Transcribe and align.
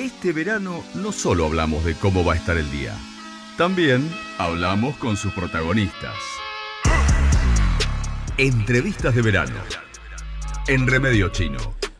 Este 0.00 0.32
verano 0.32 0.82
no 0.94 1.12
solo 1.12 1.44
hablamos 1.44 1.84
de 1.84 1.94
cómo 1.94 2.24
va 2.24 2.32
a 2.32 2.36
estar 2.36 2.56
el 2.56 2.70
día, 2.70 2.96
también 3.58 4.10
hablamos 4.38 4.96
con 4.96 5.14
sus 5.14 5.30
protagonistas. 5.34 6.14
Entrevistas 8.38 9.14
de 9.14 9.20
verano. 9.20 9.56
En 10.68 10.86
Remedio 10.86 11.28
Chino. 11.28 11.58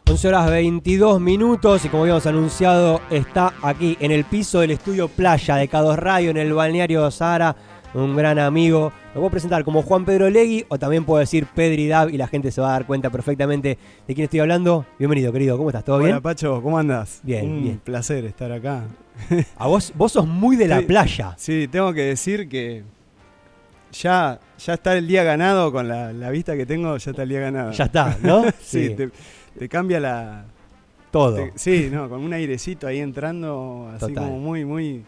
11 0.08 0.28
horas 0.28 0.50
22 0.50 1.20
minutos 1.20 1.84
y 1.84 1.90
como 1.90 2.04
habíamos 2.04 2.24
anunciado 2.24 3.02
está 3.10 3.52
aquí 3.60 3.98
en 4.00 4.12
el 4.12 4.24
piso 4.24 4.60
del 4.60 4.70
estudio 4.70 5.08
Playa 5.08 5.56
de 5.56 5.68
Cados 5.68 5.98
Radio 5.98 6.30
en 6.30 6.38
el 6.38 6.54
balneario 6.54 7.10
Sahara, 7.10 7.54
un 7.94 8.16
gran 8.16 8.38
amigo. 8.38 8.92
Lo 9.14 9.20
puedo 9.20 9.30
presentar 9.30 9.64
como 9.64 9.82
Juan 9.82 10.04
Pedro 10.04 10.30
Legui 10.30 10.64
o 10.68 10.78
también 10.78 11.04
puedo 11.04 11.18
decir 11.20 11.46
Pedri 11.46 11.88
Dab 11.88 12.08
y 12.10 12.16
la 12.16 12.28
gente 12.28 12.50
se 12.52 12.60
va 12.60 12.68
a 12.68 12.72
dar 12.72 12.86
cuenta 12.86 13.10
perfectamente 13.10 13.78
de 14.06 14.14
quién 14.14 14.24
estoy 14.24 14.40
hablando. 14.40 14.86
Bienvenido 14.98 15.32
querido, 15.32 15.56
¿cómo 15.56 15.70
estás? 15.70 15.84
¿Todo 15.84 15.98
bien? 15.98 16.12
Hola 16.12 16.20
Pacho, 16.20 16.62
¿cómo 16.62 16.78
andas? 16.78 17.20
Bien, 17.22 17.50
Un 17.50 17.62
bien. 17.62 17.78
placer 17.82 18.24
estar 18.24 18.50
acá. 18.52 18.84
A 19.56 19.66
vos, 19.66 19.92
vos 19.96 20.12
sos 20.12 20.26
muy 20.26 20.56
de 20.56 20.68
la 20.68 20.78
Sí. 20.80 20.84
playa. 20.86 21.34
Sí, 21.36 21.68
tengo 21.70 21.92
que 21.92 22.02
decir 22.02 22.48
que 22.48 22.84
ya, 23.92 24.38
ya 24.64 24.74
está 24.74 24.96
el 24.96 25.06
día 25.08 25.24
ganado 25.24 25.72
con 25.72 25.88
la, 25.88 26.12
la 26.12 26.30
vista 26.30 26.56
que 26.56 26.64
tengo, 26.66 26.96
ya 26.96 27.10
está 27.10 27.22
el 27.24 27.28
día 27.28 27.40
ganado. 27.40 27.72
Ya 27.72 27.84
está, 27.84 28.16
¿no? 28.22 28.44
sí, 28.60 28.90
Te, 28.90 29.10
te 29.58 29.68
cambia 29.68 29.98
la... 29.98 30.44
todo. 31.10 31.36
te- 31.36 31.52
sí, 31.56 31.88
no, 31.92 32.08
con 32.08 32.20
un 32.22 32.32
airecito 32.32 32.86
ahí 32.86 33.00
entrando, 33.00 33.88
así 33.96 34.06
Total. 34.06 34.24
como 34.26 34.38
muy, 34.38 34.64
muy, 34.64 35.04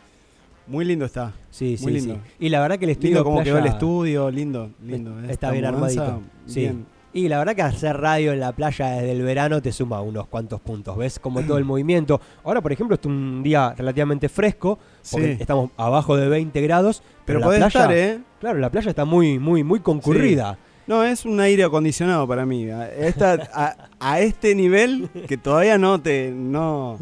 muy 0.67 0.85
lindo 0.85 1.05
está. 1.05 1.33
Sí, 1.51 1.77
sí, 1.77 1.83
muy 1.85 2.01
sí. 2.01 2.07
lindo. 2.07 2.23
Y 2.39 2.49
la 2.49 2.61
verdad 2.61 2.79
que 2.79 2.85
el 2.87 2.91
estudio 2.93 3.11
Lindo 3.15 3.25
como 3.25 3.37
playa 3.39 3.51
quedó 3.53 3.59
el 3.59 3.67
estudio, 3.67 4.31
lindo, 4.31 4.71
lindo. 4.85 5.19
está 5.21 5.33
Esta 5.33 5.51
bien 5.51 5.65
mudanza, 5.75 6.03
armadito. 6.07 6.23
Sí. 6.47 6.61
Bien. 6.61 6.87
Y 7.15 7.29
la 7.29 7.39
verdad 7.39 7.55
que 7.55 7.61
hacer 7.61 7.99
radio 7.99 8.33
en 8.33 8.41
la 8.41 8.53
playa 8.53 8.93
desde 8.93 9.13
el 9.13 9.21
verano 9.23 9.61
te 9.61 9.71
suma 9.71 10.01
unos 10.01 10.27
cuantos 10.29 10.61
puntos. 10.63 10.97
¿Ves? 10.97 11.19
Como 11.19 11.43
todo 11.43 11.59
el 11.59 11.65
movimiento. 11.67 12.21
Ahora, 12.43 12.63
por 12.63 12.73
ejemplo, 12.73 12.97
es 12.99 13.05
un 13.05 13.43
día 13.43 13.75
relativamente 13.77 14.31
fresco. 14.31 14.79
Porque 15.11 15.35
Sí. 15.35 15.43
estamos 15.43 15.71
abajo 15.77 16.17
de 16.17 16.29
20 16.29 16.59
grados. 16.63 17.03
Pero 17.27 17.41
la 17.41 17.45
podés 17.47 17.59
playa, 17.61 17.81
estar, 17.81 17.93
¿eh? 17.95 18.19
Claro, 18.41 18.59
la 18.61 18.71
playa 18.71 18.89
está 18.89 19.05
muy, 19.05 19.39
muy, 19.39 19.63
muy 19.63 19.81
concurrida. 19.81 20.57
No, 20.87 21.05
es 21.05 21.27
un 21.27 21.39
aire 21.39 21.65
acondicionado 21.65 22.27
para 22.27 22.47
mí. 22.47 22.71
A, 22.71 22.91
esta- 22.91 23.39
a, 23.53 23.77
a 24.01 24.21
este 24.21 24.55
nivel 24.55 25.11
que 25.29 25.37
todavía 25.37 25.77
no 25.77 26.01
te 26.01 26.33
no, 26.35 26.99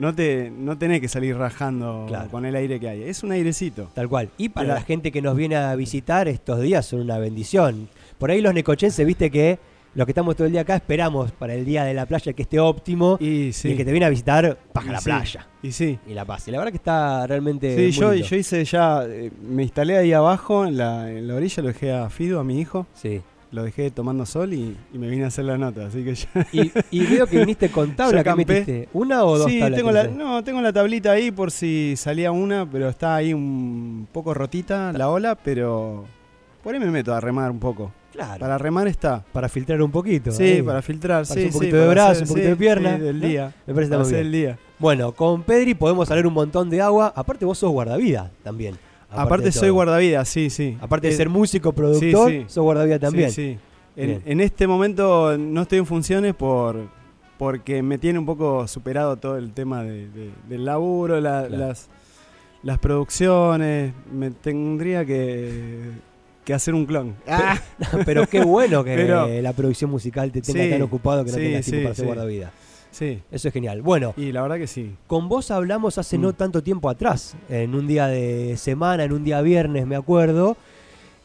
no 0.00 0.14
te 0.14 0.50
no 0.50 0.76
tenés 0.76 1.00
que 1.00 1.06
salir 1.08 1.36
rajando 1.36 2.06
Claro. 2.08 2.28
con 2.30 2.44
el 2.44 2.56
aire 2.56 2.80
que 2.80 2.88
hay. 2.88 3.02
Es 3.04 3.22
un 3.22 3.30
airecito. 3.32 3.90
Tal 3.94 4.08
cual. 4.08 4.30
Y 4.38 4.48
para 4.48 4.74
la 4.74 4.80
gente 4.80 5.12
que 5.12 5.22
nos 5.22 5.36
viene 5.36 5.54
a 5.56 5.74
visitar 5.76 6.26
estos 6.26 6.60
días 6.60 6.84
son 6.86 7.00
una 7.02 7.18
bendición. 7.18 7.88
Por 8.18 8.30
ahí 8.30 8.40
los 8.40 8.52
necochenses, 8.54 9.06
viste 9.06 9.30
que 9.30 9.58
los 9.94 10.06
que 10.06 10.12
estamos 10.12 10.36
todo 10.36 10.46
el 10.46 10.52
día 10.52 10.60
acá 10.60 10.76
esperamos 10.76 11.32
para 11.32 11.52
el 11.54 11.64
día 11.64 11.82
de 11.84 11.94
la 11.94 12.06
playa 12.06 12.32
que 12.32 12.42
esté 12.42 12.60
óptimo. 12.60 13.16
Y, 13.20 13.46
Y 13.48 13.52
sí. 13.52 13.72
el 13.72 13.76
que 13.76 13.84
te 13.84 13.90
viene 13.90 14.06
a 14.06 14.08
visitar, 14.08 14.56
paga 14.72 14.92
la 14.92 14.98
sí, 15.00 15.04
playa. 15.06 15.46
Y 15.62 15.72
sí. 15.72 15.98
Y 16.06 16.14
la 16.14 16.24
paz. 16.24 16.46
Y 16.48 16.50
la 16.52 16.58
verdad 16.58 16.70
que 16.72 16.76
está 16.78 17.26
realmente. 17.26 17.76
Sí, 17.76 17.90
yo, 17.98 18.14
yo 18.14 18.36
hice 18.36 18.64
ya, 18.64 19.02
eh, 19.06 19.30
me 19.42 19.64
instalé 19.64 19.96
ahí 19.98 20.12
abajo 20.12 20.64
en 20.64 20.76
la, 20.76 21.10
en 21.10 21.26
la 21.28 21.34
orilla, 21.34 21.62
lo 21.62 21.68
dejé 21.68 21.92
a 21.92 22.08
Fido, 22.08 22.38
a 22.40 22.44
mi 22.44 22.60
hijo, 22.60 22.86
Sí. 22.94 23.20
Lo 23.52 23.64
dejé 23.64 23.90
tomando 23.90 24.24
sol 24.26 24.52
y, 24.54 24.76
y 24.92 24.98
me 24.98 25.08
vine 25.08 25.24
a 25.24 25.26
hacer 25.28 25.44
la 25.44 25.58
nota, 25.58 25.86
así 25.86 26.04
que 26.04 26.14
ya... 26.14 26.28
Y, 26.52 26.70
y 26.90 27.06
veo 27.06 27.26
que 27.26 27.38
viniste 27.40 27.68
con 27.70 27.96
tabla, 27.96 28.22
¿qué 28.22 28.34
metiste? 28.34 28.88
¿Una 28.92 29.24
o 29.24 29.38
dos 29.38 29.50
sí, 29.50 29.58
tablas? 29.58 29.76
tengo 29.78 29.90
la, 29.92 30.06
no, 30.06 30.44
tengo 30.44 30.60
la 30.60 30.72
tablita 30.72 31.10
ahí 31.12 31.30
por 31.32 31.50
si 31.50 31.94
salía 31.96 32.30
una, 32.32 32.68
pero 32.70 32.88
está 32.88 33.16
ahí 33.16 33.34
un 33.34 34.06
poco 34.12 34.34
rotita 34.34 34.92
la 34.92 35.08
ola, 35.08 35.34
pero 35.34 36.04
por 36.62 36.74
ahí 36.74 36.80
me 36.80 36.90
meto 36.90 37.12
a 37.14 37.20
remar 37.20 37.50
un 37.50 37.58
poco. 37.58 37.92
Claro. 38.12 38.30
Para, 38.40 38.40
Para 38.40 38.58
remar 38.58 38.88
está. 38.88 39.24
filtrar 39.48 39.80
un 39.82 39.90
poquito. 39.90 40.32
Sí, 40.32 40.42
ahí. 40.42 40.62
para 40.62 40.82
filtrar, 40.82 41.26
Para 41.26 41.40
sí, 41.40 41.46
un 41.46 41.52
sí, 41.52 41.58
poquito 41.58 41.76
de 41.76 41.82
para 41.82 41.90
brazo, 41.92 42.10
hacer- 42.10 42.22
un 42.22 42.28
poquito 42.28 42.44
sí, 42.46 42.50
de 42.50 42.56
pierna, 42.56 42.98
del 42.98 43.20
¿no? 43.20 43.26
día. 43.26 43.54
Me 43.66 43.72
parece 43.74 43.90
Para 43.90 44.02
muy 44.02 44.12
bien. 44.12 44.26
el 44.26 44.32
día. 44.32 44.58
Bueno, 44.80 45.12
con 45.12 45.42
Pedri 45.44 45.74
podemos 45.74 46.08
salir 46.08 46.26
un 46.26 46.34
montón 46.34 46.68
de 46.70 46.80
agua. 46.82 47.12
Aparte, 47.16 47.44
vos 47.44 47.56
sos 47.58 47.70
guardavida 47.70 48.30
también. 48.42 48.76
Aparte, 49.10 49.52
soy 49.52 49.68
todo. 49.68 49.74
guardavidas, 49.74 50.28
sí, 50.28 50.50
sí. 50.50 50.76
Aparte 50.80 51.08
de 51.08 51.14
Eh, 51.14 51.16
ser 51.16 51.28
músico, 51.28 51.72
productor, 51.72 52.30
sí. 52.30 52.44
sos 52.46 52.62
guardavida 52.64 52.98
también. 52.98 53.30
Sí. 53.30 53.58
En, 53.96 54.22
en 54.24 54.40
este 54.40 54.66
momento 54.66 55.36
no 55.36 55.62
estoy 55.62 55.78
en 55.78 55.86
funciones 55.86 56.34
por 56.34 56.88
porque 57.38 57.82
me 57.82 57.96
tiene 57.98 58.18
un 58.18 58.26
poco 58.26 58.68
superado 58.68 59.16
todo 59.16 59.36
el 59.38 59.52
tema 59.52 59.82
de- 59.82 60.08
de- 60.10 60.30
del 60.48 60.64
laburo, 60.64 61.20
la- 61.20 61.46
Claro. 61.46 61.66
las, 61.68 61.88
las 62.62 62.78
producciones. 62.78 63.92
Me 64.12 64.30
tendría 64.30 65.04
que, 65.06 65.80
que 66.44 66.52
hacer 66.54 66.74
un 66.74 66.84
clon. 66.86 67.16
Ah, 67.26 67.58
Pero 68.04 68.26
qué 68.30 68.42
bueno 68.44 68.84
que 68.84 68.94
Pero- 68.96 69.26
la 69.40 69.52
producción 69.54 69.90
musical 69.90 70.30
te 70.30 70.42
tenga 70.42 70.68
tan 70.70 70.82
ocupado 70.82 71.24
que 71.24 71.30
no 71.30 71.36
tengas 71.38 71.64
tiempo 71.64 71.84
para 71.84 71.94
ser 71.94 72.04
sí. 72.04 72.06
guardavida. 72.06 72.52
Sí, 72.90 73.20
Eso 73.30 73.48
es 73.48 73.54
genial. 73.54 73.82
Bueno, 73.82 74.14
y 74.16 74.32
la 74.32 74.42
verdad 74.42 74.56
que 74.58 74.66
sí. 74.66 74.94
Con 75.06 75.28
vos 75.28 75.50
hablamos 75.50 75.98
hace 75.98 76.18
Mm. 76.18 76.22
no 76.22 76.32
tanto 76.32 76.62
tiempo 76.62 76.88
atrás, 76.90 77.36
en 77.48 77.74
un 77.74 77.86
día 77.86 78.06
de 78.08 78.56
semana, 78.56 79.04
en 79.04 79.12
un 79.12 79.24
día 79.24 79.40
viernes, 79.42 79.86
me 79.86 79.96
acuerdo, 79.96 80.56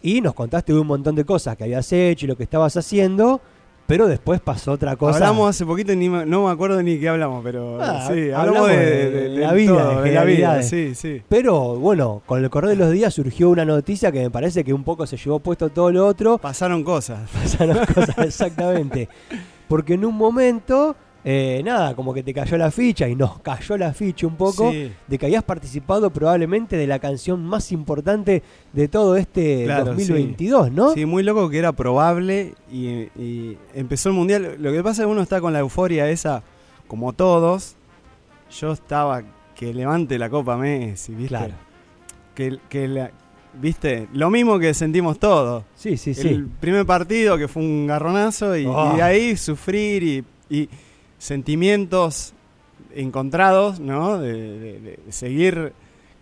y 0.01 0.21
nos 0.21 0.33
contaste 0.33 0.73
un 0.73 0.85
montón 0.87 1.15
de 1.15 1.25
cosas 1.25 1.55
que 1.57 1.63
habías 1.63 1.91
hecho 1.91 2.25
y 2.25 2.29
lo 2.29 2.35
que 2.37 2.43
estabas 2.43 2.77
haciendo, 2.77 3.41
pero 3.87 4.07
después 4.07 4.39
pasó 4.41 4.71
otra 4.73 4.95
cosa. 4.95 5.17
Hablamos 5.17 5.49
hace 5.49 5.63
poquito 5.65 5.93
y 5.93 5.95
ni 5.95 6.09
me- 6.09 6.25
no 6.25 6.45
me 6.45 6.51
acuerdo 6.51 6.81
ni 6.81 6.99
qué 6.99 7.07
hablamos, 7.09 7.43
pero 7.43 7.79
Ah, 7.81 8.07
sí, 8.07 8.31
hablamos 8.31 8.37
hablamos 8.61 8.69
de, 8.69 8.77
de 8.77 9.09
de- 9.11 9.29
de 9.29 9.37
la 9.39 9.53
vida, 9.53 9.73
todo, 9.91 10.01
de 10.01 10.11
la 10.11 10.23
vida. 10.23 10.63
Sí, 10.63 10.95
sí. 10.95 11.21
Pero 11.29 11.75
bueno, 11.75 12.21
con 12.25 12.43
el 12.43 12.49
correr 12.49 12.71
de 12.71 12.75
los 12.77 12.91
días 12.91 13.13
surgió 13.13 13.49
una 13.51 13.63
noticia 13.65 14.11
que 14.11 14.21
me 14.21 14.31
parece 14.31 14.63
que 14.63 14.73
un 14.73 14.83
poco 14.83 15.05
se 15.05 15.17
llevó 15.17 15.39
puesto 15.39 15.69
todo 15.69 15.91
lo 15.91 16.05
otro. 16.07 16.37
Pasaron 16.39 16.83
cosas. 16.83 17.29
Pasaron 17.31 17.77
cosas, 17.85 18.17
exactamente. 18.25 19.07
Porque 19.67 19.93
en 19.95 20.05
un 20.05 20.15
momento, 20.15 20.95
eh, 21.27 21.61
nada, 21.65 21.95
como 21.95 22.13
que 22.13 22.21
te 22.21 22.33
cayó 22.35 22.55
la 22.55 22.69
ficha 22.69 23.09
y 23.09 23.15
nos 23.15 23.39
cayó 23.39 23.77
la 23.77 23.93
ficha 23.93 24.27
un 24.27 24.35
poco. 24.35 24.71
Sí. 24.71 24.91
de 25.07 25.17
que 25.17 25.25
habías 25.25 25.43
participado 25.43 26.11
probablemente 26.11 26.77
de 26.77 26.85
la 26.85 26.99
canción 26.99 27.43
más 27.43 27.71
importante 27.71 28.43
de 28.73 28.87
todo 28.87 29.15
este 29.17 29.63
Claro, 29.65 29.85
2022, 29.85 30.71
¿no? 30.71 30.93
Sí, 30.93 31.05
muy 31.05 31.23
loco 31.23 31.49
que 31.49 31.57
era 31.57 31.71
probable 31.71 32.53
y, 32.71 33.07
y 33.19 33.57
empezó 33.73 34.09
el 34.09 34.15
mundial. 34.15 34.57
Lo 34.59 34.71
que 34.71 34.83
pasa 34.83 35.01
es 35.01 35.07
que 35.07 35.11
uno 35.11 35.21
está 35.23 35.41
con 35.41 35.51
la 35.51 35.59
euforia 35.59 36.07
esa, 36.09 36.43
como 36.87 37.11
todos. 37.13 37.75
Yo 38.59 38.71
estaba 38.71 39.23
que 39.55 39.73
levante 39.73 40.19
la 40.19 40.29
Copa 40.29 40.55
Messi, 40.57 41.13
¿viste? 41.15 41.29
Claro. 41.29 41.53
Que, 42.35 42.59
que 42.69 42.87
la- 42.87 43.11
¿viste? 43.59 44.07
Lo 44.13 44.29
mismo 44.29 44.59
que 44.59 44.73
sentimos 44.73 45.17
todos. 45.17 45.63
Sí, 45.75 45.97
sí, 45.97 46.13
sí. 46.13 46.27
El 46.27 46.45
primer 46.47 46.85
partido 46.85 47.37
que 47.37 47.47
fue 47.47 47.63
un 47.63 47.87
garronazo 47.87 48.55
y, 48.55 48.65
Oh. 48.67 48.91
y 48.93 48.97
de 48.97 49.01
ahí 49.01 49.37
sufrir 49.37 50.03
y, 50.03 50.23
y 50.49 50.69
sentimientos 51.17 52.33
encontrados, 52.93 53.79
¿no? 53.79 54.19
De, 54.19 54.33
de- 54.59 54.79
de 54.79 55.11
seguir 55.11 55.73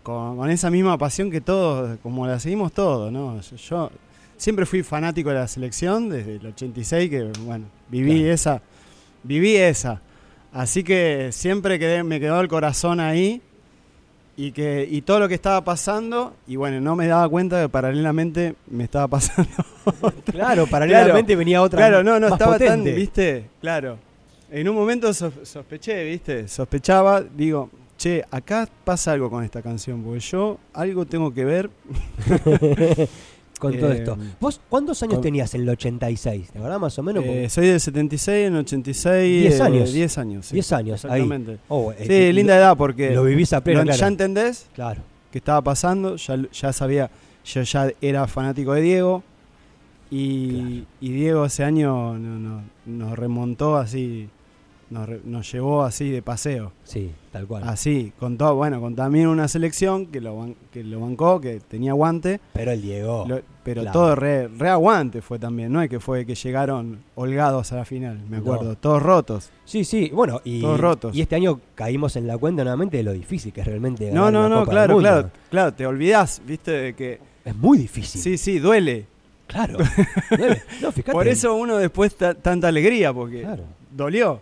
con, 0.01 0.37
con 0.37 0.49
esa 0.49 0.69
misma 0.69 0.97
pasión 0.97 1.29
que 1.31 1.41
todos, 1.41 1.97
como 2.01 2.25
la 2.27 2.39
seguimos 2.39 2.71
todos, 2.73 3.11
¿no? 3.11 3.39
Yo, 3.41 3.55
yo 3.57 3.91
siempre 4.37 4.65
fui 4.65 4.83
fanático 4.83 5.29
de 5.29 5.35
la 5.35 5.47
selección 5.47 6.09
desde 6.09 6.35
el 6.37 6.45
86, 6.47 7.09
que 7.09 7.31
bueno, 7.41 7.65
viví 7.89 8.19
Claro. 8.19 8.33
esa, 8.33 8.61
viví 9.23 9.55
esa. 9.55 10.01
Así 10.51 10.83
que 10.83 11.29
siempre 11.31 11.79
quedé, 11.79 12.03
me 12.03 12.19
quedó 12.19 12.39
el 12.41 12.47
corazón 12.47 12.99
ahí 12.99 13.41
y 14.35 14.51
que 14.51 14.87
y 14.89 15.01
todo 15.03 15.19
lo 15.19 15.27
que 15.29 15.35
estaba 15.35 15.63
pasando 15.63 16.33
y 16.47 16.55
bueno, 16.55 16.81
no 16.81 16.95
me 16.95 17.05
daba 17.07 17.29
cuenta 17.29 17.61
que 17.61 17.69
paralelamente 17.69 18.55
me 18.67 18.83
estaba 18.83 19.07
pasando 19.07 19.49
Claro, 20.25 20.65
paralelamente 20.67 21.35
venía 21.35 21.61
otra. 21.61 21.77
Claro, 21.77 22.03
no, 22.03 22.19
no 22.19 22.29
más 22.29 22.39
estaba 22.39 22.57
tan, 22.59 22.83
viste, 22.83 23.45
claro. 23.61 23.97
En 24.55 24.69
un 24.69 24.75
momento 24.75 25.11
sos- 25.13 25.33
sospeché, 25.43 26.03
viste, 26.05 26.47
sospechaba, 26.47 27.21
digo, 27.21 27.71
che, 27.97 28.23
acá 28.29 28.69
pasa 28.85 29.11
algo 29.13 29.27
con 29.27 29.43
esta 29.43 29.63
canción, 29.63 30.03
porque 30.03 30.19
yo 30.19 30.59
algo 30.73 31.05
tengo 31.07 31.33
que 31.33 31.43
ver. 31.43 31.69
Con 33.59 33.79
todo 33.79 33.93
Eh, 33.93 33.97
esto. 33.99 34.17
¿Vos 34.41 34.59
cuántos 34.69 35.01
años 35.03 35.13
con- 35.15 35.21
tenías 35.23 35.53
en 35.55 35.61
el 35.61 35.69
86? 35.69 36.51
¿De 36.53 36.59
verdad 36.59 36.79
más 36.79 36.99
o 36.99 37.03
menos? 37.03 37.23
Eh, 37.25 37.47
soy 37.49 37.67
del 37.67 37.79
76, 37.79 38.47
en 38.47 38.55
86. 38.57 39.41
Diez 39.41 39.59
eh, 39.59 39.63
años. 39.63 39.93
10 39.93 40.17
años. 40.17 40.45
sí, 40.47 40.53
10 40.55 40.71
años, 40.73 41.05
ahí. 41.05 41.21
Exactamente. 41.21 41.59
Oh, 41.69 41.93
eh, 41.93 42.05
Sí, 42.05 42.33
linda 42.33 42.57
edad 42.57 42.75
porque 42.75 43.11
Lo 43.11 43.23
vivís 43.23 43.53
a 43.53 43.61
pleno, 43.61 43.79
lo- 43.79 43.85
claro. 43.85 43.99
ya 43.99 44.07
entendés 44.07 44.67
Claro. 44.75 45.01
qué 45.31 45.38
estaba 45.38 45.61
pasando, 45.61 46.17
ya, 46.17 46.38
ya 46.51 46.73
sabía, 46.73 47.09
yo 47.45 47.61
ya 47.61 47.89
era 48.01 48.27
fanático 48.27 48.73
de 48.73 48.81
Diego 48.81 49.23
y, 50.11 50.83
y 50.99 51.11
Diego 51.13 51.45
ese 51.45 51.63
año 51.63 52.17
no- 52.19 52.39
no- 52.39 52.63
nos 52.85 53.17
remontó 53.17 53.77
así, 53.77 54.27
nos, 54.89 55.51
llevó 55.51 55.83
así 55.83 56.09
de 56.09 56.21
paseo. 56.21 56.71
Sí, 56.83 57.12
tal 57.31 57.47
cual. 57.47 57.63
Así, 57.68 58.13
con 58.19 58.38
todo, 58.38 58.56
bueno, 58.56 58.80
con 58.80 58.95
también 58.95 59.27
una 59.27 59.47
selección 59.47 60.06
que 60.07 60.21
lo, 60.21 60.38
ban- 60.38 60.56
que 60.71 60.83
lo 60.83 61.00
bancó, 61.00 61.41
que 61.41 61.59
tenía 61.59 61.91
aguante, 61.91 62.39
Pero 62.53 62.71
el 62.71 62.81
Diego. 62.81 63.25
lo- 63.27 63.41
pero 63.63 63.81
claro. 63.81 63.94
todo 64.00 64.15
re, 64.15 64.47
re 64.50 64.69
aguante 64.69 65.21
fue 65.21 65.39
también, 65.39 65.71
no 65.71 65.81
es 65.81 65.89
que 65.89 66.00
fue 66.00 66.25
que 66.25 66.35
llegaron 66.35 67.00
holgados 67.15 67.71
a 67.71 67.77
la 67.77 67.85
final, 67.85 68.19
me 68.30 68.38
No. 68.38 68.44
acuerdo, 68.44 68.75
todos 68.75 69.01
rotos. 69.01 69.51
Sí, 69.65 69.85
sí, 69.85 70.12
bueno, 70.13 70.41
y, 70.44 70.59
Todos 70.62 70.80
rotos. 70.80 71.15
y 71.15 71.21
este 71.21 71.35
año 71.38 71.59
caímos 71.74 72.15
en 72.18 72.27
la 72.27 72.38
cuenta 72.38 72.63
nuevamente 72.63 72.97
de 72.97 73.03
lo 73.03 73.13
difícil 73.13 73.53
que 73.53 73.62
es 73.62 73.68
realmente 73.68 74.12
No, 74.12 74.25
ganar 74.25 74.33
no, 74.33 74.39
una 74.47 74.50
no, 74.50 74.56
Copa 74.65 74.71
del 74.81 74.85
claro, 74.88 75.00
claro, 75.00 75.31
claro, 75.50 75.74
te 75.74 75.85
olvidás, 75.88 76.41
viste, 76.45 76.71
de 76.71 76.94
que 76.94 77.19
Es 77.45 77.56
muy 77.56 77.77
difícil. 77.77 78.19
sí, 78.21 78.38
sí, 78.38 78.59
duele. 78.59 79.06
Claro. 79.47 79.77
Duele. 80.30 80.63
no. 80.81 80.91
Por 81.12 81.27
eso 81.27 81.53
uno 81.56 81.77
después 81.77 82.15
ta- 82.15 82.33
tanta 82.33 82.69
alegría, 82.69 83.13
porque 83.13 83.41
Claro. 83.41 83.63
dolió. 83.91 84.41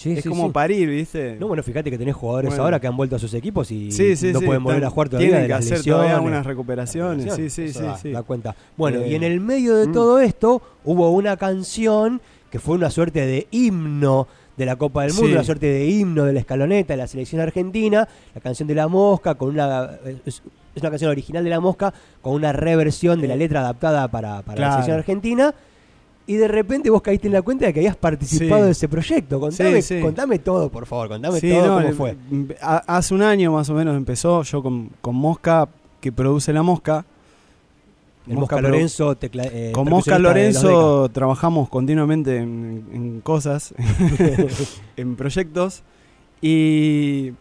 Sí, 0.00 0.12
es 0.12 0.22
sí, 0.22 0.28
como 0.30 0.46
sí. 0.46 0.52
parir, 0.52 0.88
¿viste? 0.88 1.36
No, 1.38 1.46
bueno, 1.46 1.62
fíjate 1.62 1.90
que 1.90 1.98
tenés 1.98 2.14
jugadores 2.16 2.48
Bueno. 2.48 2.64
ahora 2.64 2.80
que 2.80 2.86
han 2.86 2.96
vuelto 2.96 3.16
a 3.16 3.18
sus 3.18 3.34
equipos 3.34 3.70
y 3.70 3.90
no 4.32 4.40
pueden 4.40 4.64
volver 4.64 4.84
a 4.86 4.88
jugar 4.88 5.10
todavía 5.10 5.28
Tienen 5.28 5.42
de 5.42 5.46
que 5.48 5.54
las 5.54 5.66
hacer 5.72 5.84
todavía 5.84 6.20
unas 6.20 6.46
recuperaciones. 6.46 7.34
Sí, 7.34 7.50
sí, 7.50 7.64
Eso 7.64 7.80
sí, 7.80 7.84
da, 7.84 7.96
sí. 7.98 8.10
da 8.12 8.22
cuenta. 8.22 8.56
Bueno, 8.78 9.04
y 9.06 9.12
Eh, 9.12 9.16
en 9.16 9.24
el 9.24 9.40
medio 9.40 9.76
de 9.76 9.88
mm. 9.88 9.92
todo 9.92 10.18
esto 10.20 10.62
hubo 10.84 11.10
una 11.10 11.36
canción 11.36 12.22
que 12.50 12.58
fue 12.58 12.76
una 12.76 12.88
suerte 12.90 13.26
de 13.26 13.46
himno 13.50 14.26
de 14.56 14.64
la 14.66 14.76
Copa 14.76 15.02
del 15.02 15.12
Mundo, 15.12 15.26
Sí. 15.28 15.32
una 15.34 15.44
suerte 15.44 15.66
de 15.66 15.86
himno 15.86 16.24
de 16.24 16.32
la 16.32 16.40
escaloneta 16.40 16.94
de 16.94 16.96
la 16.96 17.06
selección 17.06 17.42
argentina, 17.42 18.08
la 18.34 18.40
canción 18.40 18.66
de 18.68 18.74
la 18.74 18.88
mosca, 18.88 19.34
con 19.34 19.50
una 19.50 19.90
es, 20.24 20.42
una 20.80 20.88
canción 20.90 21.10
original 21.10 21.44
de 21.44 21.50
la 21.50 21.60
mosca, 21.60 21.92
con 22.22 22.32
una 22.32 22.52
reversión 22.52 23.20
de 23.20 23.28
la 23.28 23.36
letra 23.36 23.60
adaptada 23.60 24.08
para, 24.08 24.40
para 24.42 24.60
la 24.60 24.70
selección 24.72 24.96
argentina. 24.98 25.54
Y 26.30 26.36
de 26.36 26.46
repente 26.46 26.90
vos 26.90 27.02
caíste 27.02 27.26
en 27.26 27.32
la 27.32 27.42
cuenta 27.42 27.66
de 27.66 27.72
que 27.74 27.80
habías 27.80 27.96
participado 27.96 28.60
Sí. 28.60 28.66
de 28.66 28.70
ese 28.70 28.88
proyecto. 28.88 29.40
Contame, 29.40 29.82
Sí, 29.82 29.96
sí. 29.96 30.00
contame 30.00 30.38
todo, 30.38 30.68
por 30.70 30.86
favor, 30.86 31.08
contame 31.08 31.40
todo 31.40 31.66
no, 31.80 31.82
cómo 31.82 31.94
fue. 31.94 32.16
hace 32.60 33.14
un 33.14 33.22
año 33.22 33.50
más 33.52 33.68
o 33.68 33.74
menos 33.74 33.96
empezó 33.96 34.42
yo 34.44 34.62
con, 34.62 34.90
con 35.00 35.16
Mosca, 35.16 35.68
que 36.00 36.12
produce 36.12 36.52
la 36.52 36.62
Mosca. 36.62 37.04
El 38.28 38.36
Mosca, 38.36 38.60
Lorenzo, 38.60 39.16
tecla- 39.16 39.48
eh, 39.50 39.72
Con 39.74 39.88
Mosca 39.88 40.18
Lorenzo 40.20 41.08
trabajamos 41.08 41.68
continuamente 41.68 42.36
en, 42.36 42.84
en 42.92 43.20
cosas, 43.22 43.74
en 44.96 45.16
proyectos. 45.16 45.82
Y, 46.40 47.32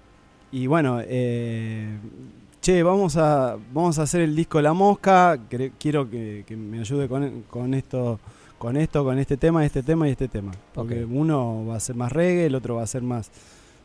y 0.51 0.65
bueno, 0.67 0.99
eh, 1.03 1.95
che, 2.61 2.81
vamos 2.81 3.17
a, 3.17 3.55
vamos 3.71 3.99
a 3.99 4.03
hacer 4.03 4.21
el 4.21 4.35
disco 4.35 4.59
La 4.61 4.73
Mosca. 4.73 5.37
Quiero 5.77 6.09
que, 6.09 6.43
que 6.47 6.55
me 6.57 6.79
ayude 6.79 7.07
con, 7.07 7.43
con 7.49 7.73
esto, 7.75 8.19
con 8.59 8.77
esto, 8.77 9.03
con 9.03 9.17
este 9.17 9.37
tema, 9.37 9.65
este 9.65 9.81
tema 9.81 10.07
y 10.07 10.11
este 10.11 10.27
tema. 10.27 10.51
Porque 10.75 11.03
uno 11.05 11.65
va 11.65 11.77
a 11.77 11.79
ser 11.79 11.95
más 11.95 12.11
reggae, 12.11 12.45
el 12.45 12.55
otro 12.55 12.75
va 12.75 12.83
a 12.83 12.87
ser 12.87 13.01
más, 13.01 13.31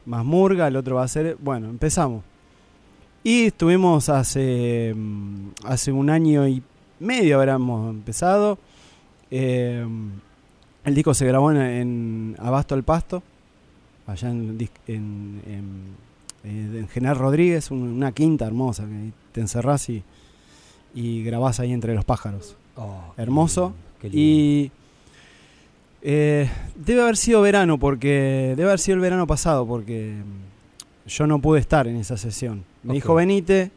más 0.05 0.25
murga, 0.25 0.67
el 0.69 0.76
otro 0.76 0.97
va 0.97 1.05
a 1.05 1.09
ser. 1.09 1.37
Bueno, 1.41 1.69
empezamos. 1.71 2.23
Y 3.23 3.44
estuvimos 3.47 4.09
hace, 4.11 4.93
mm, 4.94 5.49
hace 5.65 5.91
un 5.93 6.11
año 6.11 6.47
y 6.47 6.62
medio, 7.00 7.38
habríamos 7.38 7.88
empezado. 7.94 8.59
Eh, 9.31 9.87
el 10.85 10.94
disco 10.94 11.15
se 11.15 11.25
grabó 11.26 11.50
en, 11.50 11.56
en 11.56 12.37
Abasto 12.38 12.75
al 12.75 12.82
Pasto, 12.82 13.23
allá 14.06 14.29
en, 14.31 14.59
en, 14.87 15.41
en- 15.47 16.05
eh, 16.44 16.79
en 16.81 16.88
General 16.88 17.17
Rodríguez, 17.17 17.71
un- 17.71 17.82
una 17.88 18.12
quinta 18.12 18.44
hermosa, 18.47 18.85
que 18.85 19.12
te 19.32 19.41
encerrás 19.41 19.88
y, 19.88 20.03
y 20.94 21.23
grabás 21.25 21.59
ahí 21.61 21.73
entre 21.73 21.94
los 21.94 22.05
pájaros. 22.05 22.56
Oh, 22.76 23.15
Hermoso. 23.17 23.73
Y 24.12 24.70
eh, 26.02 26.48
debe 26.76 27.02
haber 27.02 27.16
sido 27.16 27.40
verano, 27.42 27.78
porque 27.78 28.54
debe 28.56 28.64
haber 28.64 28.78
sido 28.78 28.96
el 28.96 29.00
verano 29.00 29.26
pasado, 29.26 29.66
porque 29.66 30.14
mm, 30.18 31.08
yo 31.08 31.26
no 31.26 31.38
pude 31.38 31.60
estar 31.60 31.86
en 31.86 31.96
esa 31.96 32.16
sesión. 32.16 32.64
Me 32.82 32.90
Ok. 32.90 32.94
dijo, 32.94 33.14
venite. 33.14 33.70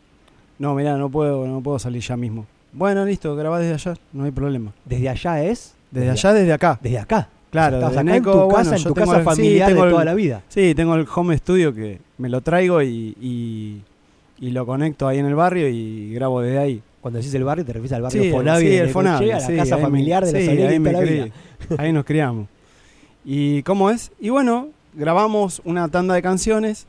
No, 0.60 0.74
mirá, 0.74 0.98
no 0.98 1.10
puedo, 1.10 1.46
no 1.48 1.62
puedo 1.62 1.78
salir 1.80 2.02
ya 2.02 2.18
mismo. 2.18 2.46
Bueno, 2.74 3.06
listo, 3.06 3.36
grabá 3.36 3.60
desde 3.60 3.74
allá, 3.76 4.00
no 4.12 4.24
hay 4.26 4.32
problema. 4.32 4.72
Desde 4.86 5.08
allá 5.10 5.44
es. 5.44 5.74
Desde 5.92 6.10
allá, 6.10 6.34
desde 6.34 6.54
acá. 6.54 6.80
Desde 6.82 7.00
acá. 7.00 7.30
Claro, 7.50 7.78
desde 7.80 7.92
acá 7.94 8.04
Neco, 8.04 8.16
en 8.18 8.24
tu 8.24 8.32
bueno, 8.46 8.56
casa, 8.58 8.76
en 8.76 8.84
yo 8.84 8.90
tu 8.90 8.94
casa 8.96 9.14
el- 9.14 9.20
sí, 9.22 9.26
familiar 9.26 9.70
tengo 9.70 9.82
de 9.84 9.88
el- 9.88 9.94
toda 9.94 10.06
la 10.06 10.14
vida. 10.16 10.42
Sí, 10.50 10.74
tengo 10.76 10.96
el 10.96 11.08
home 11.14 11.38
studio 11.38 11.74
que 11.74 12.00
me 12.18 12.28
lo 12.28 12.42
traigo 12.42 12.82
y, 12.82 13.16
y, 13.22 13.82
y 14.40 14.50
lo 14.52 14.66
conecto 14.66 15.08
ahí 15.08 15.20
en 15.20 15.28
el 15.28 15.36
barrio 15.36 15.70
y 15.70 16.12
grabo 16.14 16.42
desde 16.42 16.58
ahí. 16.60 16.82
Cuando 17.08 17.20
decís 17.20 17.34
el 17.36 17.44
barrio, 17.46 17.64
te 17.64 17.72
refieres 17.72 17.94
al 17.94 18.02
barrio 18.02 18.22
Sí, 18.22 18.32
Fonavi 18.32 18.68
sí, 18.68 18.76
el 18.76 18.90
Fonavi, 18.90 19.26
la 19.28 19.40
sí, 19.40 19.56
casa 19.56 19.76
ahí 19.76 19.82
familiar 19.82 20.26
de 20.26 20.32
sí, 20.32 20.50
ahí 20.62 20.78
me 20.80 20.92
la 20.92 21.00
crié. 21.00 21.24
vida. 21.24 21.34
Ahí 21.78 21.94
nos 21.94 22.04
criamos. 22.04 22.50
¿Y 23.24 23.64
cómo 23.64 23.90
es? 23.90 24.12
Y 24.20 24.28
bueno, 24.30 24.68
grabamos 24.94 25.62
una 25.64 25.88
tanda 25.88 26.16
de 26.16 26.22
canciones. 26.22 26.86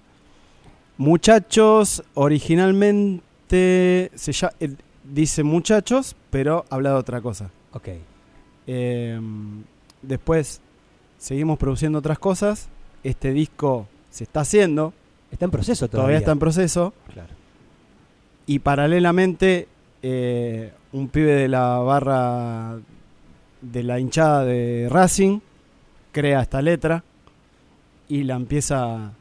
Muchachos, 0.96 2.02
originalmente 2.14 4.10
se 4.16 4.32
ya- 4.32 4.52
eh, 4.58 4.70
dice 5.04 5.44
muchachos, 5.44 6.16
pero 6.30 6.64
habla 6.70 6.90
de 6.90 6.96
otra 6.96 7.20
cosa. 7.20 7.50
Ok. 7.72 7.88
Eh, 8.66 9.20
después 10.02 10.60
seguimos 11.18 11.58
produciendo 11.58 12.00
otras 12.00 12.18
cosas. 12.18 12.68
Este 13.04 13.32
disco 13.32 13.86
se 14.10 14.24
está 14.24 14.40
haciendo, 14.40 14.92
Está 15.30 15.44
en 15.44 15.50
proceso 15.52 15.86
todavía, 15.88 15.98
todavía. 16.06 16.18
está 16.18 16.32
en 16.32 16.38
proceso. 16.40 16.92
Claro. 17.12 17.34
Y 18.46 18.58
paralelamente, 18.60 19.68
eh, 20.02 20.72
un 20.92 21.08
pibe 21.08 21.32
de 21.32 21.48
la 21.48 21.78
barra 21.78 22.78
de 23.60 23.82
la 23.82 23.98
hinchada 23.98 24.44
de 24.44 24.88
Racing 24.90 25.40
crea 26.12 26.40
esta 26.42 26.62
letra 26.62 27.02
y 28.08 28.22
la 28.24 28.36
empieza 28.36 29.12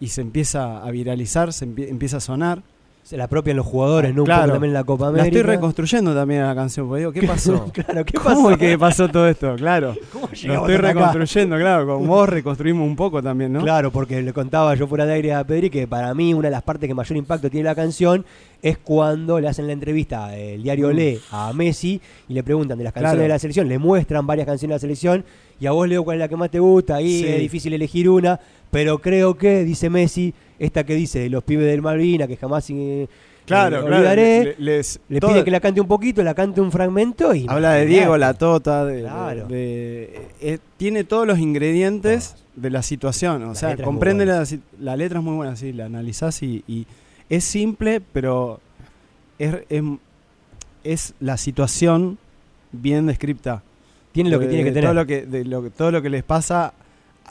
y 0.00 0.08
se 0.08 0.20
empieza 0.20 0.82
a 0.84 0.90
viralizar, 0.90 1.52
se 1.52 1.66
empie- 1.66 1.88
empieza 1.88 2.18
a 2.18 2.20
sonar. 2.20 2.62
Se 3.08 3.16
la 3.16 3.24
apropian 3.24 3.56
los 3.56 3.64
jugadores, 3.64 4.14
¿no? 4.14 4.20
Un 4.20 4.26
Claro. 4.26 4.42
poco 4.42 4.52
también 4.52 4.68
en 4.68 4.74
la 4.74 4.84
Copa 4.84 5.04
La 5.04 5.08
América. 5.08 5.38
estoy 5.38 5.42
reconstruyendo 5.54 6.14
también 6.14 6.42
a 6.42 6.48
la 6.48 6.54
canción, 6.54 6.86
porque 6.86 6.98
digo, 6.98 7.12
¿qué 7.12 7.22
pasó? 7.26 7.70
claro, 7.72 8.04
¿qué 8.04 8.12
¿Cómo 8.12 8.44
pasó? 8.50 8.58
que 8.58 8.78
pasó 8.78 9.08
todo 9.08 9.26
esto? 9.26 9.56
Claro. 9.56 9.94
¿Cómo 10.12 10.26
Lo 10.26 10.32
estoy 10.34 10.74
acá? 10.74 10.88
reconstruyendo, 10.88 11.56
claro. 11.56 11.86
Con 11.86 12.06
vos 12.06 12.28
reconstruimos 12.28 12.86
un 12.86 12.94
poco 12.96 13.22
también, 13.22 13.50
¿no? 13.54 13.62
Claro, 13.62 13.90
porque 13.90 14.20
le 14.20 14.34
contaba 14.34 14.74
yo 14.74 14.86
fuera 14.86 15.06
de 15.06 15.14
aire 15.14 15.32
a 15.32 15.42
Pedri 15.42 15.70
que 15.70 15.86
para 15.86 16.12
mí 16.12 16.34
una 16.34 16.48
de 16.48 16.52
las 16.52 16.62
partes 16.62 16.86
que 16.86 16.92
mayor 16.92 17.16
impacto 17.16 17.48
tiene 17.48 17.64
la 17.64 17.74
canción 17.74 18.26
es 18.60 18.76
cuando 18.76 19.40
le 19.40 19.48
hacen 19.48 19.66
la 19.68 19.72
entrevista 19.72 20.36
el 20.36 20.62
diario 20.62 20.88
Mm. 20.88 20.92
Le 20.92 21.18
a 21.30 21.50
Messi 21.54 22.02
y 22.28 22.34
le 22.34 22.42
preguntan 22.42 22.76
de 22.76 22.84
las 22.84 22.92
canciones 22.92 23.12
Claro. 23.14 23.22
de 23.22 23.28
la 23.30 23.38
selección, 23.38 23.68
le 23.70 23.78
muestran 23.78 24.26
varias 24.26 24.46
canciones 24.46 24.72
de 24.74 24.76
la 24.76 24.80
selección 24.80 25.24
y 25.58 25.64
a 25.64 25.70
vos 25.70 25.88
Leo 25.88 26.04
cuál 26.04 26.16
es 26.16 26.20
la 26.20 26.28
que 26.28 26.36
más 26.36 26.50
te 26.50 26.58
gusta, 26.58 26.96
ahí 26.96 27.20
Sí. 27.22 27.26
es 27.26 27.38
difícil 27.40 27.72
elegir 27.72 28.10
una, 28.10 28.38
pero 28.70 28.98
creo 28.98 29.38
que, 29.38 29.64
dice 29.64 29.88
Messi, 29.88 30.34
esta 30.58 30.84
que 30.84 30.94
dice 30.94 31.20
de 31.20 31.30
los 31.30 31.44
pibes 31.44 31.66
del 31.66 31.82
Malvina, 31.82 32.26
que 32.26 32.36
jamás 32.36 32.68
eh, 32.70 33.08
Claro, 33.46 33.78
eh, 33.78 33.80
claro. 33.80 33.96
olvidaré, 33.96 34.44
le- 34.44 34.76
les- 34.76 35.00
le 35.08 35.20
todo- 35.20 35.32
pide 35.32 35.44
que 35.44 35.50
la 35.50 35.60
cante 35.60 35.80
un 35.80 35.88
poquito, 35.88 36.22
la 36.22 36.34
cante 36.34 36.60
un 36.60 36.70
fragmento 36.70 37.34
y... 37.34 37.46
Habla 37.48 37.72
de 37.74 37.86
Diego, 37.86 38.16
la 38.18 38.34
tota, 38.34 38.84
de, 38.84 39.00
Claro. 39.00 39.46
de- 39.46 40.26
eh, 40.40 40.58
tiene 40.76 41.04
todos 41.04 41.26
los 41.26 41.38
ingredientes 41.38 42.36
de 42.56 42.68
la 42.70 42.82
situación. 42.82 43.42
O 43.44 43.48
La 43.48 43.54
sea, 43.54 43.76
comprende 43.78 44.26
la, 44.26 44.44
la 44.80 44.96
letra 44.96 45.20
es 45.20 45.24
muy 45.24 45.34
buena, 45.36 45.56
sí, 45.56 45.72
la 45.72 45.86
analizás 45.86 46.42
y, 46.42 46.62
y 46.68 46.86
es 47.30 47.42
simple, 47.44 48.02
pero 48.12 48.60
es, 49.38 49.54
es, 49.70 49.82
es 50.84 51.14
la 51.20 51.36
situación 51.38 52.18
bien 52.72 53.06
descripta. 53.06 53.62
Tiene 54.12 54.28
lo 54.30 54.38
que 54.40 54.44
De- 54.46 54.50
tiene 54.50 54.64
que 54.64 54.72
tener. 54.72 54.84
Todo 54.90 54.94
lo 54.94 55.06
que, 55.06 55.24
de 55.24 55.44
lo, 55.46 55.62
que- 55.62 55.70
todo 55.70 55.90
lo 55.90 56.02
que 56.02 56.10
les 56.10 56.22
pasa, 56.22 56.74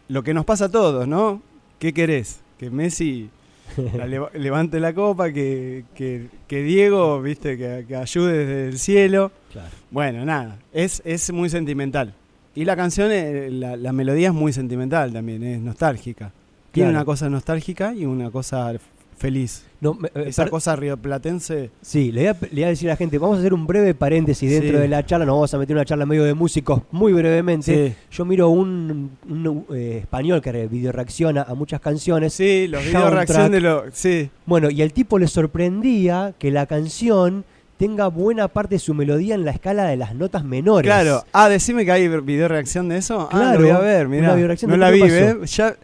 lo 0.08 0.24
que 0.24 0.34
nos 0.34 0.46
pasa 0.46 0.66
a 0.66 0.70
todos, 0.70 1.08
¿no? 1.08 1.42
¿Qué 1.78 1.94
querés? 1.94 2.40
Que 2.58 2.70
Messi 2.70 3.30
la 3.96 4.08
leva- 4.08 4.32
levante 4.34 4.80
la 4.80 4.94
copa, 4.94 5.32
que, 5.32 5.84
que, 5.96 6.28
que 6.48 6.64
Diego, 6.64 7.22
viste, 7.22 7.58
que, 7.58 7.86
que 7.88 7.96
ayude 7.96 8.46
desde 8.46 8.68
el 8.70 8.80
cielo. 8.80 9.32
Claro. 9.52 9.70
Bueno, 9.92 10.26
nada, 10.26 10.58
es, 10.74 11.02
es 11.06 11.32
muy 11.32 11.50
sentimental. 11.50 12.14
Y 12.56 12.66
la 12.66 12.76
canción, 12.76 13.12
eh, 13.12 13.50
la, 13.52 13.78
la 13.78 13.94
melodía 13.94 14.30
es 14.30 14.34
muy 14.34 14.52
sentimental 14.54 15.14
también, 15.14 15.44
es 15.44 15.60
nostálgica. 15.62 16.32
Tiene 16.72 16.90
Claro. 16.90 17.00
una 17.00 17.06
cosa 17.06 17.30
nostálgica 17.30 17.94
y 17.94 18.06
una 18.06 18.32
cosa 18.32 18.74
feliz. 19.18 19.64
No, 19.82 19.94
me- 19.94 20.08
eh, 20.16 20.24
Esa 20.28 20.44
per- 20.44 20.52
cosa 20.52 20.76
rioplatense. 20.76 21.70
Sí, 21.82 22.12
le 22.12 22.22
voy, 22.22 22.28
a, 22.30 22.38
le 22.42 22.50
voy 22.52 22.64
a 22.64 22.68
decir 22.70 22.90
a 22.90 22.94
la 22.94 22.98
gente, 22.98 23.18
vamos 23.18 23.38
a 23.38 23.40
hacer 23.42 23.54
un 23.54 23.68
breve 23.68 23.94
paréntesis 23.94 24.50
dentro 24.50 24.78
Sí. 24.78 24.82
de 24.82 24.88
la 24.88 25.06
charla, 25.06 25.26
nos 25.26 25.36
vamos 25.36 25.54
a 25.54 25.58
meter 25.58 25.72
en 25.74 25.78
una 25.78 25.86
charla 25.86 26.06
medio 26.06 26.24
de 26.24 26.34
músicos 26.34 26.82
muy 26.92 27.14
brevemente. 27.14 27.90
Sí, 27.90 27.96
Yo 28.12 28.26
miro 28.26 28.50
un, 28.50 29.12
un, 29.30 29.66
eh, 29.74 30.00
español 30.02 30.42
que 30.42 30.68
video 30.68 30.92
reacciona 30.92 31.44
a 31.44 31.54
muchas 31.54 31.80
canciones. 31.82 32.34
sí 32.34 32.68
los 32.68 32.82
Soundtrack. 32.84 33.14
reacción 33.14 33.52
de 33.52 33.62
lo. 33.62 33.84
Sí, 33.92 34.30
Bueno, 34.46 34.70
y 34.70 34.82
al 34.82 34.94
tipo 34.94 35.20
le 35.20 35.28
sorprendía 35.28 36.34
que 36.40 36.50
la 36.52 36.66
canción 36.66 37.44
tenga 37.78 38.08
buena 38.08 38.48
parte 38.48 38.76
de 38.76 38.80
su 38.80 38.96
melodía 38.96 39.36
en 39.36 39.46
la 39.46 39.52
escala 39.52 39.86
de 39.86 39.98
las 39.98 40.16
notas 40.16 40.44
menores. 40.44 40.88
claro. 40.90 41.24
Ah, 41.32 41.48
decime 41.48 41.86
que 41.86 41.92
hay 41.92 42.08
video 42.08 42.48
reacción 42.48 42.90
de 42.90 42.98
eso. 42.98 43.22
ah, 43.22 43.30
Claro, 43.30 43.60
lo 43.60 43.68
voy 43.68 43.76
a 43.76 43.80
ver, 43.80 44.08
videoreacción 44.08 44.72
No 44.72 44.78
la 44.78 44.90
vi. 44.90 45.02
¿eh? 45.04 45.36
Ya, 45.46 45.76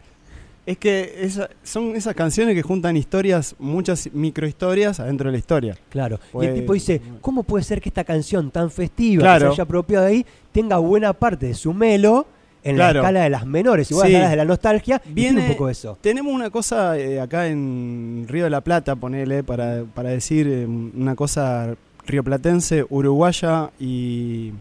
es 0.65 0.77
que 0.77 1.15
esa- 1.21 1.49
son 1.63 1.95
esas 1.95 2.15
canciones 2.15 2.55
que 2.55 2.61
juntan 2.61 2.95
historias, 2.97 3.55
muchas 3.59 4.09
microhistorias 4.13 4.99
adentro 4.99 5.27
de 5.27 5.33
la 5.33 5.37
historia. 5.37 5.77
Claro. 5.89 6.19
y 6.23 6.31
Pues- 6.31 6.49
el 6.49 6.55
tipo 6.55 6.73
dice, 6.73 7.01
¿cómo 7.21 7.43
puede 7.43 7.63
ser 7.63 7.81
que 7.81 7.89
esta 7.89 8.03
canción 8.03 8.49
tan 8.51 8.71
festiva, 8.71 9.21
Claro. 9.23 9.39
que 9.49 9.55
se 9.55 9.61
haya 9.61 9.63
apropiado 9.63 10.05
de 10.05 10.11
ahí, 10.11 10.25
tenga 10.51 10.77
buena 10.77 11.13
parte 11.13 11.47
de 11.47 11.53
su 11.53 11.73
melo 11.73 12.25
en 12.63 12.75
Claro. 12.75 12.93
la 12.93 12.99
escala 13.07 13.23
de 13.23 13.29
las 13.29 13.45
menores? 13.45 13.91
Igual 13.91 14.07
Sí. 14.07 14.15
a 14.15 14.19
las 14.19 14.29
de 14.31 14.35
la 14.37 14.45
nostalgia, 14.45 15.01
Viene- 15.09 15.41
un 15.41 15.47
poco 15.51 15.69
eso. 15.69 15.97
Tenemos 16.01 16.33
una 16.33 16.49
cosa 16.49 16.97
eh, 16.97 17.19
acá 17.19 17.47
en 17.47 18.25
Río 18.29 18.45
de 18.45 18.49
la 18.49 18.61
Plata, 18.61 18.95
ponele, 18.95 19.43
para, 19.43 19.83
para 19.93 20.09
decir 20.11 20.47
eh, 20.47 20.65
una 20.65 21.15
cosa 21.15 21.75
rioplatense, 22.05 22.85
uruguaya 22.89 23.69
y, 23.79 24.51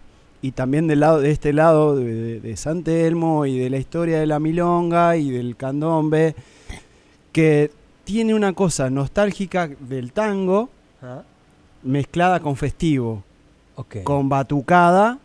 y 0.42 0.50
también 0.52 0.88
del 0.88 1.00
lado, 1.00 1.20
de 1.20 1.30
este 1.30 1.52
lado 1.52 1.94
de, 1.96 2.12
de- 2.12 2.40
de 2.40 2.56
San 2.56 2.82
Telmo 2.82 3.46
y 3.46 3.58
de 3.58 3.70
la 3.70 3.78
historia 3.78 4.18
de 4.20 4.26
la 4.26 4.38
milonga 4.40 5.16
y 5.16 5.30
del 5.30 5.56
candombe, 5.56 6.34
que 7.32 7.70
tiene 8.04 8.34
una 8.34 8.52
cosa 8.52 8.90
nostálgica 8.90 9.68
del 9.68 10.12
tango 10.12 10.68
mezclada 11.84 12.40
con 12.40 12.56
festivo, 12.56 13.22
con 14.02 14.28
batucada, 14.28 15.18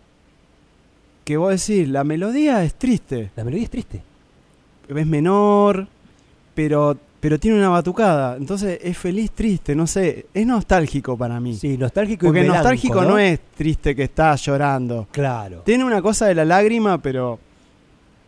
que 1.26 1.36
vos 1.38 1.50
decís, 1.50 1.88
la 1.90 2.04
melodía 2.04 2.64
es 2.64 2.74
triste. 2.76 3.32
La 3.36 3.44
melodía 3.44 3.66
es 3.66 3.70
triste. 3.72 4.02
es 4.88 5.08
menor, 5.08 5.88
pero, 6.56 6.96
pero 7.20 7.40
tiene 7.40 7.58
una 7.58 7.70
batucada. 7.70 8.38
Entonces 8.38 8.80
es 8.82 8.98
feliz, 8.98 9.32
triste, 9.32 9.76
no 9.76 9.88
sé. 9.88 10.28
Es 10.34 10.46
nostálgico 10.46 11.18
para 11.18 11.40
mí. 11.40 11.56
Sí, 11.56 11.78
nostálgico 11.78 12.26
y 12.26 12.28
Porque 12.28 12.42
melanco, 12.42 12.64
nostálgico 12.64 13.02
no 13.04 13.18
es 13.18 13.40
triste 13.56 13.96
que 13.96 14.04
está 14.04 14.36
llorando. 14.36 15.08
Claro. 15.12 15.62
Tiene 15.66 15.84
una 15.84 16.02
cosa 16.02 16.28
de 16.28 16.36
la 16.36 16.46
lágrima, 16.46 17.00
pero 17.00 17.40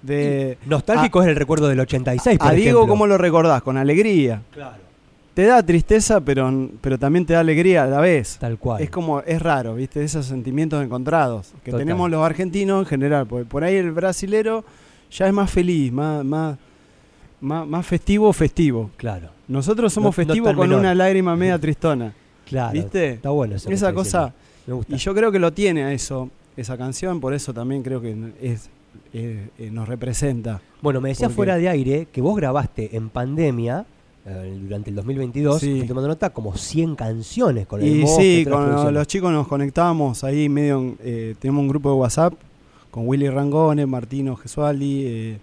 de... 0.02 0.58
Nostálgico 0.66 1.22
es 1.22 1.28
el 1.28 1.36
recuerdo 1.36 1.68
del 1.68 1.80
86, 1.80 2.38
por 2.38 2.48
A 2.48 2.52
Diego, 2.52 2.80
ejemplo. 2.80 2.88
¿cómo 2.88 3.08
lo 3.08 3.18
recordás? 3.18 3.62
Con 3.62 3.78
alegría. 3.78 4.42
Claro. 4.54 4.90
Te 5.34 5.46
da 5.46 5.64
tristeza, 5.64 6.20
pero, 6.20 6.70
pero 6.82 6.98
también 6.98 7.26
te 7.26 7.34
da 7.34 7.40
alegría 7.40 7.84
a 7.84 7.88
la 7.88 8.02
vez. 8.02 8.38
Tal 8.40 8.58
cual. 8.58 8.82
Es 8.82 8.90
como, 8.90 9.22
es 9.22 9.42
raro, 9.42 9.76
¿viste? 9.76 10.04
Esos 10.04 10.26
sentimientos 10.26 10.84
encontrados 10.84 11.54
que 11.64 11.72
Total. 11.72 11.86
tenemos 11.86 12.10
los 12.10 12.26
argentinos 12.26 12.82
en 12.82 12.86
general. 12.88 13.28
Porque 13.28 13.46
por 13.46 13.64
ahí 13.64 13.76
el 13.76 13.92
brasilero 13.92 14.66
ya 15.12 15.28
es 15.28 15.34
más 15.34 15.50
feliz, 15.50 15.94
más, 15.94 16.26
más, 16.26 16.58
más, 17.42 17.68
más 17.68 17.86
festivo, 17.86 18.32
festivo. 18.34 18.90
Claro. 18.98 19.30
Nosotros 19.48 19.92
somos 19.94 20.10
No- 20.10 20.12
festivos 20.14 20.54
con 20.54 20.68
menor. 20.68 20.80
una 20.82 20.94
lágrima 20.96 21.36
media 21.36 21.58
tristona. 21.60 22.14
Claro. 22.46 22.74
¿Viste? 22.74 23.12
Está 23.14 23.30
bueno 23.30 23.56
eso. 23.56 23.70
Esa 23.70 23.94
cosa. 23.94 24.34
Me 24.68 24.74
gusta. 24.74 24.96
Y 24.96 24.98
yo 24.98 25.14
creo 25.16 25.32
que 25.32 25.40
lo 25.40 25.52
tiene 25.54 25.84
a 25.84 25.92
eso, 25.94 26.30
esa 26.58 26.78
canción, 26.78 27.20
por 27.20 27.34
eso 27.34 27.54
también 27.54 27.82
creo 27.84 28.02
que 28.02 28.16
es, 28.42 28.70
eh, 29.14 29.50
eh, 29.58 29.70
nos 29.72 29.88
representa. 29.88 30.62
Bueno, 30.82 31.02
me 31.02 31.14
Porque- 31.14 31.30
fuera 31.34 31.56
de 31.58 31.70
aire 31.70 32.08
que 32.12 32.22
vos 32.22 32.36
grabaste 32.36 32.96
en 32.96 33.10
pandemia 33.10 33.86
eh, 34.26 34.60
durante 34.62 34.90
el 34.92 34.96
2022, 34.98 35.60
Sí. 35.62 35.86
tomando 35.88 36.08
nota, 36.10 36.30
como 36.32 36.56
100 36.56 36.96
canciones 36.96 37.66
con 37.66 37.82
el 37.82 37.88
Y 37.88 38.06
sí, 38.08 38.46
con 38.48 38.94
los 38.94 39.08
chicos 39.08 39.32
nos 39.32 39.48
conectábamos 39.48 40.24
ahí 40.24 40.50
medio, 40.50 40.96
eh, 41.02 41.36
tenemos 41.40 41.62
un 41.62 41.68
grupo 41.70 41.90
de 41.90 41.96
WhatsApp 41.96 42.34
con 42.92 43.08
Willy 43.08 43.30
Rangone, 43.30 43.86
Martino 43.88 44.36
Gesualdi, 44.36 45.04
eh, 45.06 45.38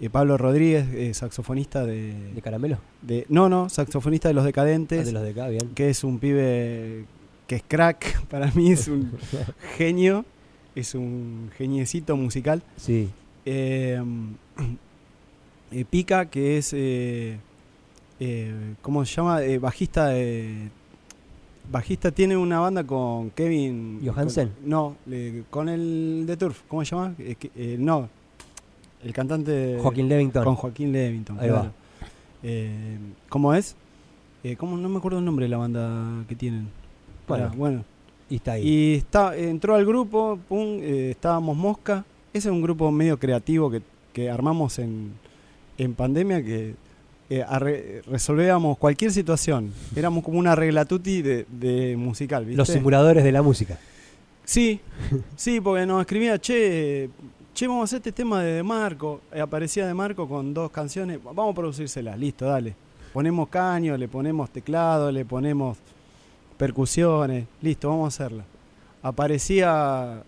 eh, 0.00 0.10
Pablo 0.10 0.36
Rodríguez, 0.38 0.86
eh, 0.94 1.12
saxofonista 1.14 1.84
de, 1.84 2.32
¿De 2.34 2.42
caramelo? 2.42 2.78
de- 3.02 3.26
No, 3.28 3.48
no, 3.48 3.68
saxofonista 3.68 4.28
de 4.28 4.34
Los 4.34 4.44
Ah, 4.44 4.46
Decadentes, 4.46 5.06
de 5.06 5.12
los 5.12 5.22
de 5.22 5.30
acá, 5.30 5.48
bien. 5.48 5.70
que 5.74 5.90
es 5.90 6.02
un 6.04 6.18
pibe 6.18 7.04
que 7.46 7.56
es 7.56 7.62
crack, 7.66 8.22
para 8.28 8.50
mí 8.52 8.72
es 8.72 8.88
un 8.88 9.12
genio, 9.76 10.24
es 10.74 10.94
un 10.94 11.50
geniecito 11.56 12.16
musical. 12.16 12.62
Sí. 12.76 13.10
Eh, 13.44 14.00
eh, 15.72 15.84
Pica, 15.88 16.26
que 16.26 16.58
es, 16.58 16.74
¿cómo 18.82 19.04
se 19.04 19.14
llama? 19.14 19.40
Bajista 19.60 20.08
de... 20.08 20.68
Bajista 21.70 22.10
tiene 22.10 22.36
una 22.36 22.58
banda 22.58 22.82
con 22.84 23.30
Kevin... 23.30 24.00
¿Johansen? 24.04 24.48
con- 24.48 24.68
no, 24.68 24.96
con 25.50 25.68
el 25.68 26.24
de 26.26 26.36
Turf, 26.36 26.62
¿cómo 26.66 26.84
se 26.84 26.90
llama? 26.96 27.14
Eh, 27.18 27.36
eh, 27.54 27.76
no, 27.78 28.08
el 29.04 29.12
cantante... 29.12 29.78
Joaquín 29.80 30.08
Levington. 30.08 30.44
Con 30.44 30.54
Joaquín 30.56 30.92
Levington, 30.92 31.38
Ahí 31.40 31.48
claro. 31.48 31.64
va. 31.64 31.72
Eh, 32.42 32.98
¿Cómo 33.28 33.54
es? 33.54 33.76
Eh, 34.44 34.56
¿cómo? 34.56 34.76
No 34.76 34.88
me 34.88 34.98
acuerdo 34.98 35.18
el 35.18 35.24
nombre 35.24 35.44
de 35.44 35.50
la 35.50 35.58
banda 35.58 36.24
que 36.28 36.34
tienen. 36.34 36.68
Bueno. 37.28 37.52
Bueno. 37.56 37.84
Y 38.28 38.36
está 38.36 38.52
ahí. 38.52 38.68
Y 38.68 38.94
está, 38.94 39.36
entró 39.36 39.74
al 39.74 39.84
grupo, 39.84 40.38
pum, 40.48 40.78
eh, 40.80 41.10
estábamos 41.10 41.56
Mosca. 41.56 42.04
Ese 42.32 42.48
es 42.48 42.52
un 42.52 42.62
grupo 42.62 42.90
medio 42.90 43.18
creativo 43.18 43.70
que, 43.70 43.82
que 44.12 44.30
armamos 44.30 44.78
en, 44.78 45.12
en 45.78 45.94
pandemia 45.94 46.42
que 46.42 46.74
arre- 47.30 48.02
resolvíamos 48.06 48.78
cualquier 48.78 49.12
situación. 49.12 49.72
Éramos 49.96 50.24
como 50.24 50.38
una 50.38 50.54
reglatuti 50.54 51.22
de, 51.22 51.46
de 51.50 51.96
musical, 51.96 52.44
¿viste? 52.44 52.56
Los 52.56 52.68
simuladores 52.68 53.24
de 53.24 53.32
la 53.32 53.42
música. 53.42 53.78
Sí, 54.44 54.80
sí, 55.36 55.60
porque 55.60 55.86
nos 55.86 56.00
escribía, 56.00 56.38
che, 56.40 57.10
che, 57.60 57.68
vamos 57.68 57.82
a 57.82 57.84
hacer 57.84 57.98
este 57.98 58.12
tema 58.12 58.42
de, 58.42 58.54
De 58.54 58.62
Marco. 58.62 59.20
Eh, 59.30 59.40
aparecía 59.40 59.86
De 59.86 59.92
Marco 59.92 60.26
con 60.26 60.54
dos 60.54 60.70
canciones, 60.70 61.20
vamos 61.22 61.52
a 61.52 61.54
producírselas, 61.54 62.18
listo, 62.18 62.46
dale. 62.46 62.74
Ponemos 63.12 63.48
caño, 63.48 63.98
le 63.98 64.08
ponemos 64.08 64.48
teclado, 64.48 65.12
le 65.12 65.26
ponemos 65.26 65.76
percusiones, 66.56 67.46
listo, 67.60 67.90
vamos 67.90 68.04
a 68.04 68.08
hacerla. 68.24 68.44
Aparecía, 69.02 70.22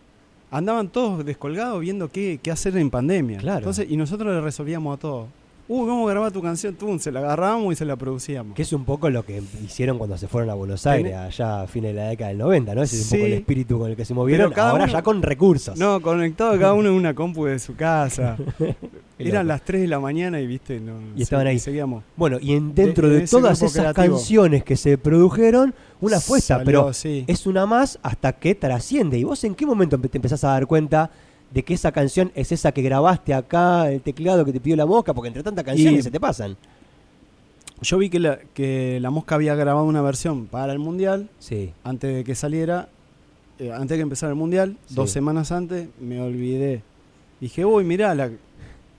andaban 0.51 0.89
todos 0.89 1.25
descolgados 1.25 1.81
viendo 1.81 2.11
qué, 2.11 2.39
qué 2.43 2.51
hacer 2.51 2.77
en 2.77 2.91
pandemia. 2.91 3.39
Claro. 3.39 3.59
Entonces, 3.61 3.87
y 3.89 3.97
nosotros 3.97 4.35
le 4.35 4.41
resolvíamos 4.43 4.95
a 4.95 5.01
todo. 5.01 5.29
Uy, 5.75 5.89
vamos 5.89 6.07
a 6.07 6.13
grabar 6.13 6.31
tu 6.33 6.43
canción, 6.43 6.75
tú, 6.75 6.99
se 6.99 7.11
la 7.11 7.21
agarrábamos 7.21 7.73
y 7.73 7.77
se 7.77 7.85
la 7.87 7.97
producíamos. 7.97 8.55
Que 8.55 8.61
es 8.63 8.73
un 8.75 8.85
poco 8.85 9.09
lo 9.09 9.25
que 9.25 9.43
hicieron 9.65 9.97
cuando 9.97 10.19
se 10.19 10.29
fueron 10.29 10.51
a 10.51 10.55
Buenos 10.55 10.87
Aires, 10.87 11.15
allá 11.15 11.63
a 11.63 11.67
fines 11.67 11.95
de 11.95 12.01
la 12.03 12.09
década 12.09 12.29
del 12.29 12.39
90, 12.39 12.75
¿no? 12.75 12.83
Ese 12.83 12.97
es 12.97 13.03
un 13.05 13.09
Sí. 13.09 13.17
poco 13.17 13.27
el 13.27 13.33
espíritu 13.33 13.79
con 13.79 13.91
el 13.91 13.97
que 13.97 14.05
se 14.05 14.13
movieron. 14.13 14.53
Ahora 14.59 14.85
uno- 14.85 14.93
ya 14.93 15.03
con 15.03 15.23
recursos. 15.23 15.79
No, 15.79 16.01
conectado 16.03 16.53
cada 16.59 16.75
uno 16.75 16.91
en 16.91 16.95
una 16.95 17.15
compu 17.15 17.47
de 17.47 17.59
su 17.59 17.75
casa. 17.75 18.37
Eran 19.19 19.47
las 19.47 19.63
3 19.65 19.81
de 19.83 19.87
la 19.89 20.01
mañana 20.01 20.41
y 20.41 20.47
viste, 20.47 20.81
no, 20.81 20.95
Y 21.17 21.23
estaban 21.23 21.47
ahí. 21.47 21.59
Seguíamos. 21.59 22.03
Bueno, 22.17 22.39
y 22.41 22.55
en, 22.55 22.75
dentro 22.75 23.07
De- 23.07 23.15
de, 23.15 23.19
de 23.21 23.25
ese 23.25 23.37
todas 23.37 23.63
esas 23.63 23.73
creativo. 23.73 24.17
canciones 24.17 24.65
que 24.65 24.77
se 24.77 24.99
produjeron, 24.99 25.75
una 26.01 26.21
fue 26.21 26.39
esta, 26.41 26.63
pero 26.65 26.93
sí. 26.93 27.25
es 27.29 27.47
una 27.47 27.65
más 27.67 27.99
hasta 28.03 28.33
que 28.33 28.55
trasciende. 28.55 29.19
¿Y 29.19 29.25
vos 29.25 29.43
en 29.45 29.55
qué 29.55 29.65
momento 29.65 29.97
te 29.99 30.19
empezás 30.19 30.43
a 30.45 30.49
dar 30.49 30.67
cuenta 30.67 31.11
de 31.53 31.63
que 31.63 31.75
esa 31.75 31.93
canción 31.93 32.33
es 32.35 32.51
esa 32.53 32.73
que 32.73 32.83
grabaste 32.83 33.35
acá, 33.35 33.91
el 33.91 34.01
teclado 34.01 34.45
que 34.45 34.53
te 34.53 34.61
pidió 34.61 34.77
la 34.77 34.87
mosca? 34.87 35.13
Porque 35.15 35.29
entre 35.29 35.43
tantas 35.43 35.65
canciones 35.65 36.01
Y- 36.01 36.03
se 36.03 36.11
te 36.11 36.19
pasan. 36.21 36.57
Yo 37.83 37.99
vi 37.99 38.09
que 38.11 38.21
la, 38.21 38.39
que 38.55 38.99
la 39.01 39.11
Mosca 39.11 39.35
había 39.35 39.57
grabado 39.57 39.85
una 39.87 40.03
versión 40.03 40.47
para 40.47 40.73
el 40.73 40.79
Mundial 40.79 41.29
Sí. 41.41 41.73
antes 41.83 42.15
de 42.15 42.23
que 42.23 42.37
saliera, 42.37 42.89
eh, 43.59 43.73
antes 43.73 43.89
de 43.91 43.97
que 43.97 44.03
empezara 44.03 44.31
el 44.31 44.39
Mundial, 44.39 44.77
Sí. 44.87 44.95
dos 44.95 45.11
semanas 45.11 45.51
antes, 45.51 45.89
me 46.01 46.21
olvidé. 46.21 46.83
Dije, 47.41 47.65
uy, 47.65 47.83
mirá 47.83 48.15
la, 48.15 48.31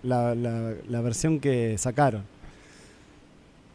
la, 0.04 0.36
la- 0.36 0.74
la 0.90 1.02
versión 1.02 1.40
que 1.40 1.78
sacaron. 1.78 2.24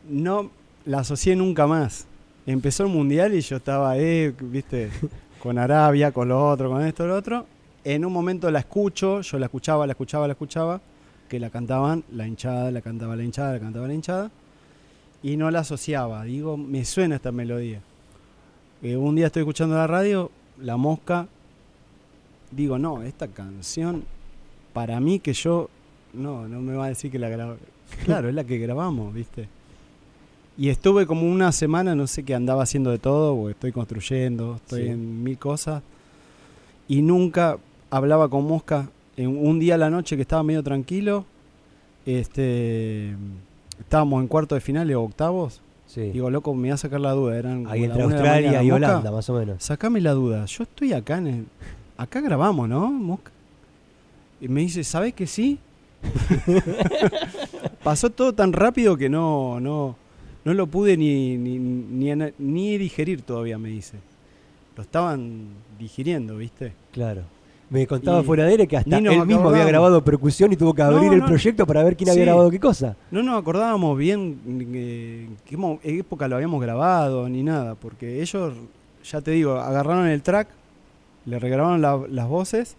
No 0.08 0.50
la 0.84 1.00
asocié 1.00 1.36
nunca 1.36 1.66
más. 1.66 2.06
Empezó 2.46 2.82
el 2.84 2.90
Mundial 2.90 3.34
y 3.34 3.40
yo 3.40 3.56
estaba, 3.56 3.96
eh, 3.98 4.34
viste, 4.40 4.90
con 5.42 5.58
Arabia, 5.58 6.12
con 6.12 6.28
lo 6.28 6.48
otro, 6.48 6.70
con 6.70 6.84
esto, 6.84 7.06
lo 7.06 7.16
otro. 7.16 7.46
En 7.84 8.04
un 8.04 8.12
momento 8.12 8.50
la 8.50 8.58
escucho, 8.60 9.20
yo 9.20 9.38
la 9.38 9.46
escuchaba, 9.46 9.86
la 9.86 9.92
escuchaba, 9.92 10.26
la 10.26 10.32
escuchaba, 10.32 10.80
que 11.28 11.38
la 11.38 11.50
cantaban 11.50 12.04
la 12.12 12.26
hinchada, 12.26 12.70
la 12.70 12.80
cantaba 12.80 13.16
la 13.16 13.22
hinchada, 13.24 13.52
la 13.54 13.60
cantaba 13.60 13.86
la 13.86 13.94
hinchada, 13.94 14.30
y 15.22 15.36
no 15.36 15.50
la 15.50 15.60
asociaba. 15.60 16.24
Digo, 16.24 16.56
me 16.56 16.84
suena 16.84 17.16
esta 17.16 17.32
melodía. 17.32 17.80
Eh, 18.82 18.96
un 18.96 19.14
día 19.16 19.26
estoy 19.26 19.40
escuchando 19.42 19.76
la 19.76 19.86
radio, 19.86 20.30
La 20.60 20.76
Mosca, 20.76 21.26
digo, 22.50 22.78
no, 22.78 23.02
esta 23.02 23.28
canción, 23.28 24.04
para 24.72 25.00
mí 25.00 25.18
que 25.20 25.32
yo, 25.32 25.68
no, 26.14 26.48
no 26.48 26.60
me 26.60 26.74
va 26.74 26.86
a 26.86 26.88
decir 26.88 27.10
que 27.10 27.18
la 27.18 27.28
grabé. 27.28 27.56
Claro, 28.04 28.28
es 28.28 28.34
la 28.34 28.44
que 28.44 28.58
grabamos, 28.58 29.14
¿viste? 29.14 29.48
Y 30.58 30.68
estuve 30.68 31.06
como 31.06 31.22
una 31.30 31.52
semana, 31.52 31.94
no 31.94 32.06
sé 32.06 32.22
qué 32.24 32.34
andaba 32.34 32.64
haciendo 32.64 32.90
de 32.90 32.98
todo, 32.98 33.32
o 33.34 33.48
estoy 33.48 33.72
construyendo, 33.72 34.56
estoy 34.56 34.82
Sí. 34.84 34.88
en 34.88 35.22
mil 35.22 35.38
cosas, 35.38 35.82
y 36.86 37.00
nunca 37.02 37.58
hablaba 37.90 38.28
con 38.28 38.44
Mosca. 38.46 38.88
En 39.16 39.36
un 39.36 39.58
día 39.58 39.74
a 39.74 39.78
la 39.78 39.90
noche 39.90 40.14
que 40.16 40.22
estaba 40.22 40.42
medio 40.42 40.62
tranquilo, 40.62 41.24
este, 42.06 43.14
estábamos 43.80 44.22
en 44.22 44.28
cuarto 44.28 44.54
de 44.54 44.60
finales 44.60 44.96
o 44.96 45.02
octavos, 45.02 45.60
Sí. 45.86 46.10
Digo, 46.10 46.28
loco, 46.28 46.52
me 46.54 46.68
va 46.68 46.74
a 46.74 46.76
sacar 46.76 47.00
la 47.00 47.12
duda. 47.12 47.38
Eran 47.38 47.66
Ahí 47.66 47.84
entre 47.84 48.02
Australia 48.02 48.48
mañana. 48.58 48.62
y 48.62 48.70
Mosca, 48.70 48.86
Holanda, 48.88 49.10
más 49.10 49.30
o 49.30 49.38
menos. 49.38 49.64
Sacame 49.64 50.02
la 50.02 50.12
duda. 50.12 50.44
Yo 50.44 50.64
estoy 50.64 50.92
acá 50.92 51.16
en 51.16 51.26
el- 51.26 51.46
Acá 51.96 52.20
grabamos, 52.20 52.68
¿no? 52.68 52.90
Mosca? 52.90 53.32
Y 54.38 54.48
me 54.48 54.60
dice, 54.60 54.84
¿sabes 54.84 55.14
que 55.14 55.26
sí? 55.26 55.58
Pasó 57.82 58.10
todo 58.10 58.34
tan 58.34 58.52
rápido 58.52 58.96
que 58.98 59.08
no, 59.08 59.60
no, 59.60 59.96
no 60.44 60.54
lo 60.54 60.66
pude 60.66 60.96
ni, 60.98 61.36
ni, 61.38 61.58
ni, 61.58 62.12
ni 62.38 62.78
digerir 62.78 63.22
todavía, 63.22 63.56
me 63.58 63.70
dice. 63.70 63.96
Lo 64.76 64.82
estaban 64.82 65.46
digiriendo, 65.78 66.36
¿viste? 66.36 66.72
Claro. 66.92 67.22
Me 67.70 67.86
contaba 67.86 68.20
Y 68.20 68.24
fuera 68.24 68.44
de 68.44 68.50
aire 68.52 68.66
que 68.66 68.76
hasta 68.78 68.96
él 68.96 69.26
mismo 69.26 69.48
había 69.50 69.64
grabado 69.66 70.02
percusión 70.02 70.50
y 70.52 70.56
tuvo 70.56 70.72
que 70.72 70.82
No, 70.82 70.88
abrir 70.88 71.12
el 71.12 71.18
no. 71.20 71.26
proyecto 71.26 71.66
para 71.66 71.82
ver 71.82 71.96
quién 71.96 72.08
había 72.10 72.24
grabado 72.24 72.50
qué 72.50 72.58
cosa. 72.58 72.96
No 73.10 73.22
nos 73.22 73.38
acordábamos 73.38 73.96
bien 73.98 74.38
eh, 74.74 75.28
en 75.50 75.78
qué 75.78 75.98
época 75.98 76.26
lo 76.28 76.36
habíamos 76.36 76.60
grabado 76.62 77.28
ni 77.28 77.42
nada, 77.42 77.74
porque 77.74 78.22
ellos, 78.22 78.54
ya 79.04 79.20
te 79.20 79.32
digo, 79.32 79.56
agarraron 79.58 80.06
el 80.06 80.22
track, 80.22 80.48
le 81.26 81.38
regrabaron 81.38 81.82
la- 81.82 82.00
las 82.08 82.26
voces 82.26 82.76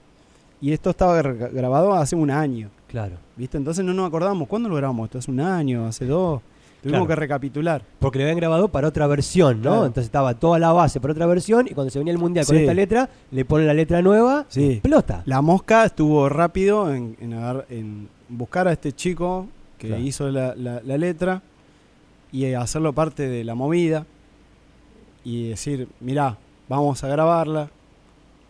y 0.60 0.72
esto 0.74 0.90
estaba 0.90 1.22
gra- 1.22 1.52
grabado 1.54 1.94
hace 1.94 2.16
un 2.16 2.32
año, 2.32 2.70
Claro. 2.88 3.16
¿viste? 3.38 3.58
Entonces 3.58 3.86
no 3.86 3.94
nos 3.94 4.08
acordamos, 4.08 4.48
¿cuándo 4.48 4.70
lo 4.70 4.76
grabamos? 4.76 5.06
Esto 5.06 5.20
hace 5.20 5.30
un 5.30 5.40
año, 5.40 5.86
hace 5.86 6.06
dos, 6.06 6.42
tuvimos 6.82 7.00
Claro. 7.00 7.08
que 7.08 7.16
recapitular. 7.16 7.82
Porque 8.00 8.20
lo 8.20 8.24
habían 8.26 8.38
grabado 8.38 8.70
para 8.70 8.88
otra 8.88 9.06
versión, 9.08 9.58
¿no? 9.58 9.62
Claro. 9.72 9.86
Entonces 9.86 10.06
estaba 10.06 10.34
toda 10.34 10.60
la 10.60 10.72
base 10.72 11.00
para 11.00 11.12
otra 11.14 11.26
versión 11.26 11.68
y 11.70 11.74
cuando 11.74 11.92
se 11.92 12.00
venía 12.00 12.14
el 12.14 12.20
mundial 12.20 12.46
con 12.46 12.56
esta 12.58 12.74
letra, 12.74 13.10
le 13.32 13.46
ponen 13.46 13.68
la 13.68 13.74
letra 13.74 14.02
nueva, 14.02 14.46
Sí. 14.50 14.72
explota. 14.74 15.24
La 15.26 15.42
mosca 15.42 15.86
estuvo 15.86 16.28
rápido 16.30 16.94
en, 16.94 17.16
en 17.20 17.34
agar- 17.34 17.66
en 17.70 18.08
buscar 18.30 18.68
a 18.68 18.72
este 18.74 18.92
chico 18.94 19.48
que 19.78 19.88
Claro. 19.88 20.02
hizo 20.04 20.30
la, 20.30 20.56
la- 20.56 20.82
la 20.84 20.98
letra 20.98 21.42
y 22.32 22.54
hacerlo 22.54 22.94
parte 22.94 23.28
de 23.28 23.44
la 23.44 23.56
movida 23.56 24.06
y 25.24 25.50
decir, 25.50 25.88
mirá, 26.00 26.38
vamos 26.68 27.04
a 27.04 27.08
grabarla. 27.08 27.70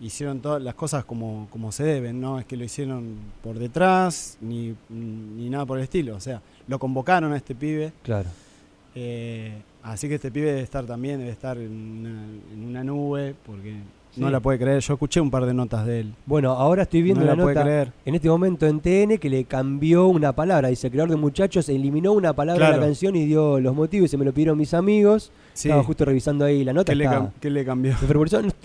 Hicieron 0.02 0.40
todas 0.40 0.62
las 0.62 0.76
cosas 0.76 1.04
como, 1.06 1.48
como 1.50 1.72
se 1.72 1.84
deben, 1.84 2.22
no 2.22 2.40
es 2.40 2.46
que 2.46 2.56
lo 2.58 2.64
hicieron 2.64 3.16
por 3.44 3.60
detrás 3.60 4.38
ni, 4.42 4.74
ni 4.90 5.50
nada 5.50 5.66
por 5.66 5.78
el 5.78 5.84
estilo. 5.84 6.16
O 6.16 6.20
sea, 6.20 6.42
lo 6.68 6.80
convocaron 6.80 7.34
a 7.34 7.38
este 7.38 7.56
pibe. 7.56 7.92
Claro. 8.04 8.30
eh, 8.96 9.62
así 9.84 10.08
que 10.08 10.16
este 10.16 10.32
pibe 10.32 10.48
debe 10.48 10.62
estar 10.62 10.86
también, 10.86 11.20
debe 11.20 11.32
estar 11.32 11.58
en 11.58 11.72
una, 11.72 12.24
en 12.54 12.66
una 12.66 12.84
nube, 12.84 13.36
porque 13.46 13.76
no 14.16 14.30
la 14.30 14.40
puede 14.40 14.58
creer. 14.60 14.82
Yo 14.82 14.94
escuché 14.94 15.22
un 15.22 15.30
par 15.32 15.46
de 15.46 15.54
notas 15.54 15.86
de 15.86 16.02
él. 16.02 16.14
Bueno, 16.26 16.52
ahora 16.52 16.84
estoy 16.84 17.02
viendo 17.02 17.22
no 17.22 17.28
la 17.28 17.36
puede 17.36 17.56
nota 17.56 17.64
creer. 17.66 17.92
en 18.06 18.16
este 18.16 18.28
momento 18.28 18.66
en 18.68 18.80
TN 18.82 19.18
que 19.18 19.30
le 19.30 19.46
cambió 19.46 20.08
una 20.08 20.34
palabra. 20.34 20.68
Dice, 20.70 20.88
el 20.88 20.92
creador 20.92 21.12
de 21.12 21.16
muchachos 21.16 21.70
eliminó 21.70 22.12
una 22.14 22.34
palabra 22.34 22.66
de 22.66 22.70
Claro. 22.72 22.82
la 22.82 22.88
canción 22.88 23.16
y 23.16 23.26
dio 23.26 23.60
los 23.60 23.76
motivos 23.76 24.08
y 24.08 24.10
se 24.10 24.18
me 24.18 24.26
lo 24.26 24.34
pidieron 24.34 24.58
mis 24.58 24.74
amigos. 24.74 25.32
Sí. 25.60 25.68
Estaba 25.68 25.84
justo 25.84 26.06
revisando 26.06 26.46
ahí 26.46 26.64
la 26.64 26.72
nota. 26.72 26.92
¿Qué, 26.92 26.96
le, 26.96 27.04
está- 27.04 27.20
cam- 27.20 27.32
qué 27.42 27.50
le 27.50 27.66
cambió? 27.66 27.94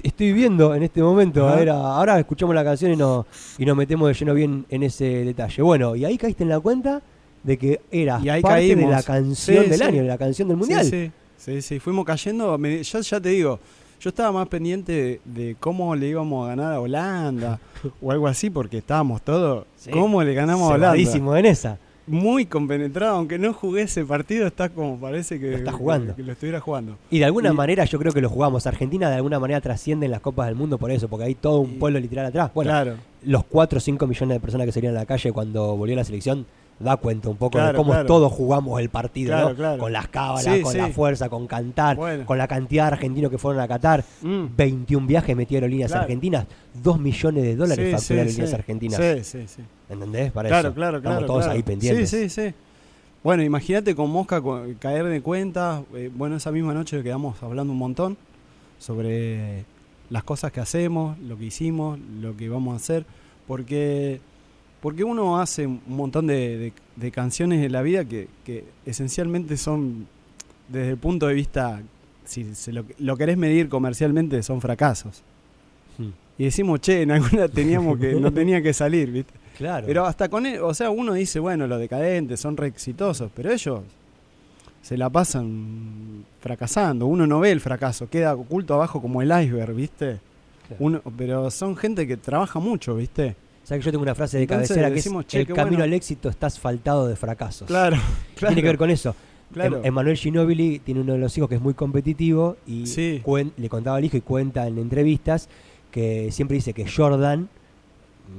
Estoy 0.03 0.33
viendo 0.33 0.75
en 0.77 0.85
este 0.85 1.03
momento. 1.03 1.49
A 1.49 1.57
ver, 1.57 1.71
ahora 1.71 2.21
escuchamos 2.21 2.55
la 2.55 2.63
canción 2.63 2.93
y, 2.93 2.97
no, 2.97 3.27
y 3.59 3.65
nos 3.67 3.77
metemos 3.77 4.07
de 4.07 4.15
lleno 4.15 4.33
bien 4.35 4.65
en 4.69 4.83
ese 4.85 5.05
detalle. 5.25 5.61
Bueno, 5.63 5.97
y 5.97 6.05
ahí 6.05 6.17
caíste 6.17 6.45
en 6.45 6.51
la 6.51 6.61
cuenta 6.61 7.03
de 7.43 7.59
que 7.59 7.81
era 7.91 8.21
parte 8.43 8.77
de 8.77 8.87
la 8.87 9.03
canción 9.03 9.65
Sí, 9.65 9.71
del 9.71 9.79
sí. 9.79 9.85
año, 9.85 10.03
de 10.03 10.09
la 10.09 10.19
canción 10.19 10.47
del 10.47 10.57
mundial. 10.57 10.85
Sí, 10.85 11.11
sí, 11.37 11.53
sí, 11.55 11.63
sí, 11.63 11.81
fuimos 11.81 12.05
cayendo. 12.05 12.57
me- 12.59 12.81
yo 12.83 13.01
ya 13.01 13.21
te 13.21 13.29
digo, 13.31 13.59
yo 14.01 14.09
estaba 14.11 14.31
más 14.31 14.47
pendiente 14.47 14.93
de, 14.93 15.21
de 15.25 15.57
cómo 15.59 15.97
le 15.97 16.07
íbamos 16.09 16.45
a 16.47 16.51
ganar 16.51 16.75
a 16.75 16.81
Holanda 16.81 17.59
o 18.01 18.13
algo 18.13 18.29
así, 18.29 18.51
porque 18.51 18.79
estábamos 18.79 19.21
todos. 19.23 19.67
¿Cómo 19.91 20.23
le 20.23 20.33
ganamos 20.33 20.71
a 20.71 20.75
Holanda? 20.75 21.39
En 21.41 21.47
esa. 21.47 21.77
Muy 22.07 22.45
compenetrado, 22.47 23.17
aunque 23.17 23.39
no 23.39 23.53
jugué 23.55 23.83
ese 23.83 24.05
partido, 24.05 24.47
está 24.47 24.69
como 24.69 24.99
parece 24.99 25.41
que 25.41 25.53
Lo 25.53 25.57
está 25.57 25.73
jugando. 25.73 26.15
que- 26.15 26.23
lo 26.23 26.33
estuviera 26.33 26.61
jugando. 26.61 26.97
Y 27.11 27.19
de 27.21 27.25
alguna 27.25 27.51
Y- 27.51 27.55
manera 27.55 27.85
yo 27.87 27.99
creo 27.99 28.13
que 28.13 28.21
lo 28.21 28.29
jugamos. 28.29 28.67
Argentina 28.67 29.09
de 29.09 29.17
alguna 29.17 29.39
manera 29.41 29.61
trasciende 29.61 30.05
en 30.07 30.13
las 30.13 30.21
Copas 30.21 30.47
del 30.49 30.55
Mundo 30.57 30.77
por 30.79 30.91
eso, 30.91 31.09
porque 31.09 31.25
hay 31.25 31.35
todo 31.35 31.61
un 31.61 31.79
pueblo 31.79 31.99
literal 31.99 32.27
atrás. 32.27 32.51
Bueno, 32.55 32.71
claro, 32.71 32.95
los 33.25 33.45
4 33.45 33.79
o 33.79 33.81
5 33.81 34.07
millones 34.07 34.37
de 34.37 34.41
personas 34.41 34.67
que 34.67 34.73
salían 34.73 34.95
a 34.97 35.01
la 35.01 35.07
calle 35.07 35.33
cuando 35.33 35.77
volvió 35.77 35.97
la 35.97 36.05
selección 36.05 36.45
da 36.81 36.97
cuenta 36.97 37.29
un 37.29 37.37
poco 37.37 37.57
de 37.59 37.73
cómo 37.73 37.93
claro. 37.93 38.07
todos 38.07 38.33
jugamos 38.33 38.81
el 38.81 38.89
partido, 38.89 39.29
Claro, 39.55 39.77
¿no? 39.77 39.79
Con 39.79 39.93
las 39.93 40.09
cábalas, 40.09 40.43
Sí, 40.57 40.61
con 40.61 40.73
sí. 40.73 40.79
la 40.79 40.89
fuerza, 40.89 41.29
con 41.29 41.47
cantar, 41.47 41.97
Bueno. 41.97 42.27
con 42.27 42.37
la 42.37 42.49
cantidad 42.49 42.87
de 42.89 42.95
argentinos 42.95 43.31
que 43.31 43.39
fueron 43.39 43.63
a 43.63 43.69
Qatar. 43.69 44.05
Mm. 44.23 44.47
21 44.57 45.07
viajes 45.07 45.37
metió 45.37 45.57
Aerolíneas. 45.57 45.93
Argentinas, 45.93 46.47
2 46.83 46.99
millones 46.99 47.45
de 47.45 47.55
dólares 47.55 47.87
Sí, 47.87 47.93
facturó 47.93 48.21
Aerolíneas. 48.23 48.55
Argentinas. 48.55 49.01
Sí, 49.01 49.25
sí, 49.25 49.45
sí. 49.47 49.63
¿Entendés? 49.95 50.31
Para 50.33 50.49
Claro, 50.49 50.69
eso. 50.69 50.75
claro, 50.75 50.97
Estamos 50.99 51.19
claro. 51.19 51.27
todos 51.27 51.45
claro. 51.45 51.57
ahí 51.57 51.63
pendientes. 51.63 52.11
Sí, 52.11 52.29
sí, 52.29 52.49
sí. 52.51 52.55
Bueno, 53.23 53.43
imagínate 53.43 53.95
con 53.95 54.11
Mosca 54.11 54.43
caer 54.79 55.07
de 55.07 55.23
cuenta. 55.23 55.83
eh, 55.95 56.11
bueno, 56.15 56.37
esa 56.37 56.53
misma 56.53 56.75
noche 56.75 57.03
quedamos 57.03 57.43
hablando 57.43 57.73
un 57.73 57.79
montón 57.79 58.17
sobre 58.79 59.65
las 60.11 60.23
cosas 60.25 60.53
que 60.53 60.61
hacemos, 60.61 61.19
lo 61.21 61.39
que 61.39 61.47
hicimos, 61.47 61.99
lo 62.21 62.37
que 62.37 62.49
vamos 62.49 62.75
a 62.75 62.77
hacer. 62.77 63.07
Porque, 63.47 64.21
porque 64.81 65.05
uno 65.05 65.39
hace 65.41 65.67
un 65.67 65.81
montón 65.87 66.27
de, 66.27 66.59
de- 66.59 66.73
de 66.97 67.11
canciones 67.11 67.65
en 67.65 67.73
la 67.73 67.83
vida 67.83 68.05
que, 68.05 68.29
que 68.45 68.65
esencialmente 68.87 69.57
son, 69.57 70.07
desde 70.69 70.91
el 70.91 70.97
punto 70.99 71.27
de 71.27 71.35
vista, 71.35 71.81
si 72.25 72.55
se 72.55 72.73
lo, 72.73 72.85
lo 72.99 73.17
querés 73.17 73.37
medir 73.37 73.69
comercialmente, 73.69 74.43
son 74.43 74.61
fracasos. 74.61 75.23
Y 76.39 76.45
decimos, 76.45 76.81
che, 76.81 77.03
en 77.03 77.11
alguna 77.13 77.49
teníamos 77.49 77.99
que, 77.99 78.15
no 78.15 78.33
tenía 78.33 78.61
que 78.63 78.73
salir, 78.73 79.11
¿viste? 79.11 79.33
Claro. 79.57 79.87
Pero 79.87 80.05
hasta 80.05 80.29
con 80.29 80.47
él, 80.47 80.61
o 80.61 80.75
sea, 80.75 80.91
uno 80.91 81.13
dice, 81.15 81.39
bueno, 81.39 81.67
los 81.69 81.79
decadentes 81.79 82.41
son 82.41 82.57
re 82.57 82.67
exitosos, 82.67 83.31
pero 83.35 83.53
ellos 83.53 83.81
se 84.83 84.97
la 84.97 85.09
pasan 85.11 86.25
fracasando. 86.41 87.07
Uno 87.07 87.27
no 87.27 87.41
ve 87.41 87.53
el 87.53 87.61
fracaso, 87.61 88.09
queda 88.11 88.35
oculto 88.35 88.75
abajo 88.75 89.01
como 89.01 89.23
el 89.23 89.29
iceberg, 89.29 89.75
¿viste? 89.75 90.19
Claro. 90.67 90.77
Uno, 90.81 91.03
pero 91.17 91.51
son 91.51 91.77
gente 91.77 92.07
que 92.07 92.17
trabaja 92.17 92.59
mucho, 92.59 92.97
¿viste? 92.97 93.37
¿Sabes 93.63 93.81
que 93.83 93.87
yo 93.87 93.93
tengo 93.93 94.03
una 94.03 94.15
frase 94.15 94.37
de 94.39 94.43
Entonces 94.43 94.69
cabecera 94.69 94.89
que 94.89 94.95
decimos, 94.97 95.25
es 95.25 95.29
che, 95.29 95.41
el 95.41 95.47
camino 95.47 95.65
bueno". 95.79 95.85
al 95.85 95.93
éxito 95.95 96.29
está 96.29 96.49
asfaltado 96.49 97.07
de 97.07 97.17
fracasos? 97.17 97.67
Claro, 97.69 97.97
claro. 98.35 98.55
Tiene 98.55 98.61
que 98.63 98.69
ver 98.69 98.79
con 98.79 98.91
eso. 98.91 99.15
claro. 99.53 99.77
Em- 99.79 99.87
Emanuel 99.87 100.17
Ginóbili 100.17 100.81
tiene 100.81 101.01
uno 101.01 101.13
de 101.15 101.19
los 101.19 101.37
hijos 101.39 101.49
que 101.49 101.55
es 101.55 101.61
muy 101.63 101.75
competitivo 101.75 102.57
y 102.67 102.87
Sí. 102.87 103.23
cuen- 103.25 103.53
le 103.57 103.69
contaba 103.69 103.97
al 103.99 104.05
hijo 104.05 104.17
y 104.17 104.21
cuenta 104.21 104.67
en 104.67 104.79
entrevistas 104.79 105.49
que 105.95 106.33
siempre 106.33 106.57
dice 106.57 106.73
que 106.73 106.91
Jordan, 106.91 107.49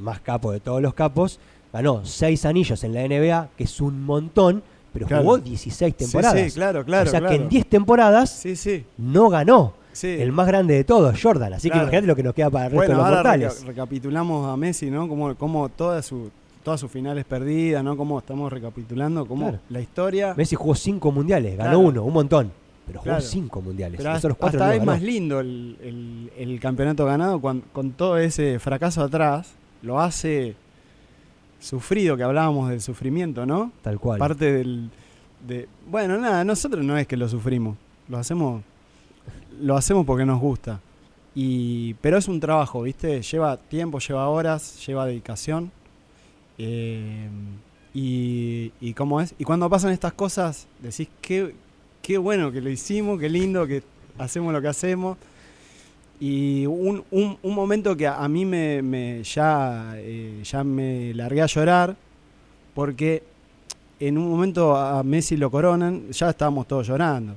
más 0.02 0.20
capo 0.20 0.52
de 0.52 0.60
todos 0.60 0.82
los 0.82 0.94
capos, 0.94 1.40
ganó 1.72 2.04
seis 2.04 2.46
anillos 2.46 2.84
en 2.84 2.94
la 2.94 3.02
NBA, 3.08 3.48
que 3.58 3.64
es 3.64 3.80
un 3.80 4.04
montón, 4.04 4.62
pero 4.92 5.08
Claro. 5.08 5.24
jugó 5.24 5.38
16 5.38 5.94
Sí, 5.98 6.06
temporadas. 6.06 6.52
Sí, 6.52 6.52
claro, 6.52 6.84
claro. 6.84 7.08
o 7.08 7.12
sea 7.12 7.22
claro. 7.22 7.34
que 7.38 7.42
en 7.44 7.48
10 7.50 7.66
temporadas 7.68 8.30
Sí, 8.30 8.58
sí, 8.58 8.84
no 8.98 9.30
ganó. 9.30 9.74
sí. 9.94 10.08
El 10.08 10.34
más 10.34 10.48
grande 10.48 10.74
de 10.74 10.84
todos, 10.84 11.18
Jordan. 11.22 11.54
Así 11.54 11.70
Claro. 11.70 11.82
que 11.82 11.84
imagínate 11.86 12.08
lo 12.08 12.16
que 12.18 12.24
nos 12.24 12.34
queda 12.34 12.50
para 12.50 12.66
el 12.66 12.72
resto 12.72 12.78
bueno, 12.88 12.94
de 12.94 12.98
los 12.98 13.06
ahora 13.06 13.16
mortales. 13.30 13.62
reca- 13.62 13.68
recapitulamos 13.68 14.48
a 14.50 14.58
Messi, 14.58 14.92
¿no? 14.92 15.08
Como, 15.08 15.34
como 15.36 15.70
todas 15.70 16.06
su, 16.06 16.30
todas 16.64 16.80
sus 16.82 16.92
finales 16.92 17.24
perdidas, 17.24 17.84
¿no? 17.86 17.96
Como 17.96 18.20
estamos 18.20 18.52
recapitulando, 18.52 19.26
como 19.26 19.44
Claro. 19.50 19.60
la 19.70 19.80
historia. 19.80 20.34
Messi 20.36 20.56
jugó 20.58 20.76
5 20.76 21.10
mundiales, 21.12 21.56
ganó 21.58 21.70
Claro. 21.80 21.88
uno, 21.88 22.04
un 22.04 22.14
montón. 22.14 22.52
Pero 22.88 23.00
jugó 23.00 23.04
Claro. 23.12 23.22
5 23.22 23.62
mundiales. 23.62 23.98
Pero 23.98 24.12
hasta, 24.12 24.28
los 24.28 24.38
cuatro 24.38 24.60
hasta 24.60 24.68
no 24.68 24.74
es 24.74 24.80
ganó. 24.80 24.92
más 24.92 25.02
lindo 25.02 25.40
el, 25.40 25.78
el- 25.82 26.32
el 26.38 26.60
campeonato 26.60 27.06
ganado 27.06 27.40
cuan- 27.42 27.64
con, 27.74 27.92
todo 27.92 28.18
ese 28.18 28.60
fracaso 28.60 29.02
atrás. 29.02 29.54
Lo 29.82 30.00
hace 30.00 30.56
sufrido, 31.60 32.16
que 32.18 32.24
hablábamos 32.24 32.70
del 32.70 32.82
sufrimiento, 32.82 33.46
¿no? 33.46 33.72
Tal 33.82 34.00
cual. 34.00 34.20
Parte 34.20 34.52
del... 34.52 34.90
De, 35.48 35.68
bueno, 35.90 36.18
nada, 36.18 36.44
nosotros 36.44 36.84
no 36.84 36.98
es 36.98 37.06
que 37.08 37.18
lo 37.18 37.28
sufrimos. 37.30 37.76
Lo 38.08 38.18
hacemos, 38.18 38.64
lo 39.62 39.76
hacemos 39.78 40.06
porque 40.06 40.26
nos 40.26 40.40
gusta. 40.40 40.80
Y, 41.36 41.96
pero 41.96 42.18
es 42.18 42.28
un 42.28 42.40
trabajo, 42.40 42.82
¿viste? 42.84 43.22
Lleva 43.22 43.58
tiempo, 43.58 44.00
lleva 44.00 44.28
horas, 44.30 44.84
lleva 44.86 45.06
dedicación. 45.06 45.72
Eh, 46.58 47.28
y, 47.94 48.72
y 48.82 48.94
cómo 48.94 49.22
es. 49.22 49.36
Y 49.38 49.44
cuando 49.44 49.70
pasan 49.70 49.92
estas 49.92 50.14
cosas, 50.14 50.68
decís, 50.82 51.08
qué, 51.22 51.56
qué 52.06 52.18
bueno 52.18 52.52
que 52.52 52.62
lo 52.62 52.70
hicimos, 52.70 53.20
qué 53.20 53.30
lindo 53.30 53.66
que 53.66 53.82
hacemos 54.20 54.54
lo 54.54 54.62
que 54.62 54.68
hacemos. 54.68 55.18
Y 56.20 56.66
un, 56.66 57.04
un- 57.12 57.38
un 57.42 57.56
momento 57.56 57.98
que 57.98 58.08
a, 58.08 58.24
a 58.24 58.28
mí 58.30 58.46
me, 58.46 58.82
me- 58.82 59.24
ya, 59.24 59.94
eh, 59.98 60.42
ya 60.44 60.64
me 60.64 61.14
largué 61.14 61.42
a 61.42 61.46
llorar, 61.48 61.96
porque 62.74 63.24
en 64.00 64.18
un 64.18 64.30
momento 64.30 64.76
a 64.76 65.02
Messi 65.04 65.36
lo 65.36 65.50
coronan, 65.50 66.10
ya 66.12 66.30
estábamos 66.30 66.68
todos 66.68 66.88
llorando. 66.88 67.36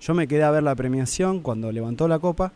Yo 0.00 0.12
me 0.14 0.26
quedé 0.28 0.42
a 0.42 0.50
ver 0.50 0.62
la 0.62 0.74
premiación 0.74 1.40
cuando 1.40 1.70
levantó 1.72 2.08
la 2.08 2.18
copa, 2.18 2.52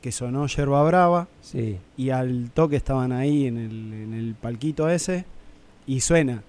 que 0.00 0.12
sonó 0.12 0.46
Yerba 0.46 0.82
Brava, 0.84 1.28
Sí. 1.42 1.76
y 1.98 2.08
al 2.10 2.50
toque 2.54 2.76
estaban 2.76 3.12
ahí 3.12 3.46
en 3.46 3.58
el, 3.58 3.92
en 3.92 4.14
el 4.14 4.34
palquito 4.34 4.88
ese, 4.88 5.26
y 5.86 6.00
suena, 6.00 6.42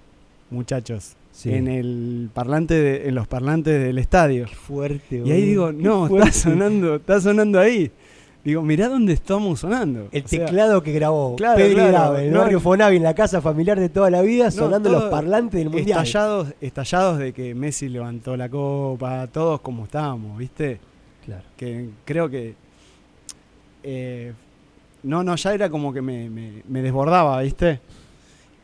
muchachos, 0.49 1.15
sí. 1.43 1.53
en 1.53 1.67
el 1.67 2.29
parlante 2.33 2.73
de- 2.75 3.07
en 3.09 3.15
los 3.15 3.27
parlantes 3.27 3.81
del 3.81 3.97
estadio. 3.97 4.45
Qué 4.45 4.55
fuerte. 4.55 5.21
Y 5.25 5.31
ahí 5.31 5.41
digo, 5.41 5.71
no, 5.71 6.05
está 6.07 6.31
sonando, 6.31 6.95
está 6.95 7.19
sonando 7.21 7.59
ahí. 7.59 7.91
Digo, 8.43 8.63
mirá 8.63 8.89
dónde 8.89 9.13
estamos 9.13 9.59
sonando. 9.59 10.07
El 10.11 10.23
O 10.25 10.27
sea, 10.27 10.45
teclado 10.45 10.81
que 10.81 10.91
grabó 10.93 11.35
claro, 11.35 11.57
Pedro 11.57 11.75
claro, 11.75 11.91
Grave, 11.91 12.19
en 12.21 12.25
el 12.29 12.33
no, 12.33 12.39
barrio 12.39 12.59
Fonavi, 12.59 12.95
en 12.97 13.03
la 13.03 13.13
casa 13.13 13.39
familiar 13.39 13.79
de 13.79 13.89
toda 13.89 14.09
la 14.09 14.23
vida, 14.23 14.45
No, 14.45 14.51
sonando 14.51 14.89
los 14.89 15.03
parlantes 15.11 15.59
del 15.59 15.69
mundial. 15.69 15.99
estallados, 16.03 16.47
estallados 16.59 17.19
de 17.19 17.33
que 17.33 17.53
Messi 17.53 17.87
levantó 17.87 18.35
la 18.35 18.49
copa, 18.49 19.27
todos 19.27 19.61
como 19.61 19.83
estábamos, 19.83 20.39
¿viste? 20.39 20.79
Claro. 21.23 21.43
Que 21.55 21.89
creo 22.03 22.29
que. 22.31 22.55
eh, 23.83 24.33
no, 25.03 25.23
no, 25.23 25.35
ya 25.35 25.53
era 25.53 25.69
como 25.69 25.93
que 25.93 26.01
me, 26.01 26.29
me- 26.29 26.63
me 26.67 26.81
desbordaba, 26.81 27.41
¿viste? 27.41 27.79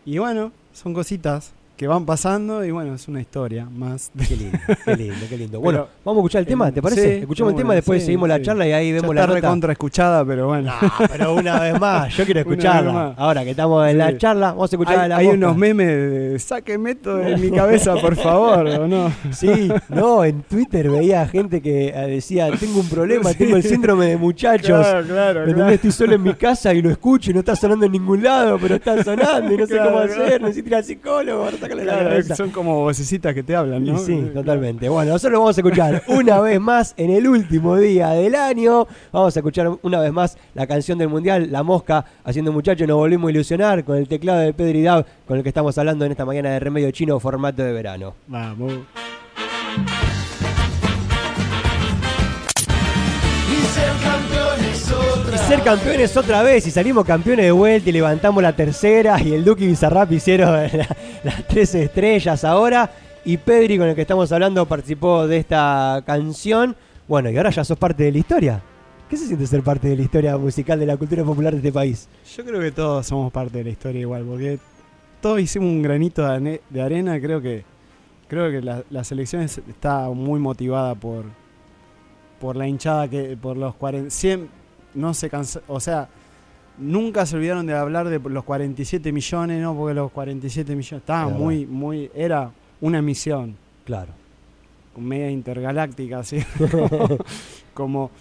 Y 0.05 0.17
bueno, 0.19 0.51
son 0.73 0.93
cositas 0.93 1.51
que 1.77 1.85
van 1.87 2.05
pasando 2.07 2.65
y 2.65 2.71
bueno, 2.71 2.95
es 2.95 3.07
una 3.07 3.21
historia 3.21 3.67
más. 3.71 4.11
Qué 4.27 4.35
lindo, 4.35 4.57
qué 4.83 4.95
lindo, 4.95 5.15
qué 5.29 5.37
lindo. 5.37 5.59
Bueno, 5.67 5.79
Pero, 5.85 5.89
vamos 6.05 6.17
a 6.17 6.21
escuchar 6.21 6.39
el 6.41 6.47
tema, 6.47 6.71
¿te 6.71 6.79
eh, 6.79 6.81
parece? 6.81 7.15
sí, 7.15 7.21
Escuchamos 7.21 7.53
el 7.53 7.57
tema, 7.57 7.73
después 7.75 7.99
sí, 8.01 8.05
seguimos 8.07 8.27
la 8.29 8.41
charla 8.41 8.67
y 8.67 8.71
ahí 8.71 8.87
ya 8.89 8.95
vemos 8.95 9.09
está 9.11 9.21
la 9.21 9.27
nota. 9.27 9.39
recontra 9.41 9.71
escuchada, 9.73 10.25
pero 10.25 10.47
bueno. 10.47 10.73
No, 10.81 11.07
pero 11.07 11.33
una 11.35 11.59
vez 11.59 11.79
más, 11.79 12.15
yo 12.15 12.25
quiero 12.25 12.39
escucharla. 12.41 13.13
Ahora 13.17 13.43
que 13.43 13.51
estamos 13.51 13.87
en 13.87 13.97
la 13.99 14.17
charla, 14.17 14.47
vamos 14.53 14.71
a 14.73 14.75
escuchar 14.75 14.99
hay 14.99 15.09
la 15.09 15.17
hay 15.17 15.25
mosca. 15.27 15.37
unos 15.37 15.57
memes 15.57 15.87
de 15.87 16.39
sáqueme 16.39 16.91
esto 16.91 17.17
de 17.17 17.37
mi 17.37 17.51
cabeza, 17.51 17.95
por 17.95 18.15
favor, 18.15 18.67
¿o 18.67 18.87
no? 18.87 19.11
Sí, 19.31 19.71
no, 19.89 20.23
en 20.25 20.41
Twitter 20.43 20.89
veía 20.89 21.27
gente 21.27 21.61
que 21.61 21.89
eh, 21.89 22.07
decía, 22.07 22.49
tengo 22.59 22.79
un 22.79 22.89
problema, 22.89 23.33
tengo 23.33 23.55
el 23.55 23.63
síndrome 23.63 24.07
de 24.07 24.17
muchachos. 24.17 24.79
Claro, 24.79 25.05
claro, 25.05 25.45
¿Me 25.45 25.53
claro. 25.53 25.69
Estoy 25.71 25.91
solo 25.91 26.15
en 26.15 26.23
mi 26.23 26.33
casa 26.33 26.73
y 26.73 26.81
lo 26.81 26.89
escucho 26.89 27.29
y 27.29 27.33
no 27.35 27.41
está 27.41 27.55
sonando 27.55 27.85
en 27.85 27.91
ningún 27.91 28.23
lado, 28.23 28.57
pero 28.59 28.75
está 28.75 29.03
sonando 29.03 29.53
y 29.53 29.57
no 29.57 29.67
sé 29.67 29.77
cómo 29.77 29.99
hacer, 29.99 30.41
necesito 30.41 30.69
ir 30.69 30.75
al 30.75 30.83
psicólogo 30.83 31.45
para 31.45 31.66
la 31.75 31.97
cabeza. 31.99 32.35
son 32.35 32.49
como 32.51 32.81
vocecitas 32.81 33.33
que 33.33 33.43
te 33.43 33.55
hablan, 33.55 33.85
Y 33.85 33.91
¿no? 33.91 33.97
sí, 33.99 34.29
totalmente. 34.33 34.89
Bueno, 34.89 35.11
nosotros 35.13 35.33
lo 35.33 35.39
vamos 35.39 35.57
a 35.57 35.61
escuchar 35.61 36.03
una 36.07 36.39
vez 36.41 36.59
más 36.59 36.93
en 36.97 37.11
el 37.11 37.27
último 37.27 37.77
día 37.77 38.09
del 38.09 38.35
año. 38.35 38.87
Vamos 39.11 39.35
a 39.35 39.39
escuchar 39.39 39.77
una 39.81 39.99
vez 39.99 40.11
más 40.11 40.37
la 40.53 40.67
canción 40.67 40.97
del 40.97 41.09
Mundial, 41.09 41.51
La 41.51 41.63
Mosca, 41.63 42.05
haciendo 42.23 42.51
muchachos, 42.51 42.87
nos 42.87 42.97
volvimos 42.97 43.27
a 43.27 43.31
ilusionar 43.31 43.83
con 43.83 43.97
el 43.97 44.07
teclado 44.07 44.39
de 44.39 44.53
Pedro 44.53 44.77
Idab, 44.77 45.05
con 45.27 45.37
el 45.37 45.43
que 45.43 45.49
estamos 45.49 45.77
hablando 45.77 46.05
en 46.05 46.11
esta 46.11 46.25
mañana 46.25 46.49
de 46.51 46.59
Remedio 46.59 46.91
Chino, 46.91 47.19
formato 47.19 47.63
de 47.63 47.71
verano. 47.73 48.13
Vamos. 48.27 48.73
Ser 55.47 55.61
campeones 55.63 56.15
otra 56.17 56.43
vez, 56.43 56.67
y 56.67 56.71
salimos 56.71 57.05
campeones 57.05 57.45
de 57.45 57.51
vuelta 57.51 57.89
y 57.89 57.93
levantamos 57.93 58.43
la 58.43 58.53
tercera, 58.55 59.21
y 59.21 59.33
el 59.33 59.45
Duque 59.45 59.63
y 59.63 59.67
Bizarrap 59.67 60.11
hicieron 60.11 60.51
la- 60.73 60.87
las 61.23 61.47
tres 61.47 61.73
estrellas 61.75 62.43
ahora, 62.43 62.91
y 63.23 63.37
Pedri, 63.37 63.77
con 63.77 63.87
el 63.87 63.95
que 63.95 64.01
estamos 64.01 64.31
hablando, 64.31 64.65
participó 64.65 65.27
de 65.27 65.37
esta 65.37 66.01
canción. 66.05 66.75
Bueno, 67.07 67.29
y 67.29 67.37
ahora 67.37 67.49
ya 67.49 67.63
sos 67.63 67.77
parte 67.77 68.03
de 68.03 68.11
la 68.11 68.17
historia. 68.17 68.61
¿Qué 69.09 69.15
se 69.15 69.25
siente 69.27 69.47
ser 69.47 69.61
parte 69.63 69.87
de 69.87 69.95
la 69.95 70.01
historia 70.01 70.37
musical 70.37 70.79
de 70.79 70.85
la 70.85 70.97
cultura 70.97 71.23
popular 71.23 71.53
de 71.53 71.59
este 71.59 71.71
país? 71.71 72.09
Yo 72.35 72.43
creo 72.45 72.59
que 72.59 72.71
todos 72.71 73.05
somos 73.07 73.31
parte 73.31 73.59
de 73.59 73.63
la 73.65 73.69
historia 73.69 74.01
igual, 74.01 74.23
porque 74.23 74.59
todos 75.21 75.39
hicimos 75.39 75.69
un 75.69 75.81
granito 75.81 76.27
de, 76.27 76.81
arena. 76.81 77.19
Creo 77.21 77.41
que 77.41 77.63
creo 78.27 78.51
que 78.51 78.61
la, 78.61 79.03
selección 79.05 79.41
es- 79.43 79.61
está 79.69 80.09
muy 80.09 80.39
motivada 80.39 80.93
por 80.95 81.25
por 82.39 82.55
la 82.55 82.67
hinchada 82.67 83.07
que 83.07 83.35
por 83.41 83.57
los 83.57 83.73
40 83.75 84.09
siem- 84.11 84.47
no 84.97 85.13
se 85.13 85.29
cansa, 85.29 85.61
o 85.67 85.79
sea, 85.79 86.09
nunca 86.77 87.25
se 87.25 87.35
olvidaron 87.37 87.65
de 87.65 87.73
hablar 87.75 88.09
de 88.09 88.19
los 88.19 88.43
47 88.43 89.11
millones, 89.11 89.61
no, 89.61 89.75
porque 89.75 89.93
los 89.93 90.11
47 90.11 90.75
millones 90.75 91.01
estaban 91.03 91.33
Es 91.33 91.39
muy 91.39 91.65
muy 91.65 92.11
era 92.13 92.51
una 92.81 93.01
misión 93.01 93.55
Claro. 93.85 94.11
media 94.97 95.29
intergaláctica, 95.31 96.19
así 96.19 96.39
como, 97.73 98.11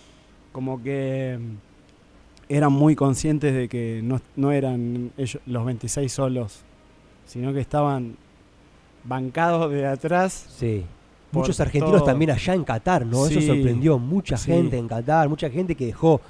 como 0.52 0.82
que 0.82 1.38
mm, 1.40 2.52
eran 2.52 2.72
muy 2.72 2.94
conscientes 2.94 3.54
de 3.54 3.68
que 3.68 4.00
no, 4.04 4.20
no 4.36 4.52
eran 4.52 5.10
ellos 5.16 5.42
los 5.46 5.64
26 5.64 6.12
solos, 6.12 6.60
sino 7.26 7.52
que 7.52 7.60
estaban 7.60 8.16
bancados 9.04 9.70
de 9.72 9.86
atrás. 9.86 10.46
Sí. 10.56 10.84
Muchos 11.32 11.58
argentinos 11.60 11.98
todo. 11.98 12.04
también 12.06 12.30
allá 12.30 12.54
en 12.54 12.64
Qatar, 12.64 13.04
¿no? 13.04 13.26
Eso 13.26 13.40
sorprendió 13.40 13.98
mucha 13.98 14.36
Sí. 14.36 14.52
gente 14.52 14.78
en 14.78 14.86
Qatar, 14.88 15.28
mucha 15.28 15.50
gente 15.50 15.74
que 15.74 15.86
dejó 15.86 16.20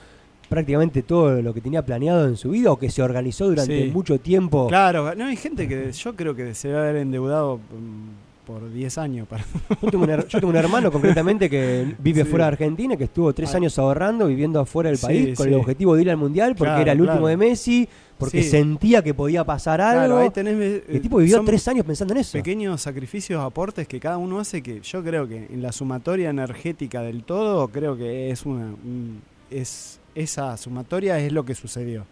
prácticamente 0.49 1.03
todo 1.03 1.43
lo 1.43 1.53
que 1.53 1.61
tenía 1.61 1.83
planeado 1.85 2.27
en 2.29 2.37
su 2.37 2.51
vida 2.51 2.71
o 2.73 2.79
que 2.79 2.91
se 2.91 3.03
organizó 3.03 3.47
durante 3.49 3.85
Sí. 3.87 3.91
mucho 3.93 4.19
tiempo. 4.21 4.69
Claro, 4.69 5.15
no 5.15 5.25
hay 5.27 5.37
gente 5.37 5.67
que 5.69 5.91
yo 5.93 6.15
creo 6.15 6.35
que 6.35 6.55
se 6.55 6.69
debe 6.69 6.81
haber 6.81 6.97
endeudado 6.97 7.57
mm, 7.59 8.47
por 8.47 8.73
10 8.73 8.97
años 8.99 9.27
para 9.27 9.45
Yo 9.83 9.91
tengo, 9.91 10.05
un, 10.05 10.11
her- 10.11 10.27
yo 10.29 10.39
tengo 10.39 10.51
un 10.51 10.57
hermano 10.57 10.93
concretamente 10.93 11.51
que 11.51 11.95
vive 11.99 12.23
Sí. 12.23 12.29
fuera 12.31 12.45
de 12.45 12.53
Argentina, 12.53 12.97
que 12.97 13.05
estuvo 13.05 13.33
tres 13.33 13.53
Ah. 13.53 13.57
años 13.57 13.77
ahorrando, 13.79 14.27
viviendo 14.29 14.61
afuera 14.61 14.89
del 14.89 14.99
Sí, 14.99 15.07
país, 15.07 15.37
con 15.37 15.49
el 15.49 15.55
objetivo 15.55 15.97
de 15.97 16.03
ir 16.03 16.11
al 16.11 16.17
Mundial, 16.17 16.51
porque 16.57 16.69
Claro, 16.69 16.83
era 16.83 16.93
el 16.93 17.01
último 17.01 17.17
claro. 17.23 17.27
de 17.27 17.37
Messi, 17.37 17.89
porque 18.19 18.45
sentía 18.45 19.03
que 19.03 19.13
podía 19.15 19.43
pasar 19.45 19.81
algo. 19.81 19.99
Claro, 20.07 20.19
ahí 20.19 20.31
tenés, 20.31 20.55
eh, 20.59 20.85
el 20.89 21.01
tipo 21.03 21.17
vivió 21.19 21.43
tres 21.45 21.67
años 21.67 21.85
pensando 21.85 22.15
en 22.15 22.21
eso. 22.21 22.33
pequeños 22.39 22.81
sacrificios, 22.81 23.43
aportes 23.45 23.89
que 23.89 23.99
cada 23.99 24.17
uno 24.17 24.39
hace 24.39 24.63
que 24.63 24.81
yo 24.81 25.03
creo 25.03 25.27
que 25.27 25.49
en 25.53 25.61
la 25.61 25.73
sumatoria 25.73 26.31
energética 26.31 27.03
del 27.03 27.25
todo 27.25 27.67
creo 27.69 27.97
que 27.97 28.31
es 28.31 28.47
una 28.47 28.67
un- 28.85 29.21
es 29.51 29.99
esa 30.17 30.57
sumatoria 30.57 31.19
es 31.21 31.33
lo 31.33 31.45
que 31.45 31.55
sucedió. 31.55 32.05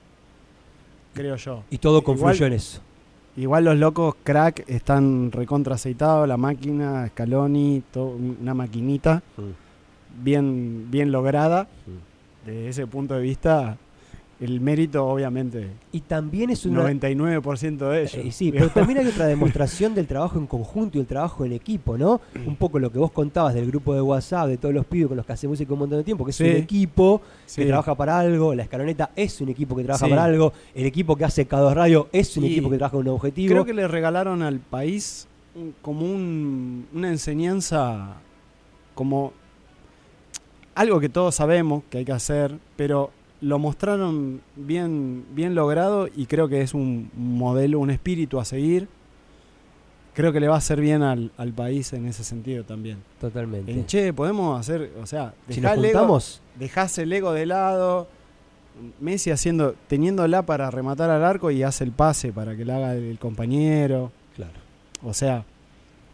Creo 1.14 1.36
yo. 1.36 1.62
Y 1.70 1.78
todo 1.78 1.98
Igual- 1.98 2.04
confluyó 2.04 2.46
en 2.46 2.52
eso. 2.52 2.80
Igual 3.36 3.64
los 3.64 3.76
locos 3.76 4.14
crack 4.22 4.62
están 4.68 5.32
recontra 5.32 5.74
aceitados, 5.74 6.28
la 6.28 6.36
máquina, 6.36 7.08
Scaloni, 7.08 7.82
todo, 7.92 8.10
una 8.40 8.54
maquinita 8.54 9.22
bien 10.22 10.86
bien 10.90 11.10
lograda. 11.10 11.66
Desde 12.46 12.68
ese 12.68 12.86
punto 12.86 13.14
de 13.14 13.22
vista 13.22 13.76
el 14.40 14.60
mérito 14.60 15.06
obviamente 15.06 15.68
Y 15.92 16.00
también 16.00 16.50
es 16.50 16.66
una, 16.66 16.82
99% 16.82 17.76
de 17.90 18.02
ellos. 18.02 18.14
Eh, 18.14 18.32
sí, 18.32 18.50
pero 18.52 18.68
también 18.68 18.98
hay 18.98 19.06
otra 19.06 19.26
demostración 19.26 19.94
del 19.94 20.06
trabajo 20.06 20.38
en 20.38 20.46
conjunto 20.46 20.98
y 20.98 21.00
el 21.00 21.06
trabajo 21.06 21.44
en 21.44 21.52
equipo, 21.52 21.96
¿no? 21.96 22.20
Un 22.46 22.56
poco 22.56 22.78
lo 22.78 22.90
que 22.90 22.98
vos 22.98 23.12
contabas 23.12 23.54
del 23.54 23.66
grupo 23.68 23.94
de 23.94 24.00
WhatsApp, 24.02 24.48
de 24.48 24.56
todos 24.56 24.74
los 24.74 24.84
pibes 24.86 25.08
con 25.08 25.16
los 25.16 25.24
que 25.24 25.32
hace 25.32 25.46
música 25.48 25.72
un 25.72 25.78
montón 25.78 25.98
de 25.98 26.04
tiempo, 26.04 26.24
que 26.24 26.30
es 26.32 26.36
Sí. 26.36 26.44
un 26.44 26.56
equipo 26.56 27.22
Sí. 27.46 27.60
que 27.62 27.68
trabaja 27.68 27.94
para 27.94 28.18
algo, 28.18 28.54
la 28.54 28.64
escaloneta 28.64 29.10
es 29.14 29.40
un 29.40 29.48
equipo 29.50 29.76
que 29.76 29.84
trabaja 29.84 30.04
Sí. 30.06 30.10
para 30.10 30.24
algo, 30.24 30.52
el 30.74 30.86
equipo 30.86 31.16
que 31.16 31.24
hace 31.24 31.46
K2 31.46 31.72
Radio 31.74 32.08
es 32.12 32.36
un 32.36 32.44
Y 32.44 32.52
equipo 32.52 32.68
que 32.70 32.76
trabaja 32.78 32.96
con 32.96 33.06
un 33.08 33.14
objetivo. 33.14 33.50
Creo 33.52 33.64
que 33.64 33.74
le 33.74 33.86
regalaron 33.88 34.42
al 34.42 34.58
país 34.58 35.28
un- 35.54 35.74
como 35.80 36.00
un- 36.04 36.86
una 36.92 37.08
enseñanza, 37.08 38.16
como 38.96 39.32
algo 40.74 40.98
que 40.98 41.08
todos 41.08 41.36
sabemos 41.36 41.84
que 41.88 41.98
hay 41.98 42.04
que 42.04 42.12
hacer, 42.12 42.58
pero 42.76 43.10
lo 43.44 43.58
mostraron 43.58 44.40
bien, 44.56 45.24
bien 45.34 45.54
logrado 45.54 46.08
y 46.14 46.26
creo 46.26 46.48
que 46.48 46.62
es 46.62 46.72
un 46.72 47.10
modelo, 47.14 47.78
un 47.78 47.90
espíritu 47.90 48.40
a 48.40 48.44
seguir. 48.44 48.88
Creo 50.14 50.32
que 50.32 50.38
le 50.40 50.46
va 50.48 50.54
a 50.54 50.58
hacer 50.58 50.80
bien 50.80 51.02
al, 51.02 51.32
al 51.36 51.52
país 51.52 51.92
en 51.92 52.06
ese 52.06 52.22
sentido 52.22 52.62
también. 52.64 52.98
Totalmente. 53.20 53.72
En 53.72 53.84
che, 53.84 54.12
podemos 54.12 54.58
hacer, 54.58 54.92
o 55.02 55.06
sea, 55.06 55.34
si 55.48 55.60
dejá 55.60 55.74
nos 55.74 55.84
el 55.84 55.90
ego- 55.90 56.20
dejás 56.58 56.98
el 56.98 57.12
ego 57.12 57.32
de 57.32 57.46
lado. 57.46 58.06
Messi 59.00 59.30
haciendo, 59.30 59.74
teniéndola 59.88 60.42
para 60.46 60.68
rematar 60.70 61.08
al 61.10 61.22
arco 61.24 61.50
y 61.52 61.62
hace 61.62 61.84
el 61.84 61.92
pase 61.92 62.32
para 62.32 62.56
que 62.56 62.64
la 62.64 62.76
haga 62.76 62.94
el 62.94 63.18
compañero. 63.20 64.10
claro. 64.36 64.52
O 65.02 65.12
sea, 65.14 65.44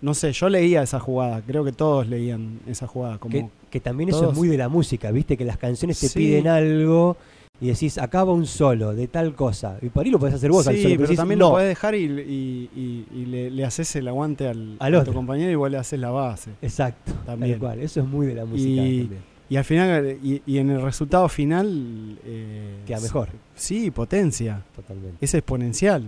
no 0.02 0.14
sé, 0.14 0.32
yo 0.32 0.48
leía 0.48 0.82
esa 0.82 0.98
jugada, 1.00 1.42
creo 1.46 1.64
que 1.64 1.72
todos 1.72 2.06
leían 2.08 2.60
esa 2.66 2.86
jugada. 2.86 3.18
Como, 3.18 3.32
Que, 3.32 3.48
que 3.70 3.80
también 3.80 4.08
eso 4.10 4.30
es 4.30 4.36
muy 4.36 4.48
de 4.48 4.56
la 4.56 4.68
música, 4.68 5.10
¿viste? 5.10 5.36
Que 5.36 5.44
las 5.44 5.56
canciones 5.58 5.98
te 6.00 6.08
Sí. 6.08 6.18
piden 6.18 6.48
algo 6.48 7.16
y 7.60 7.66
decís, 7.68 7.98
acá 7.98 8.24
va 8.24 8.32
un 8.32 8.46
solo 8.46 8.94
de 8.94 9.06
tal 9.08 9.34
cosa. 9.34 9.76
Y 9.82 9.90
por 9.90 10.04
ahí 10.04 10.10
lo 10.10 10.18
podés 10.18 10.34
hacer 10.36 10.50
vos 10.50 10.66
al 10.66 10.76
sí, 10.76 10.82
solo, 10.82 10.94
pero 10.94 11.02
decís, 11.04 11.16
también 11.18 11.38
no, 11.38 11.46
lo 11.46 11.50
podés 11.52 11.68
dejar 11.68 11.94
y, 11.94 12.04
y- 12.04 12.70
y- 12.74 13.06
y 13.14 13.26
le, 13.26 13.50
le 13.50 13.64
haces 13.64 13.94
el 13.96 14.08
aguante 14.08 14.48
al, 14.48 14.76
Al 14.78 14.94
a 14.94 15.04
tu 15.04 15.12
compañero 15.12 15.50
y 15.50 15.54
vos 15.56 15.70
le 15.70 15.76
haces 15.76 16.00
la 16.00 16.10
base. 16.10 16.52
Exacto, 16.62 17.12
También. 17.26 17.52
tal 17.52 17.60
cual. 17.60 17.80
Eso 17.80 18.00
es 18.00 18.06
muy 18.06 18.26
de 18.26 18.34
la 18.36 18.44
música 18.46 18.68
Y- 18.82 19.00
también. 19.00 19.30
Y 19.50 19.56
al 19.56 19.64
final, 19.64 20.16
y, 20.22 20.58
en 20.58 20.70
el 20.70 20.80
resultado 20.80 21.28
final... 21.28 22.16
eh, 22.24 22.76
Queda 22.86 23.00
mejor. 23.00 23.28
Sí, 23.56 23.90
potencia. 23.90 24.62
Totalmente. 24.76 25.16
Es 25.20 25.34
exponencial. 25.34 26.04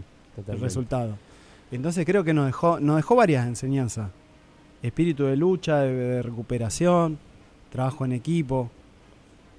el 0.47 0.61
resultado. 0.61 1.17
Entonces 1.73 2.05
creo 2.07 2.23
que 2.23 2.35
nos 2.35 2.47
dejó, 2.47 2.79
nos 2.81 2.97
dejó 2.97 3.17
varias 3.17 3.47
enseñanzas. 3.47 4.11
Espíritu 4.83 5.25
de 5.25 5.37
lucha, 5.37 5.79
de, 5.81 5.93
de 5.95 6.23
recuperación, 6.23 7.19
trabajo 7.71 8.05
en 8.05 8.13
equipo, 8.13 8.71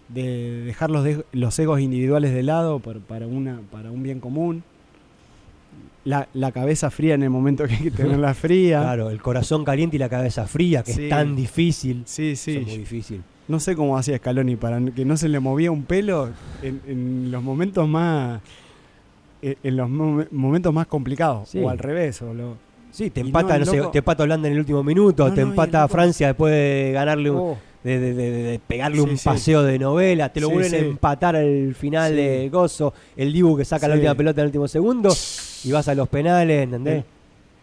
de 0.10 0.62
dejar 0.66 0.92
los, 0.92 1.04
de- 1.04 1.26
los 1.32 1.58
egos 1.60 1.80
individuales 1.80 2.34
de 2.34 2.44
lado 2.44 2.80
por- 2.80 3.00
para, 3.02 3.26
una, 3.28 3.60
para 3.72 3.90
un 3.92 4.04
bien 4.04 4.20
común. 4.20 4.64
La, 6.06 6.28
la 6.34 6.52
cabeza 6.52 6.92
fría 6.92 7.16
en 7.16 7.24
el 7.24 7.30
momento 7.30 7.66
que 7.66 7.74
hay 7.76 7.84
que 7.84 7.92
tenerla 7.92 8.34
fría. 8.36 8.82
Claro, 8.82 9.10
el 9.10 9.22
corazón 9.22 9.64
caliente 9.64 9.96
y 9.96 10.00
la 10.00 10.10
cabeza 10.10 10.46
fría, 10.46 10.84
que 10.84 10.94
Sí. 10.94 11.04
es 11.06 11.10
tan 11.10 11.36
difícil. 11.36 12.04
Sí, 12.06 12.32
Eso 12.32 12.52
es 12.52 12.62
muy 12.64 12.72
sí. 12.72 12.78
difícil. 12.80 13.24
No 13.48 13.60
sé 13.60 13.76
cómo 13.76 13.98
hacía 13.98 14.18
Scaloni 14.18 14.56
para 14.58 14.80
que 14.92 15.04
no 15.06 15.16
se 15.18 15.30
le 15.30 15.40
movía 15.40 15.72
un 15.72 15.84
pelo 15.84 16.30
en, 16.62 16.82
en 16.88 17.32
los 17.32 17.42
momentos 17.42 17.88
más... 17.88 18.42
En 19.44 19.58
en 19.64 19.78
los 19.78 19.90
mo- 19.90 20.24
momentos 20.32 20.74
más 20.74 20.88
complicados. 20.88 21.50
Sí. 21.50 21.60
O 21.60 21.70
al 21.70 21.78
revés. 21.78 22.22
O 22.22 22.34
lo, 22.34 22.56
Sí, 22.92 23.10
te 23.10 23.22
empata, 23.22 23.58
no, 23.58 23.66
sé, 23.66 23.82
te 23.92 23.98
empata 23.98 24.22
Holanda 24.24 24.48
en 24.48 24.54
el 24.54 24.60
último 24.60 24.84
minuto, 24.84 25.28
No, 25.28 25.34
te 25.34 25.42
empata 25.42 25.88
Francia 25.88 26.28
después 26.28 26.54
de 26.54 26.92
ganarle 26.94 27.32
un, 27.32 27.38
Oh. 27.40 27.58
de, 27.84 28.00
de- 28.00 28.14
de- 28.14 28.32
de 28.32 28.60
pegarle 28.60 28.98
Sí, 28.98 29.02
un 29.10 29.18
sí. 29.18 29.26
paseo 29.26 29.64
de 29.64 29.80
novela, 29.80 30.30
te 30.32 30.40
lo 30.40 30.50
vuelven 30.52 30.76
a 30.76 30.78
empatar 30.78 31.36
al 31.36 31.74
final 31.74 32.16
de 32.16 32.50
Gozo, 32.50 32.94
el 33.18 33.34
Dibu 33.34 33.58
que 33.58 33.66
saca 33.66 33.88
la 33.88 33.96
última 33.96 34.14
pelota 34.14 34.42
en 34.42 34.44
el 34.44 34.48
último 34.50 34.68
segundo 34.68 35.10
y 35.64 35.72
vas 35.72 35.88
a 35.88 35.96
los 35.96 36.08
penales, 36.08 36.64
¿entendés? 36.66 37.04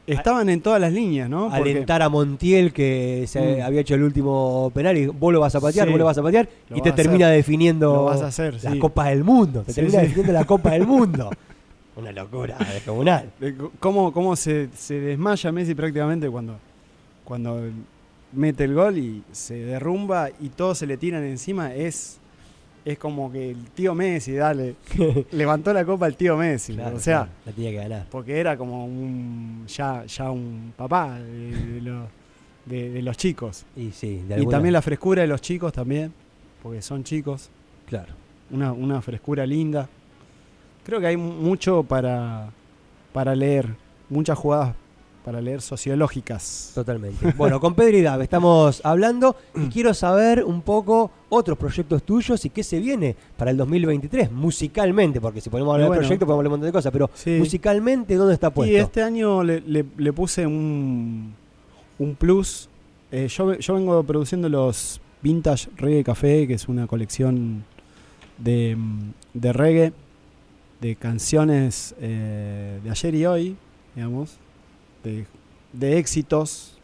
Estaban 0.07 0.49
en 0.49 0.61
todas 0.63 0.81
las 0.81 0.93
líneas, 0.93 1.31
¿no? 1.31 1.53
Alentar 1.53 2.03
a 2.03 2.09
Montiel 2.09 2.73
que 2.73 3.27
se 3.29 3.59
Mm. 3.59 3.63
había 3.63 3.81
hecho 3.83 3.95
el 3.95 4.03
último 4.03 4.73
penal 4.75 4.99
y 4.99 5.07
vos 5.07 5.33
lo 5.33 5.39
vas 5.39 5.55
a 5.55 5.61
patear, 5.61 5.87
Sí. 5.87 5.93
vos 5.93 5.99
lo 6.01 6.07
vas 6.07 6.19
a 6.19 6.23
patear 6.25 6.49
Lo 6.69 6.77
y 6.79 6.81
te 6.83 6.91
termina 6.91 7.27
hacer. 7.27 7.37
definiendo 7.37 8.05
vas 8.07 8.21
a 8.21 8.27
hacer, 8.27 8.59
sí. 8.59 8.67
Del 8.67 9.23
Mundo, 9.25 9.63
te 9.63 9.73
Sí, 9.73 9.77
termina 9.81 10.01
definiendo 10.01 10.33
la 10.33 10.45
Copa 10.45 10.73
del 10.73 10.87
Mundo. 10.89 11.31
Una 12.01 12.13
locura 12.13 12.57
descomunal. 12.73 13.31
cómo, 13.79 14.13
cómo 14.13 14.37
se, 14.37 14.69
se 14.75 15.01
desmaya 15.01 15.53
Messi 15.53 15.75
prácticamente 15.75 16.29
cuando, 16.31 16.57
cuando 17.25 17.61
mete 18.33 18.65
el 18.65 18.75
gol 18.75 18.99
y 18.99 19.23
se 19.33 19.55
derrumba 19.55 20.29
y 20.41 20.49
todos 20.51 20.79
se 20.79 20.87
le 20.87 20.97
tiran 20.97 21.25
encima. 21.25 21.75
Es, 21.75 22.19
es 22.85 22.99
como 22.99 23.31
que 23.31 23.51
el 23.51 23.65
tío 23.75 23.95
Messi, 23.95 24.33
dale, 24.33 24.77
levantó 25.33 25.73
la 25.73 25.85
copa 25.85 26.07
el 26.07 26.17
tío 26.17 26.37
Messi. 26.37 26.75
Claro, 26.75 26.97
o 26.97 27.01
sea, 27.01 27.19
claro, 27.25 27.31
la 27.47 27.53
tenía 27.53 27.71
que 27.71 27.77
ganar. 27.77 28.07
porque 28.11 28.39
era 28.41 28.57
como 28.57 28.87
un 28.87 29.65
ya, 29.69 30.05
ya 30.07 30.31
un 30.31 30.73
papá 30.77 31.19
de, 31.19 31.51
de 31.75 31.81
los, 31.83 32.09
de- 32.67 32.91
de 32.91 33.03
los 33.03 33.17
chicos. 33.17 33.65
Y 33.77 33.91
sí, 33.91 34.23
Y 34.29 34.33
alguna- 34.33 34.57
también 34.57 34.73
la 34.73 34.83
frescura 34.83 35.23
de 35.23 35.29
los 35.29 35.41
chicos 35.41 35.73
también, 35.73 36.13
porque 36.63 36.81
son 36.83 37.05
chicos. 37.05 37.51
Claro. 37.87 38.15
una, 38.51 38.73
una 38.73 39.03
frescura 39.03 39.45
linda. 39.45 39.89
Creo 40.91 41.01
que 41.01 41.07
hay 41.07 41.17
mu- 41.17 41.35
mucho 41.35 41.85
para, 41.85 42.51
para 43.13 43.37
leer, 43.37 43.69
muchas 44.09 44.37
jugadas 44.37 44.75
para 45.25 45.41
leer 45.41 45.61
sociológicas. 45.61 46.73
Totalmente. 46.75 47.33
Bueno, 47.37 47.61
con 47.61 47.75
Pedro 47.77 47.97
y 47.97 48.03
Dave 48.03 48.25
estamos 48.25 48.81
hablando 48.83 49.37
y 49.55 49.69
quiero 49.73 49.95
saber 49.95 50.43
un 50.43 50.63
poco 50.63 51.13
otros 51.29 51.57
proyectos 51.57 52.03
tuyos 52.03 52.45
y 52.45 52.51
qué 52.51 52.65
se 52.65 52.81
viene 52.81 53.15
para 53.37 53.53
el 53.53 53.57
2023, 53.57 54.33
musicalmente, 54.33 55.21
porque 55.21 55.41
si 55.41 55.49
podemos 55.49 55.75
hablar 55.75 55.87
Bueno. 55.91 56.01
de 56.01 56.07
proyectos 56.09 56.27
podemos 56.27 56.41
hablar 56.41 56.49
un 56.49 56.53
montón 56.55 56.67
de 56.67 56.73
cosas, 56.73 56.91
pero 56.91 57.09
Sí. 57.15 57.37
musicalmente, 57.39 58.17
¿dónde 58.17 58.35
está 58.35 58.51
puesto? 58.51 58.73
Y 58.73 58.77
este 58.77 59.01
año 59.05 59.45
le, 59.45 59.61
le- 59.61 59.85
le 59.97 60.13
puse 60.13 60.45
un, 60.45 61.33
un 62.01 62.15
plus. 62.17 62.69
Eh, 63.13 63.29
yo, 63.29 63.55
yo 63.55 63.75
vengo 63.75 64.03
produciendo 64.03 64.49
los 64.49 65.01
Vintage 65.23 65.69
Reggae 65.77 66.03
Café, 66.03 66.49
que 66.49 66.55
es 66.55 66.67
una 66.67 66.89
colección 66.89 67.63
de, 68.39 68.77
de 69.35 69.53
reggae, 69.53 69.93
de 70.81 70.97
canciones 70.97 71.95
eh, 72.01 72.81
de 72.83 72.91
ayer 72.91 73.15
y 73.15 73.27
hoy, 73.27 73.57
digamos, 73.95 74.39
de, 75.05 75.27
de 75.73 75.99
éxitos 75.99 76.79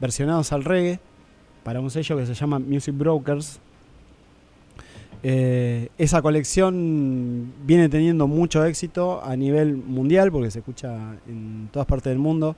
versionados 0.00 0.52
al 0.52 0.64
reggae, 0.64 0.98
para 1.62 1.80
un 1.80 1.90
sello 1.90 2.16
que 2.16 2.26
se 2.26 2.34
llama 2.34 2.58
Music 2.58 2.96
Brokers. 2.96 3.60
Eh, 5.22 5.90
esa 5.98 6.22
colección 6.22 7.52
viene 7.66 7.88
teniendo 7.90 8.26
mucho 8.26 8.64
éxito 8.64 9.22
a 9.22 9.36
nivel 9.36 9.76
mundial 9.76 10.32
porque 10.32 10.50
se 10.50 10.60
escucha 10.60 11.18
en 11.28 11.68
todas 11.70 11.86
partes 11.86 12.10
del 12.10 12.18
mundo, 12.18 12.56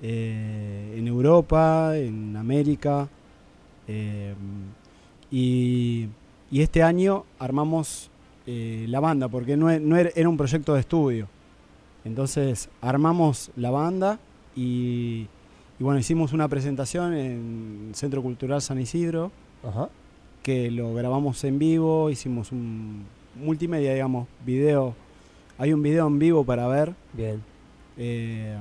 eh, 0.00 0.94
en 0.96 1.08
Europa, 1.08 1.96
en 1.96 2.36
América. 2.36 3.08
y, 5.30 6.06
y 6.50 6.60
este 6.60 6.82
año 6.82 7.24
armamos 7.38 8.10
eh, 8.46 8.86
la 8.88 9.00
banda 9.00 9.28
porque 9.28 9.56
no, 9.56 9.70
e- 9.70 9.80
no 9.80 9.96
era, 9.96 10.10
era 10.14 10.28
un 10.28 10.36
proyecto 10.36 10.74
de 10.74 10.80
estudio. 10.80 11.28
Entonces 12.04 12.68
armamos 12.82 13.50
la 13.56 13.70
banda 13.70 14.18
y, 14.54 15.26
y 15.78 15.82
bueno, 15.84 15.98
hicimos 15.98 16.32
una 16.32 16.48
presentación 16.48 17.14
en 17.14 17.86
el 17.88 17.94
Centro 17.94 18.22
Cultural 18.22 18.60
San 18.60 18.78
Isidro 18.80 19.30
Ajá. 19.66 19.88
que 20.42 20.70
lo 20.70 20.92
grabamos 20.94 21.42
en 21.44 21.58
vivo, 21.58 22.10
hicimos 22.10 22.52
un 22.52 23.04
multimedia, 23.36 23.92
digamos, 23.94 24.28
video. 24.44 24.94
Hay 25.58 25.72
un 25.72 25.82
video 25.82 26.06
en 26.06 26.18
vivo 26.18 26.44
para 26.44 26.66
ver. 26.68 26.92
Bien. 27.14 27.42
eh, 27.96 28.56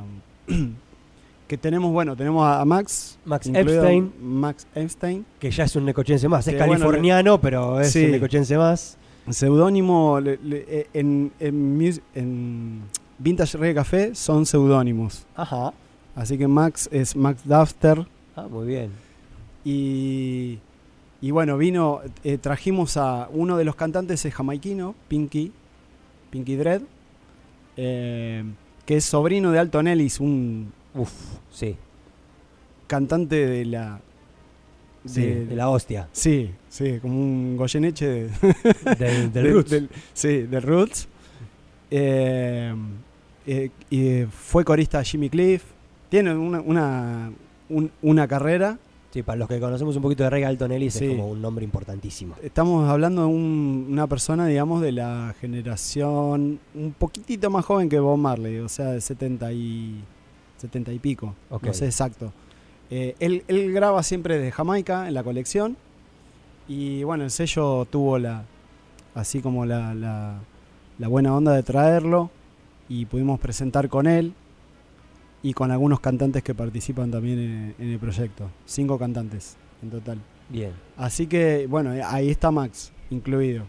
que 1.48 1.58
tenemos, 1.58 1.92
bueno, 1.92 2.16
tenemos 2.16 2.46
a 2.48 2.64
Max. 2.66 3.20
Max 3.26 3.48
Epstein. 3.54 4.12
Max 4.22 4.66
Epstein. 4.74 5.26
Que 5.40 5.52
ya 5.52 5.66
es 5.66 5.76
un 5.76 5.86
necochense 5.86 6.28
más. 6.30 6.48
Es 6.48 6.58
bueno, 6.58 6.74
californiano, 6.74 7.40
pero 7.42 7.80
es 7.80 7.92
sí. 7.92 8.06
un 8.06 8.12
necochense 8.12 8.58
más. 8.58 8.98
Seudónimo 9.30 10.20
eh, 10.20 10.88
en, 10.94 11.32
en, 11.40 12.02
en 12.14 12.82
Vintage 13.18 13.58
Reggae 13.58 13.76
Café 13.76 14.16
son 14.16 14.46
seudónimos. 14.46 15.26
Ajá. 15.36 15.74
Así 16.16 16.38
que 16.38 16.48
Max 16.48 16.90
es 16.92 17.16
Max 17.16 17.42
Dafter. 17.46 18.06
Ah, 18.36 18.48
muy 18.50 18.68
bien. 18.68 18.92
Y, 19.64 20.60
y 21.22 21.32
bueno, 21.32 21.58
vino, 21.58 22.02
eh, 22.24 22.38
trajimos 22.38 22.98
a 22.98 23.30
uno 23.32 23.58
de 23.58 23.64
los 23.64 23.76
cantantes 23.76 24.26
es 24.26 24.34
jamaiquino, 24.34 24.94
Pinky, 25.08 25.52
Pinky 26.30 26.56
Dread, 26.56 26.82
eh, 27.78 28.44
que 28.86 28.98
es 28.98 29.06
sobrino 29.06 29.52
de 29.52 29.60
Alton 29.60 29.88
Ellis, 29.88 30.20
un 30.20 30.74
Uf, 30.94 31.12
sí. 31.52 31.78
cantante 32.88 33.48
de 33.48 33.66
la... 33.66 34.02
Sí, 35.06 35.22
de- 35.22 35.46
de 35.48 35.56
la 35.56 35.70
hostia. 35.70 36.08
Sí, 36.12 36.52
sí, 36.70 37.00
como 37.02 37.20
un 37.20 37.58
Goyeneche 37.58 38.08
de, 38.08 38.30
Del, 39.00 39.34
del 39.34 39.52
Roots. 39.54 39.70
del- 39.72 39.90
sí, 40.14 40.44
de 40.44 40.60
Roots. 40.60 41.08
Eh, 41.92 42.74
eh, 43.46 43.70
y 43.90 44.24
fue 44.32 44.64
corista 44.64 45.04
Jimmy 45.04 45.30
Cliff. 45.30 45.64
Tiene 46.10 46.34
una, 46.36 46.62
una, 46.62 47.32
un- 47.70 47.92
una 48.02 48.28
carrera. 48.28 48.78
Sí, 49.12 49.22
para 49.22 49.38
los 49.38 49.48
que 49.48 49.60
conocemos 49.60 49.96
un 49.96 50.02
poquito 50.02 50.24
de 50.24 50.30
Reggae, 50.32 50.48
Alton 50.48 50.72
Ellis 50.72 50.94
Sí. 50.96 51.06
es 51.06 51.12
como 51.12 51.30
un 51.30 51.40
nombre 51.42 51.64
importantísimo. 51.64 52.34
Estamos 52.42 52.90
hablando 52.90 53.22
de 53.22 53.28
un- 53.28 53.88
una 53.92 54.08
persona, 54.08 54.48
digamos, 54.48 54.82
de 54.82 54.92
la 54.92 55.36
generación 55.40 56.60
un 56.74 56.94
poquitito 56.98 57.50
más 57.52 57.64
joven 57.64 57.90
que 57.90 58.00
Bob 58.00 58.18
Marley, 58.18 58.58
o 58.60 58.70
sea, 58.70 58.88
de 58.92 59.02
70 59.02 59.54
y, 59.54 60.02
70 60.58 60.92
y 60.94 60.98
pico, 61.00 61.36
Ok. 61.52 61.64
no 61.66 61.74
sé 61.74 61.86
exacto. 61.86 62.34
Eh, 62.96 63.16
él, 63.20 63.44
él 63.48 63.74
graba 63.74 64.04
siempre 64.04 64.38
de 64.38 64.52
Jamaica 64.52 65.08
en 65.08 65.16
la 65.16 65.24
colección 65.24 65.78
y 66.68 67.04
bueno, 67.04 67.24
el 67.24 67.32
sello 67.32 67.86
tuvo 67.86 68.20
la, 68.20 68.44
así 69.16 69.42
como 69.42 69.66
la, 69.66 69.96
la- 69.96 70.38
la 71.00 71.08
buena 71.08 71.36
onda 71.36 71.54
de 71.54 71.64
traerlo 71.64 72.30
y 72.88 73.06
pudimos 73.08 73.40
presentar 73.40 73.90
con 73.90 74.06
él 74.06 74.34
y 75.42 75.54
con 75.54 75.72
algunos 75.72 76.00
cantantes 76.02 76.44
que 76.44 76.54
participan 76.54 77.10
también 77.10 77.40
en, 77.40 77.76
en 77.80 77.90
el 77.94 77.98
proyecto, 78.00 78.52
cinco 78.66 79.00
cantantes 79.00 79.58
en 79.82 79.90
total. 79.90 80.20
Bien. 80.50 80.72
Así 80.96 81.26
que, 81.26 81.66
bueno, 81.68 81.90
ahí 82.06 82.30
está 82.30 82.52
Max 82.52 82.92
incluido. 83.10 83.64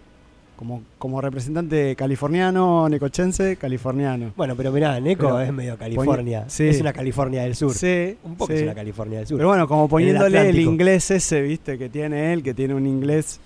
Como, 0.56 0.82
como 0.98 1.20
representante 1.20 1.96
californiano, 1.96 2.88
necochense, 2.88 3.56
californiano. 3.56 4.32
Bueno, 4.36 4.54
pero 4.54 4.70
mirá, 4.70 5.00
Pero 5.00 5.40
es 5.40 5.52
medio 5.52 5.76
California. 5.76 6.44
sí. 6.48 6.68
Es 6.68 6.80
una 6.80 6.92
California 6.92 7.42
del 7.42 7.56
sur. 7.56 7.72
Sí, 7.74 8.16
Un 8.22 8.36
poco 8.36 8.52
sí. 8.52 8.58
es 8.58 8.62
una 8.62 8.74
California 8.74 9.18
del 9.18 9.26
sur. 9.26 9.36
Pero 9.36 9.48
bueno, 9.48 9.66
como 9.66 9.88
poniéndole 9.88 10.48
el, 10.48 10.58
inglés 10.60 11.10
ese, 11.10 11.42
viste, 11.42 11.76
que 11.76 11.88
tiene 11.88 12.32
él, 12.32 12.42
que 12.42 12.54
tiene 12.54 12.74
un 12.74 12.86
inglés 12.86 13.40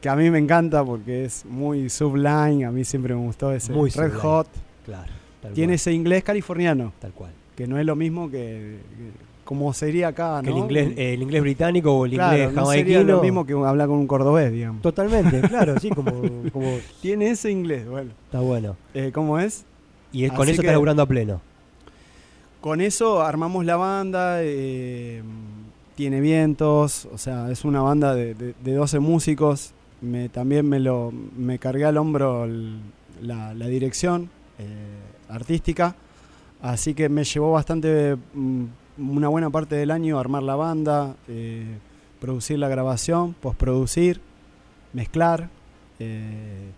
que 0.00 0.08
a 0.08 0.16
mí 0.16 0.30
me 0.30 0.38
encanta 0.38 0.84
porque 0.84 1.26
es 1.26 1.44
muy 1.44 1.88
sublime, 1.90 2.64
a 2.64 2.70
mí 2.70 2.84
siempre 2.84 3.14
me 3.14 3.20
gustó 3.20 3.52
ese. 3.52 3.72
Muy 3.72 3.90
Red 3.90 3.94
sublime. 4.08 4.20
Hot. 4.22 4.48
claro. 4.84 5.12
Tiene 5.54 5.68
cual, 5.68 5.74
ese 5.74 5.92
inglés 5.92 6.24
californiano, 6.24 6.92
tal 6.98 7.12
cual. 7.12 7.30
que 7.56 7.66
no 7.66 7.78
es 7.78 7.86
lo 7.86 7.94
mismo 7.96 8.30
que, 8.30 8.78
que- 8.96 9.29
como 9.50 9.72
sería 9.72 10.06
acá, 10.08 10.40
Que 10.44 10.50
¿no? 10.50 10.56
el 10.58 10.62
inglés, 10.62 10.92
eh, 10.96 11.14
el 11.14 11.22
inglés 11.22 11.42
británico 11.42 11.92
o 11.92 12.04
el 12.06 12.12
Claro, 12.12 12.36
inglés 12.36 12.54
no 12.54 12.66
sería 12.66 12.98
jamaiquino. 12.98 13.16
lo 13.16 13.20
mismo 13.22 13.44
que 13.44 13.52
hablar 13.54 13.88
con 13.88 13.98
un 13.98 14.06
cordobés, 14.06 14.52
digamos. 14.52 14.80
Totalmente, 14.80 15.40
claro, 15.48 15.76
sí, 15.80 15.90
como, 15.90 16.12
como 16.52 16.78
Tiene 17.02 17.30
ese 17.30 17.50
inglés, 17.50 17.88
bueno. 17.88 18.12
está 18.26 18.38
bueno. 18.38 18.76
Eh, 18.94 19.10
¿Cómo 19.12 19.40
es? 19.40 19.64
Y 20.12 20.22
es- 20.24 20.30
con 20.30 20.42
Así 20.42 20.52
eso 20.52 20.62
está 20.62 20.70
laburando 20.70 21.02
a 21.02 21.06
pleno. 21.06 21.40
Con 22.60 22.80
eso 22.80 23.22
armamos 23.22 23.64
la 23.64 23.74
banda, 23.74 24.36
eh, 24.42 25.20
tiene 25.96 26.20
vientos, 26.20 27.06
o 27.12 27.18
sea, 27.18 27.50
es 27.50 27.64
una 27.64 27.82
banda 27.82 28.14
de, 28.14 28.34
de- 28.34 28.54
de 28.62 28.72
12 28.74 29.00
músicos. 29.00 29.72
Me, 30.00 30.28
también 30.28 30.68
me 30.68 30.78
lo 30.78 31.12
me 31.36 31.58
cargué 31.58 31.86
al 31.86 31.96
hombro 31.96 32.44
el- 32.44 32.78
la, 33.20 33.52
la 33.52 33.66
dirección 33.66 34.30
eh, 34.60 34.64
artística, 35.28 35.96
así 36.62 36.94
que 36.94 37.08
me 37.08 37.24
llevó 37.24 37.50
bastante 37.52 38.16
mm, 38.32 38.64
una 39.00 39.28
buena 39.28 39.50
parte 39.50 39.74
del 39.76 39.90
año 39.90 40.18
armar 40.18 40.42
la 40.42 40.56
banda, 40.56 41.16
eh, 41.28 41.78
producir 42.20 42.58
la 42.58 42.68
grabación, 42.68 43.34
postproducir, 43.34 44.20
mezclar. 44.92 45.48
eh, 45.98 46.70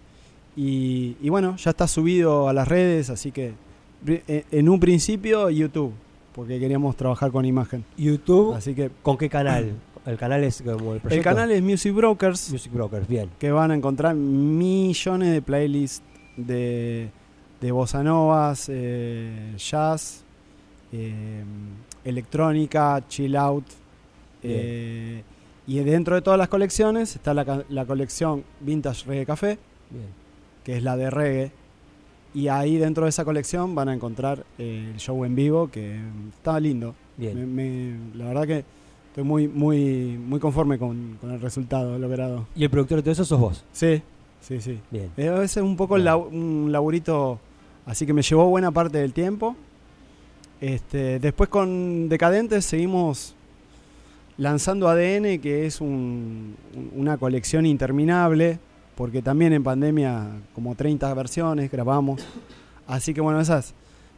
y, 0.57 1.17
y 1.23 1.29
bueno, 1.31 1.57
ya 1.57 1.71
está 1.71 1.89
subido 1.89 2.47
a 2.49 2.53
las 2.53 2.69
redes, 2.69 3.09
así 3.09 3.33
que 3.33 3.55
eh, 4.07 4.45
en 4.51 4.69
un 4.69 4.79
principio 4.81 5.49
YouTube, 5.49 5.93
porque 6.35 6.59
queríamos 6.61 6.95
trabajar 6.97 7.31
con 7.31 7.45
imagen. 7.47 7.85
YouTube, 7.97 8.55
Así 8.55 8.75
que 8.75 8.91
¿con 9.03 9.17
qué 9.17 9.29
canal? 9.31 9.73
El 10.05 10.19
canal 10.19 10.43
es 10.45 10.61
como 10.63 10.95
el 10.95 11.01
proyecto. 11.01 11.15
el 11.15 11.23
canal 11.23 11.51
es 11.53 11.63
Music 11.63 11.95
Brokers, 11.95 12.51
Music 12.51 12.73
Brokers, 12.73 13.07
bien. 13.09 13.31
que 13.39 13.51
van 13.53 13.71
a 13.71 13.75
encontrar 13.75 14.15
millones 14.15 15.33
de 15.33 15.41
playlists 15.41 16.03
de, 16.37 17.09
de 17.61 17.73
bossa 17.73 18.03
novas, 18.03 18.67
eh, 18.69 19.55
jazz, 19.57 20.25
eh, 20.93 21.43
electrónica, 22.05 23.03
chill 23.09 23.37
out. 23.37 23.65
Eh, 24.43 25.23
y 25.67 25.79
dentro 25.79 26.15
de 26.17 26.23
todas 26.23 26.39
las 26.39 26.49
colecciones 26.49 27.15
está 27.15 27.33
la, 27.35 27.65
la 27.69 27.85
colección 27.87 28.43
Vintage 28.61 29.07
Reggae 29.07 29.27
Café, 29.27 29.59
bien. 29.91 30.07
que 30.65 30.77
es 30.77 30.83
la 30.83 30.97
de 30.97 31.11
reggae. 31.11 31.53
Y 32.35 32.49
ahí 32.49 32.79
dentro 32.79 33.05
de 33.05 33.11
esa 33.11 33.25
colección 33.25 33.75
van 33.75 33.89
a 33.91 33.95
encontrar 33.95 34.45
eh, 34.59 34.91
el 34.95 34.99
show 34.99 35.25
en 35.25 35.35
vivo, 35.35 35.69
que 35.71 36.01
está 36.35 36.59
lindo. 36.59 36.95
Bien. 37.17 37.39
Me- 37.39 37.47
me- 37.47 38.17
la 38.19 38.25
verdad 38.27 38.47
que 38.47 38.65
estoy 39.09 39.23
muy, 39.23 39.47
muy, 39.49 40.19
muy 40.19 40.41
conforme 40.41 40.79
con, 40.79 41.19
con 41.21 41.31
el 41.31 41.41
resultado 41.41 41.99
logrado. 41.99 42.47
Y 42.57 42.65
el 42.65 42.71
productor 42.71 42.97
de 42.99 43.03
todo 43.03 43.13
eso 43.13 43.25
sos 43.25 43.39
vos. 43.39 43.65
Sí, 43.73 44.03
sí, 44.41 44.61
sí. 44.61 44.81
Bien. 44.91 45.11
Eh, 45.17 45.29
a 45.29 45.35
veces 45.35 45.63
un 45.63 45.77
poco 45.77 45.99
lau- 45.99 46.27
un 46.33 46.73
laburito, 46.73 47.39
así 47.87 48.07
que 48.07 48.15
me 48.15 48.23
llevó 48.23 48.47
buena 48.49 48.71
parte 48.73 48.99
del 48.99 49.13
tiempo. 49.13 49.55
Este, 50.63 51.19
después 51.19 51.51
con 51.51 52.09
Decadentes 52.09 52.65
seguimos 52.65 53.35
lanzando 54.39 54.89
ADN, 54.89 55.41
que 55.41 55.67
es 55.67 55.81
un- 55.81 56.55
un- 56.77 56.91
una 56.95 57.17
colección 57.19 57.67
interminable, 57.67 58.61
porque 58.95 59.23
también 59.23 59.53
en 59.55 59.65
pandemia 59.65 60.25
como 60.55 60.77
30 60.77 61.13
versiones 61.15 61.69
grabamos. 61.71 62.25
Así 62.87 63.13
que 63.13 63.21
bueno, 63.21 63.41
esas 63.41 63.75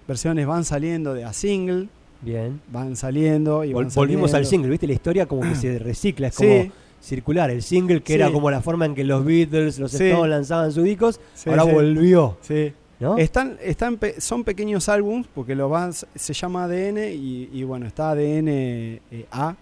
versiones 0.07 0.47
van 0.47 0.65
saliendo 0.67 1.15
de 1.15 1.25
a 1.25 1.33
single, 1.33 1.89
Bien. 2.21 2.61
van 2.71 2.95
saliendo 2.95 3.65
y 3.65 3.71
Vol- 3.73 3.85
van 3.87 3.95
volvimos 3.95 4.35
al 4.35 4.45
single, 4.45 4.69
¿viste? 4.71 4.87
La 4.87 4.93
historia 4.93 5.25
como 5.25 5.41
que 5.41 5.55
se 5.55 5.79
recicla, 5.79 6.29
es 6.29 6.35
Sí, 6.35 6.45
como 6.47 6.73
circular. 7.01 7.51
El 7.51 7.63
single, 7.63 8.03
que 8.03 8.13
Sí. 8.13 8.19
era 8.21 8.31
como 8.31 8.51
la 8.51 8.61
forma 8.61 8.85
en 8.85 8.95
que 8.95 9.05
los 9.05 9.25
Beatles, 9.25 9.79
los 9.79 9.93
Sí. 9.93 10.05
Stones 10.05 10.29
lanzaban 10.29 10.73
sus 10.73 10.85
discos, 10.85 11.21
ahora 11.47 11.65
volvió, 11.65 12.37
sí. 12.43 12.75
¿No? 13.05 13.19
Están, 13.19 13.57
están 13.63 13.99
son 14.19 14.43
pequeños 14.43 14.89
álbums 14.89 15.27
porque 15.35 15.55
lo 15.55 15.69
van, 15.69 15.93
se 15.93 16.33
llama 16.33 16.65
ADN 16.65 16.99
y, 17.13 17.49
y 17.53 17.63
bueno, 17.63 17.87
está 17.87 18.11
ADN 18.11 18.49
eh, 18.49 19.27
A, 19.31 19.55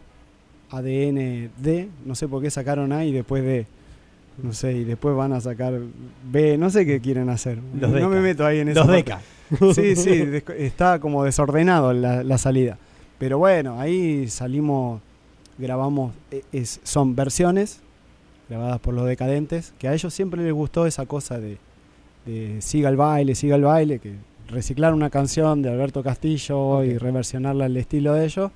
ADN 0.70 1.50
D, 1.58 1.88
no 2.06 2.14
sé 2.14 2.28
por 2.28 2.40
qué 2.42 2.50
sacaron 2.50 2.92
A 2.92 3.04
y 3.04 3.12
después 3.12 3.42
D. 3.42 3.66
No 4.42 4.54
sé, 4.54 4.72
y 4.72 4.84
después 4.84 5.14
van 5.14 5.34
a 5.34 5.40
sacar 5.42 5.74
B, 6.24 6.56
no 6.56 6.70
sé 6.70 6.86
qué 6.86 7.00
quieren 7.00 7.28
hacer. 7.28 7.58
Los 7.78 7.90
no 7.90 7.96
Deca. 7.96 8.08
me 8.08 8.20
meto 8.20 8.46
ahí 8.46 8.60
en 8.60 8.72
Dos 8.72 8.86
parte. 8.86 8.96
décadas. 8.96 9.24
Sí, 9.74 9.94
sí, 9.94 10.24
está 10.56 10.98
como 10.98 11.24
desordenado 11.24 11.92
la, 11.92 12.24
la 12.24 12.38
salida. 12.38 12.78
Pero 13.18 13.36
bueno, 13.36 13.78
ahí 13.78 14.26
salimos 14.28 15.02
grabamos, 15.58 16.14
eh, 16.30 16.42
es, 16.52 16.80
son 16.82 17.14
versiones 17.14 17.80
grabadas 18.48 18.80
por 18.80 18.94
los 18.94 19.06
decadentes, 19.06 19.72
que 19.78 19.88
a 19.88 19.94
ellos 19.94 20.12
siempre 20.12 20.42
les 20.42 20.52
gustó 20.52 20.86
esa 20.86 21.06
cosa 21.06 21.38
de, 21.38 21.58
de 22.26 22.60
siga 22.60 22.88
el 22.88 22.96
baile, 22.96 23.34
siga 23.34 23.56
el 23.56 23.62
baile, 23.62 23.98
que 23.98 24.14
reciclar 24.48 24.92
una 24.94 25.10
canción 25.10 25.62
de 25.62 25.70
Alberto 25.70 26.02
Castillo 26.02 26.84
y 26.84 26.98
reversionarla 26.98 27.64
al 27.66 27.76
estilo 27.76 28.14
de 28.14 28.24
ellos. 28.26 28.50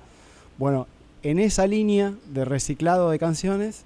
Bueno, 0.57 0.87
en 1.23 1.39
esa 1.39 1.67
línea 1.67 2.13
de 2.33 2.45
reciclado 2.45 3.09
de 3.09 3.19
canciones 3.19 3.83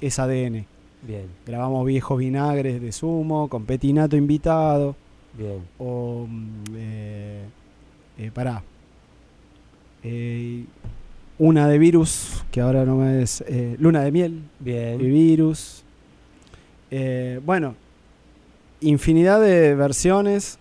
es 0.00 0.18
ADN. 0.18 0.66
Bien, 1.02 1.26
Grabamos 1.46 1.86
viejos 1.86 2.18
vinagres 2.18 2.80
de 2.82 2.92
sumo, 2.92 3.48
con 3.48 3.64
petinato 3.64 4.16
invitado, 4.16 4.96
bien. 5.36 5.60
o 5.78 6.26
mm, 6.28 6.46
eh, 6.76 7.44
eh, 8.18 8.30
pará. 8.34 8.62
Eh, 10.02 10.64
una 11.38 11.68
de 11.68 11.78
virus, 11.78 12.44
que 12.50 12.60
ahora 12.60 12.84
no 12.84 12.96
me 12.96 13.22
es. 13.22 13.42
eh, 13.46 13.76
luna 13.78 14.02
de 14.02 14.10
miel, 14.12 14.42
Bien. 14.58 14.98
de 14.98 15.04
virus. 15.08 15.84
Bueno, 17.44 17.74
infinidad 18.80 19.40
de 19.40 19.74
versiones, 19.74 20.58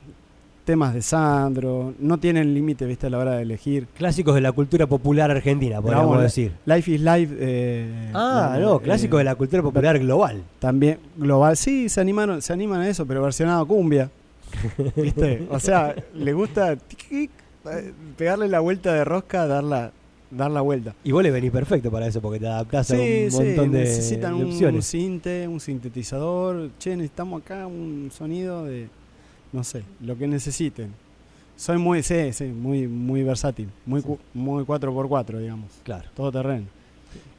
temas 0.66 0.94
de 0.94 1.02
Sandro, 1.02 1.94
no 2.00 2.18
tienen 2.18 2.54
límite, 2.54 2.86
viste, 2.86 3.08
a 3.08 3.10
la 3.10 3.20
hora 3.20 3.32
de 3.36 3.44
elegir. 3.44 3.88
Clásicos 3.98 4.36
de 4.36 4.42
la 4.42 4.52
cultura 4.52 4.86
popular 4.88 5.32
argentina, 5.32 5.82
podríamos 5.82 6.22
decir. 6.22 6.52
Life 6.66 6.92
is 6.92 7.02
Life. 7.02 7.36
eh, 7.40 8.12
Ah, 8.14 8.52
la- 8.54 8.60
no, 8.60 8.76
eh, 8.78 8.82
clásicos 8.82 9.18
de 9.20 9.24
la 9.24 9.36
cultura 9.36 9.62
popular 9.64 9.98
global. 10.00 10.44
También 10.60 11.00
global, 11.16 11.56
sí, 11.56 11.88
se 11.90 12.02
animaron, 12.02 12.42
se 12.42 12.52
animan 12.54 12.82
a 12.82 12.90
eso, 12.90 13.06
pero 13.06 13.22
versionado 13.24 13.66
cumbia. 13.66 14.10
¿Viste? 14.96 15.48
O 15.50 15.60
sea, 15.60 15.96
le 16.14 16.34
gusta 16.34 16.76
tic, 16.76 17.12
eh, 17.12 17.94
pegarle 18.18 18.48
la 18.48 18.60
vuelta 18.60 18.94
de 18.94 19.04
rosca, 19.06 19.46
darla, 19.48 19.92
dar 20.32 20.52
la 20.52 20.62
vuelta. 20.62 20.94
Y 21.04 21.12
vos 21.12 21.24
le 21.24 21.32
venís 21.32 21.52
perfecto 21.52 21.90
para 21.92 22.08
eso, 22.08 22.22
porque 22.22 22.40
te 22.40 22.48
adaptás 22.48 22.92
a 22.92 22.96
Sí, 22.96 23.24
un 23.26 23.32
sí, 23.32 23.38
montón 23.38 23.72
de, 23.72 23.80
necesitan 23.80 24.38
de 24.38 24.46
un 24.46 24.82
sinte, 24.82 25.48
un 25.48 25.60
sintetizador. 25.60 26.70
Che, 26.80 26.96
necesitamos 26.96 27.42
acá 27.42 27.66
un 27.68 28.10
sonido 28.12 28.66
de, 28.66 28.88
no 29.54 29.64
sé, 29.64 29.84
lo 30.02 30.18
que 30.18 30.28
necesiten. 30.28 30.92
Soy 31.56 31.78
muy, 31.78 32.04
sí, 32.04 32.34
sí, 32.34 32.46
muy, 32.46 32.88
muy 32.88 33.24
versátil, 33.24 33.70
muy, 33.86 34.02
Sí. 34.02 34.08
cu- 34.08 34.20
muy 34.34 34.64
4x4, 34.64 35.40
digamos, 35.40 35.72
Claro. 35.84 36.08
todo 36.16 36.32
terreno. 36.32 36.66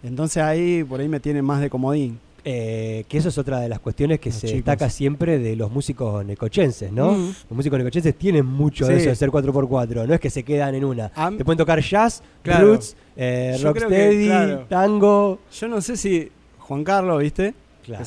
Entonces 0.03 0.42
ahí, 0.42 0.83
por 0.85 1.01
ahí 1.01 1.09
me 1.09 1.20
tienen 1.20 1.44
más 1.44 1.61
de 1.61 1.70
comodín. 1.70 2.18
Eh, 2.50 3.04
que 3.08 3.18
eso 3.18 3.28
es 3.28 3.37
otra 3.37 3.61
de 3.61 3.68
las 3.68 3.78
cuestiones 3.78 4.20
que 4.20 4.30
Los 4.30 4.38
se 4.38 4.46
chicos. 4.46 4.56
destaca 4.64 4.88
siempre 4.88 5.38
de 5.38 5.54
los 5.54 5.70
músicos 5.70 6.24
necochenses, 6.24 6.90
¿no? 6.90 7.12
Mm. 7.12 7.26
Los 7.26 7.50
músicos 7.50 7.78
necochenses 7.78 8.14
tienen 8.16 8.46
mucho 8.46 8.87
de 8.87 8.96
eso 8.96 9.11
de 9.11 9.16
ser 9.16 9.28
4x4, 9.30 10.06
no 10.06 10.14
es 10.14 10.20
que 10.20 10.30
se 10.30 10.42
quedan 10.44 10.74
en 10.74 10.84
una. 10.87 11.12
Am- 11.14 11.37
Te 11.37 11.44
pueden 11.44 11.58
tocar 11.58 11.78
jazz, 11.82 12.22
Claro. 12.42 12.68
roots, 12.68 12.96
eh, 13.16 13.58
rocksteady, 13.62 14.26
claro. 14.26 14.64
tango. 14.66 15.40
Yo 15.52 15.68
no 15.68 15.82
sé 15.82 15.98
si 15.98 16.30
Juan 16.58 16.84
Carlos, 16.84 17.20
¿viste? 17.22 17.52
Claro. 17.84 18.04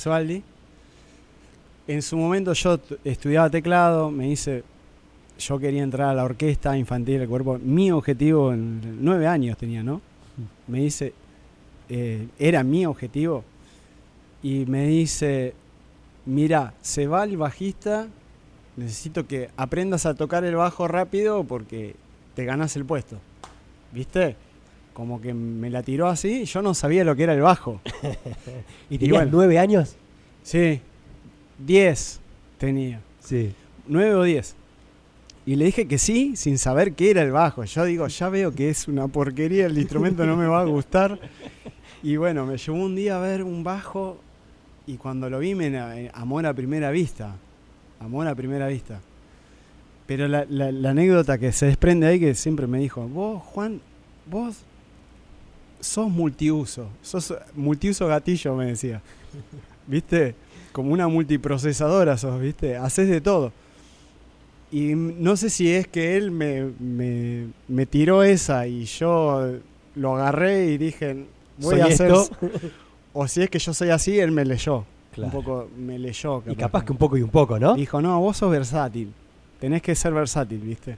En 1.87 2.01
su 2.01 2.17
momento 2.17 2.53
yo 2.53 2.79
estudiaba 3.03 3.49
teclado, 3.49 4.09
me 4.09 4.27
hice. 4.29 4.63
Yo 5.37 5.59
quería 5.59 5.83
entrar 5.83 6.09
a 6.09 6.13
la 6.15 6.23
orquesta 6.23 6.75
infantil 6.77 7.19
del 7.19 7.27
cuerpo. 7.27 7.59
Mi 7.61 7.91
objetivo, 7.91 8.53
en 8.53 9.03
nueve 9.03 9.27
años 9.27 9.57
tenía, 9.57 9.83
¿no? 9.83 10.01
Me 10.67 10.79
dice. 10.79 11.13
eh, 11.89 12.27
era 12.39 12.63
mi 12.63 12.85
objetivo. 12.85 13.43
Y 14.43 14.65
me 14.65 14.87
dice: 14.87 15.53
Mira, 16.25 16.73
se 16.81 17.07
va 17.07 17.23
el 17.23 17.37
bajista. 17.37 18.07
Necesito 18.77 19.27
que 19.27 19.49
aprendas 19.57 20.05
a 20.05 20.13
tocar 20.13 20.43
el 20.43 20.55
bajo 20.55 20.87
rápido 20.87 21.43
porque 21.43 21.95
te 22.35 22.45
ganas 22.45 22.75
el 22.75 22.85
puesto. 22.85 23.17
¿Viste? 23.91 24.35
Como 24.93 25.21
que 25.21 25.33
me 25.33 25.69
la 25.69 25.83
tiró 25.83 26.07
así. 26.07 26.45
Yo 26.45 26.61
no 26.61 26.73
sabía 26.73 27.03
lo 27.03 27.15
que 27.15 27.23
era 27.23 27.33
el 27.33 27.41
bajo. 27.41 27.81
¿Y 28.89 28.97
tenías 28.97 29.17
bueno. 29.17 29.31
nueve 29.33 29.59
años? 29.59 29.95
Sí, 30.43 30.81
10 31.59 32.19
tenía, 32.57 33.01
Sí. 33.23 33.53
9 33.87 34.15
o 34.15 34.23
10. 34.23 34.55
Y 35.45 35.55
le 35.55 35.65
dije 35.65 35.87
que 35.87 35.97
sí, 35.97 36.35
sin 36.35 36.57
saber 36.57 36.93
qué 36.93 37.11
era 37.11 37.21
el 37.23 37.31
bajo. 37.31 37.63
Yo 37.63 37.83
digo, 37.85 38.07
ya 38.07 38.29
veo 38.29 38.53
que 38.53 38.69
es 38.69 38.87
una 38.87 39.07
porquería, 39.07 39.65
el 39.65 39.77
instrumento 39.77 40.25
no 40.25 40.35
me 40.35 40.47
va 40.47 40.61
a 40.61 40.65
gustar. 40.65 41.19
Y 42.03 42.15
bueno, 42.15 42.45
me 42.45 42.57
llevó 42.57 42.77
un 42.77 42.95
día 42.95 43.17
a 43.17 43.19
ver 43.19 43.43
un 43.43 43.63
bajo 43.63 44.17
y 44.87 44.97
cuando 44.97 45.29
lo 45.29 45.39
vi 45.39 45.55
me 45.55 45.67
eh, 45.67 46.11
amor 46.13 46.45
a 46.45 46.53
primera 46.53 46.91
vista. 46.91 47.35
Amor 47.99 48.27
a 48.27 48.35
primera 48.35 48.67
vista. 48.67 48.99
Pero 50.07 50.27
la, 50.27 50.45
la- 50.49 50.71
la 50.71 50.89
anécdota 50.89 51.37
que 51.37 51.51
se 51.51 51.67
desprende 51.67 52.07
ahí 52.07 52.19
que 52.19 52.33
siempre 52.35 52.67
me 52.67 52.79
dijo, 52.79 53.07
vos, 53.07 53.41
Juan, 53.43 53.79
vos 54.29 54.57
sos 55.79 56.09
multiuso, 56.09 56.89
sos 57.01 57.33
multiuso 57.55 58.07
gatillo, 58.07 58.55
me 58.55 58.65
decía. 58.67 59.01
¿Viste? 59.87 60.35
Como 60.71 60.91
una 60.93 61.07
multiprocesadora 61.07 62.17
sos, 62.17 62.39
¿viste? 62.41 62.75
Haces 62.77 63.07
de 63.09 63.21
todo. 63.21 63.51
Y 64.71 64.93
no 64.95 65.35
sé 65.35 65.49
si 65.49 65.69
es 65.71 65.87
que 65.87 66.15
él 66.17 66.31
me, 66.31 66.69
me, 66.79 67.47
me 67.67 67.85
tiró 67.85 68.23
esa 68.23 68.67
y 68.67 68.85
yo 68.85 69.53
lo 69.95 70.15
agarré 70.15 70.67
y 70.71 70.77
dije, 70.77 71.25
voy 71.57 71.81
a 71.81 71.85
hacer... 71.85 72.11
esto. 72.11 72.29
O 73.13 73.27
si 73.27 73.41
es 73.41 73.49
que 73.49 73.59
yo 73.59 73.73
soy 73.73 73.89
así, 73.89 74.19
él 74.19 74.31
me 74.31 74.45
leyó. 74.45 74.85
Claro. 75.13 75.37
Un 75.37 75.43
poco 75.43 75.67
me 75.77 75.99
leyó. 75.99 76.41
Y 76.47 76.55
capaz 76.55 76.85
que 76.85 76.91
un 76.93 76.97
poco 76.97 77.17
y 77.17 77.21
un 77.21 77.29
poco, 77.29 77.59
¿no? 77.59 77.73
Dijo, 77.75 78.01
no, 78.01 78.19
vos 78.21 78.37
sos 78.37 78.49
versátil. 78.51 79.11
Tenés 79.59 79.81
que 79.81 79.93
ser 79.95 80.13
versátil, 80.13 80.59
¿viste? 80.59 80.97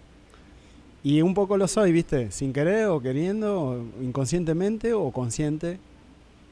Y 1.04 1.22
un 1.22 1.34
poco 1.34 1.58
lo 1.58 1.68
soy, 1.68 1.92
¿viste? 1.92 2.32
Sin 2.32 2.54
querer 2.54 2.86
o 2.88 3.02
queriendo, 3.02 3.62
o 3.62 3.78
inconscientemente 4.02 4.94
o 4.94 5.12
consciente, 5.12 5.80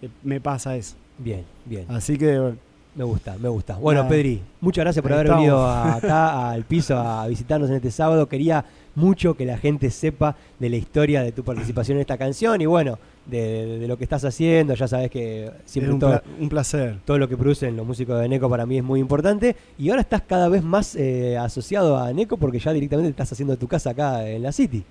eh, 0.02 0.10
me 0.24 0.42
pasa 0.42 0.76
eso. 0.76 0.96
Bien, 1.18 1.46
bien. 1.66 1.86
Así 1.90 2.18
que, 2.18 2.38
bueno, 2.40 2.58
Me 2.94 3.06
gusta, 3.06 3.38
me 3.40 3.48
gusta. 3.48 3.78
Bueno, 3.78 4.02
Nada. 4.02 4.10
Pedri, 4.10 4.42
muchas 4.60 4.84
gracias 4.84 5.02
por 5.02 5.14
Ahí 5.14 5.20
haber 5.20 5.28
estamos. 5.28 5.42
venido 5.46 5.66
a- 5.66 5.94
acá 5.96 6.50
al 6.50 6.66
piso 6.66 6.98
a 6.98 7.26
visitarnos 7.28 7.70
en 7.70 7.78
este 7.78 7.90
sábado. 7.90 8.28
Quería 8.28 8.66
mucho 8.96 9.34
que 9.36 9.46
la 9.46 9.58
gente 9.58 9.90
sepa 9.92 10.36
de 10.60 10.70
la 10.70 10.76
historia 10.76 11.22
de 11.24 11.32
tu 11.32 11.42
participación 11.46 11.96
en 11.98 12.02
esta 12.02 12.18
canción 12.18 12.60
y 12.60 12.66
bueno, 12.66 13.00
de, 13.26 13.86
lo 13.88 13.98
que 13.98 14.04
estás 14.04 14.24
haciendo. 14.26 14.74
Ya 14.74 14.88
sabes 14.88 15.10
que 15.10 15.46
es 15.46 15.52
siempre 15.66 15.94
un, 15.94 16.00
todo, 16.00 16.22
un 16.40 16.50
placer. 16.50 17.00
todo 17.06 17.18
lo 17.18 17.28
que 17.28 17.38
producen 17.38 17.76
los 17.76 17.86
músicos 17.86 18.20
de 18.20 18.28
Neco 18.28 18.50
para 18.50 18.66
mí 18.66 18.78
es 18.78 18.84
muy 18.84 19.00
importante. 19.00 19.56
Y 19.78 19.90
ahora 19.90 20.02
estás 20.02 20.22
cada 20.22 20.50
vez 20.50 20.64
más 20.64 20.96
eh, 20.96 21.38
asociado 21.38 21.98
a 21.98 22.12
Neco 22.14 22.38
porque 22.38 22.60
ya 22.60 22.74
directamente 22.74 23.10
estás 23.10 23.32
haciendo 23.32 23.58
tu 23.58 23.68
casa 23.68 23.92
acá 23.92 24.28
en 24.28 24.44
la 24.44 24.52
City. 24.52 24.84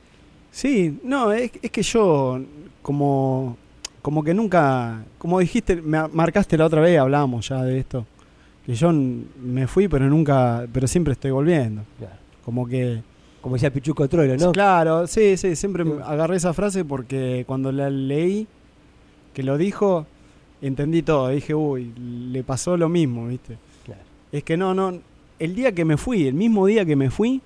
Sí, 0.51 0.99
no, 1.05 1.33
es, 1.33 1.53
es 1.62 1.71
que 1.71 1.83
yo, 1.83 2.40
como, 2.83 3.57
como 4.03 4.25
que 4.25 4.35
nunca, 4.35 5.05
como 5.19 5.38
dijiste, 5.38 5.77
me 5.77 6.09
marcaste 6.09 6.59
la 6.59 6.66
otra 6.66 6.81
vez, 6.81 6.99
hablábamos 6.99 7.49
ya 7.49 7.62
de 7.62 7.79
esto, 7.79 8.05
que 8.66 8.75
yo 8.75 8.93
me 8.93 9.69
fui, 9.69 9.87
pero 9.87 10.09
nunca, 10.09 10.66
pero 10.73 10.88
siempre 10.88 11.12
estoy 11.12 11.31
volviendo. 11.31 11.83
Claro. 11.99 12.16
Como 12.45 12.66
que 12.66 13.03
Como 13.40 13.55
decía 13.57 13.72
Pichuco 13.72 14.07
Troilo, 14.09 14.37
¿no? 14.37 14.53
Claro, 14.53 15.07
sí, 15.07 15.37
sí, 15.37 15.57
siempre 15.57 15.85
Sí. 15.85 15.92
agarré 16.05 16.37
esa 16.37 16.53
frase 16.53 16.85
porque 16.85 17.44
cuando 17.46 17.72
la 17.72 17.88
leí, 17.88 18.46
que 19.33 19.42
lo 19.42 19.57
dijo, 19.57 20.07
entendí 20.61 21.03
todo. 21.03 21.29
Dije, 21.29 21.55
uy, 21.55 21.92
le 21.96 22.42
pasó 22.44 22.76
lo 22.76 22.88
mismo, 22.88 23.29
¿viste? 23.29 23.57
Claro. 23.85 24.03
Es 24.31 24.44
que 24.44 24.57
no, 24.59 24.74
no, 24.74 24.98
el 25.38 25.55
día 25.55 25.72
que 25.72 25.85
me 25.87 25.96
fui, 25.96 26.26
el 26.26 26.35
mismo 26.35 26.66
día 26.66 26.85
que 26.85 26.96
me 26.96 27.11
fui, 27.11 27.40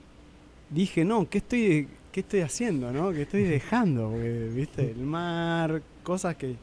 dije, 0.71 1.05
no, 1.05 1.29
¿qué 1.31 1.39
estoy, 1.39 1.87
qué 2.11 2.21
estoy 2.21 2.41
haciendo, 2.41 2.91
no? 2.93 3.13
¿Qué 3.13 3.23
estoy 3.23 3.45
dejando? 3.45 4.11
Porque, 4.11 4.51
¿Viste? 4.53 4.91
El 4.91 5.05
mar, 5.05 5.81
cosas 6.03 6.35
que... 6.35 6.57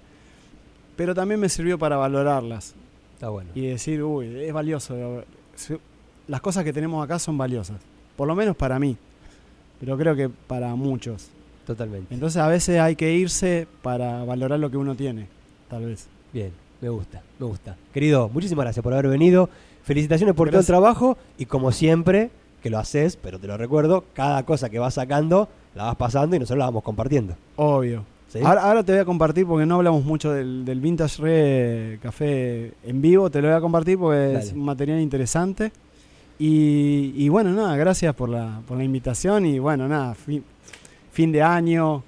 Pero 0.98 1.16
también 1.16 1.40
me 1.40 1.48
sirvió 1.48 1.80
para 1.80 1.96
valorarlas 1.96 2.76
Está 3.14 3.30
bueno. 3.30 3.50
y 3.56 3.68
decir, 3.68 4.04
uy, 4.04 4.28
es 4.44 4.52
valioso. 4.52 5.24
Las 6.28 6.42
cosas 6.42 6.66
que 6.66 6.74
tenemos 6.74 7.04
acá 7.04 7.18
son 7.18 7.38
valiosas, 7.38 7.78
por 8.18 8.28
lo 8.28 8.36
menos 8.36 8.58
para 8.58 8.78
mí, 8.78 8.98
pero 9.82 9.98
creo 9.98 10.16
que 10.16 10.30
para 10.30 10.74
muchos. 10.76 11.28
Totalmente. 11.66 12.14
Entonces 12.14 12.42
a 12.42 12.48
veces 12.48 12.80
hay 12.80 12.96
que 12.96 13.14
irse 13.14 13.68
para 13.82 14.24
valorar 14.24 14.60
lo 14.60 14.70
que 14.70 14.78
uno 14.78 14.96
tiene, 14.96 15.28
tal 15.70 15.86
vez. 15.86 16.08
Bien, 16.32 16.52
me 16.80 16.90
gusta, 16.90 17.22
me 17.40 17.48
gusta. 17.48 17.76
Querido, 17.94 18.30
muchísimas 18.30 18.66
gracias 18.66 18.84
por 18.84 18.94
haber 18.94 19.08
venido. 19.08 19.50
Felicitaciones 19.84 20.36
por 20.36 20.48
Gracias. 20.48 20.68
todo 20.68 20.78
el 20.78 20.82
trabajo 20.82 21.18
y 21.40 21.46
como 21.48 21.72
siempre, 21.72 22.30
que 22.62 22.70
lo 22.70 22.78
haces, 22.78 23.16
pero 23.18 23.40
te 23.40 23.48
lo 23.48 23.58
recuerdo, 23.58 24.06
cada 24.14 24.44
cosa 24.44 24.70
que 24.70 24.78
vas 24.78 24.94
sacando 24.94 25.50
la 25.74 25.86
vas 25.86 25.96
pasando 25.96 26.36
y 26.36 26.40
nosotros 26.40 26.60
la 26.60 26.66
vamos 26.66 26.84
compartiendo. 26.84 27.36
Obvio. 27.56 28.04
¿sí? 28.30 28.40
Ahora, 28.44 28.62
ahora 28.62 28.84
te 28.84 28.92
voy 28.92 29.02
a 29.02 29.06
compartir 29.06 29.48
porque 29.48 29.66
no 29.66 29.76
hablamos 29.76 30.06
mucho 30.06 30.32
del, 30.32 30.64
del 30.66 30.80
Vintage 30.80 31.22
Re 31.22 32.00
Café 32.04 32.74
en 32.84 33.02
vivo, 33.02 33.32
te 33.32 33.42
lo 33.42 33.48
voy 33.48 33.58
a 33.58 33.62
compartir 33.62 33.98
porque 33.98 34.36
es 34.36 34.54
un 34.54 34.66
material 34.66 35.00
interesante. 35.00 35.72
Y, 36.44 37.14
y 37.16 37.30
bueno, 37.30 37.52
nada, 37.52 37.76
gracias 37.78 38.16
por 38.16 38.28
la, 38.28 38.62
por 38.68 38.76
la 38.76 38.84
invitación 38.84 39.46
y 39.46 39.60
bueno, 39.60 39.88
nada, 39.88 40.16
fin, 40.16 40.44
fin 41.12 41.32
de 41.32 41.44
año, 41.44 42.02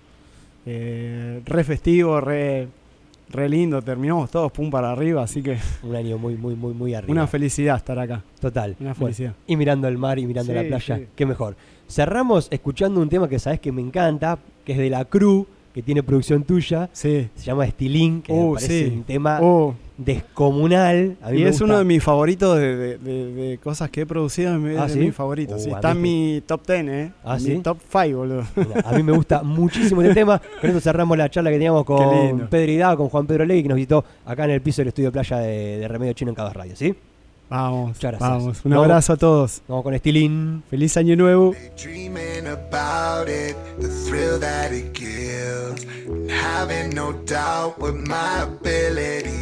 eh, 0.66 1.40
re 1.46 1.64
festivo, 1.64 2.20
re, 2.20 2.68
re 3.30 3.48
lindo, 3.48 3.80
terminamos 3.84 4.32
todos 4.32 4.52
pum 4.52 4.72
para 4.72 4.92
arriba, 4.92 5.22
así 5.22 5.44
que 5.44 5.60
Un 5.84 5.96
año 5.96 6.18
muy, 6.18 6.36
muy, 6.36 6.56
muy, 6.56 6.74
muy 6.74 6.96
arriba. 6.96 7.12
una 7.12 7.28
felicidad 7.28 7.78
estar 7.78 8.00
acá, 8.00 8.24
Total. 8.42 8.72
una 8.80 8.94
Bueno, 8.94 8.96
felicidad. 8.96 9.34
y 9.46 9.56
mirando 9.56 9.88
el 9.88 10.00
mar 10.00 10.18
y 10.18 10.26
mirando 10.26 10.52
Sí, 10.52 10.56
la 10.58 10.64
playa, 10.64 10.98
sí. 10.98 11.06
qué 11.16 11.26
mejor. 11.28 11.56
Cerramos 11.88 12.48
escuchando 12.50 13.02
un 13.02 13.10
tema 13.10 13.30
que 13.30 13.38
sabes 13.38 13.60
que 13.60 13.72
me 13.72 13.82
encanta, 13.82 14.40
que 14.66 14.72
es 14.72 14.78
de 14.80 14.90
la 14.90 15.06
Cruz, 15.06 15.46
que 15.76 15.84
tiene 15.84 16.02
producción 16.02 16.44
tuya. 16.44 16.90
Sí. 16.92 17.30
Se 17.36 17.44
llama 17.46 17.68
Stilin, 17.68 18.24
que 18.24 18.34
me 18.34 18.40
Uh, 18.46 18.54
parece 18.56 18.88
sí. 18.90 18.96
un 18.96 19.04
tema 19.04 19.40
Uh, 19.42 19.76
descomunal. 19.98 21.16
A 21.22 21.30
mí 21.30 21.40
y 21.42 21.44
me 21.44 21.50
es 21.50 21.62
uno 21.62 21.78
de 21.78 21.84
mis 21.84 22.04
favoritos 22.04 22.58
de, 22.58 22.76
de- 22.76 22.98
de- 22.98 23.34
de 23.34 23.58
cosas 23.60 23.90
que 23.90 24.02
he 24.02 24.06
producido. 24.06 24.56
Es 24.68 24.78
Ah, 24.78 24.88
de 24.88 24.94
¿sí? 24.94 25.00
mis 25.00 25.16
favoritos. 25.16 25.62
Uh, 25.62 25.64
sí. 25.66 25.70
Está 25.72 25.92
en 25.92 26.02
mi 26.02 26.42
top 26.46 26.66
10, 26.68 26.88
¿eh? 26.88 27.12
Ah, 27.24 27.36
En 27.36 27.40
¿sí? 27.40 27.52
Mi 27.52 27.60
top 27.62 27.78
5, 27.92 28.18
boludo. 28.18 28.44
Mira, 28.56 28.82
A 28.86 28.92
mí 28.94 29.04
me 29.04 29.12
gusta 29.12 29.44
muchísimo 29.44 30.02
este 30.02 30.14
tema. 30.16 30.42
Con 30.62 30.70
esto 30.70 30.82
cerramos 30.82 31.18
la 31.18 31.30
charla 31.30 31.50
que 31.50 31.56
teníamos 31.58 31.86
con. 31.86 32.48
Pedro 32.50 32.72
Hidalgo, 32.72 32.98
con 33.04 33.10
Juan 33.10 33.28
Pedro 33.28 33.46
Legui, 33.46 33.64
que 33.64 33.70
nos 33.70 33.76
visitó 33.76 34.04
acá 34.26 34.46
en 34.46 34.52
el 34.52 34.62
piso 34.62 34.82
del 34.82 34.90
estudio 34.90 35.12
playa 35.12 35.38
de, 35.38 35.88
Remedio 35.88 36.14
Chino 36.14 36.30
en 36.32 36.36
Cados 36.36 36.54
Radio, 36.54 36.76
¿sí? 36.76 36.94
Vamos, 37.50 37.88
Muchas 37.90 38.12
gracias. 38.12 38.30
vamos. 38.30 38.66
Un 38.66 38.72
Vamos. 38.72 38.86
abrazo 38.86 39.14
a 39.14 39.18
todos. 39.18 39.62
Vamos 39.68 39.84
con 39.84 39.96
Stilin. 39.98 40.64
Feliz 40.70 40.98
año 40.98 41.16
nuevo. 41.16 41.54
Dreaming 41.82 42.48
about 42.48 43.30
it, 43.30 43.56
the 43.80 43.88
thrill 44.08 44.40
that 44.40 44.72
it 44.72 44.92
gives, 44.94 45.86
having 46.30 46.96
no 46.96 47.14
doubt 47.26 47.78
with 47.80 47.94
my 47.96 48.42
abilities. 48.44 49.34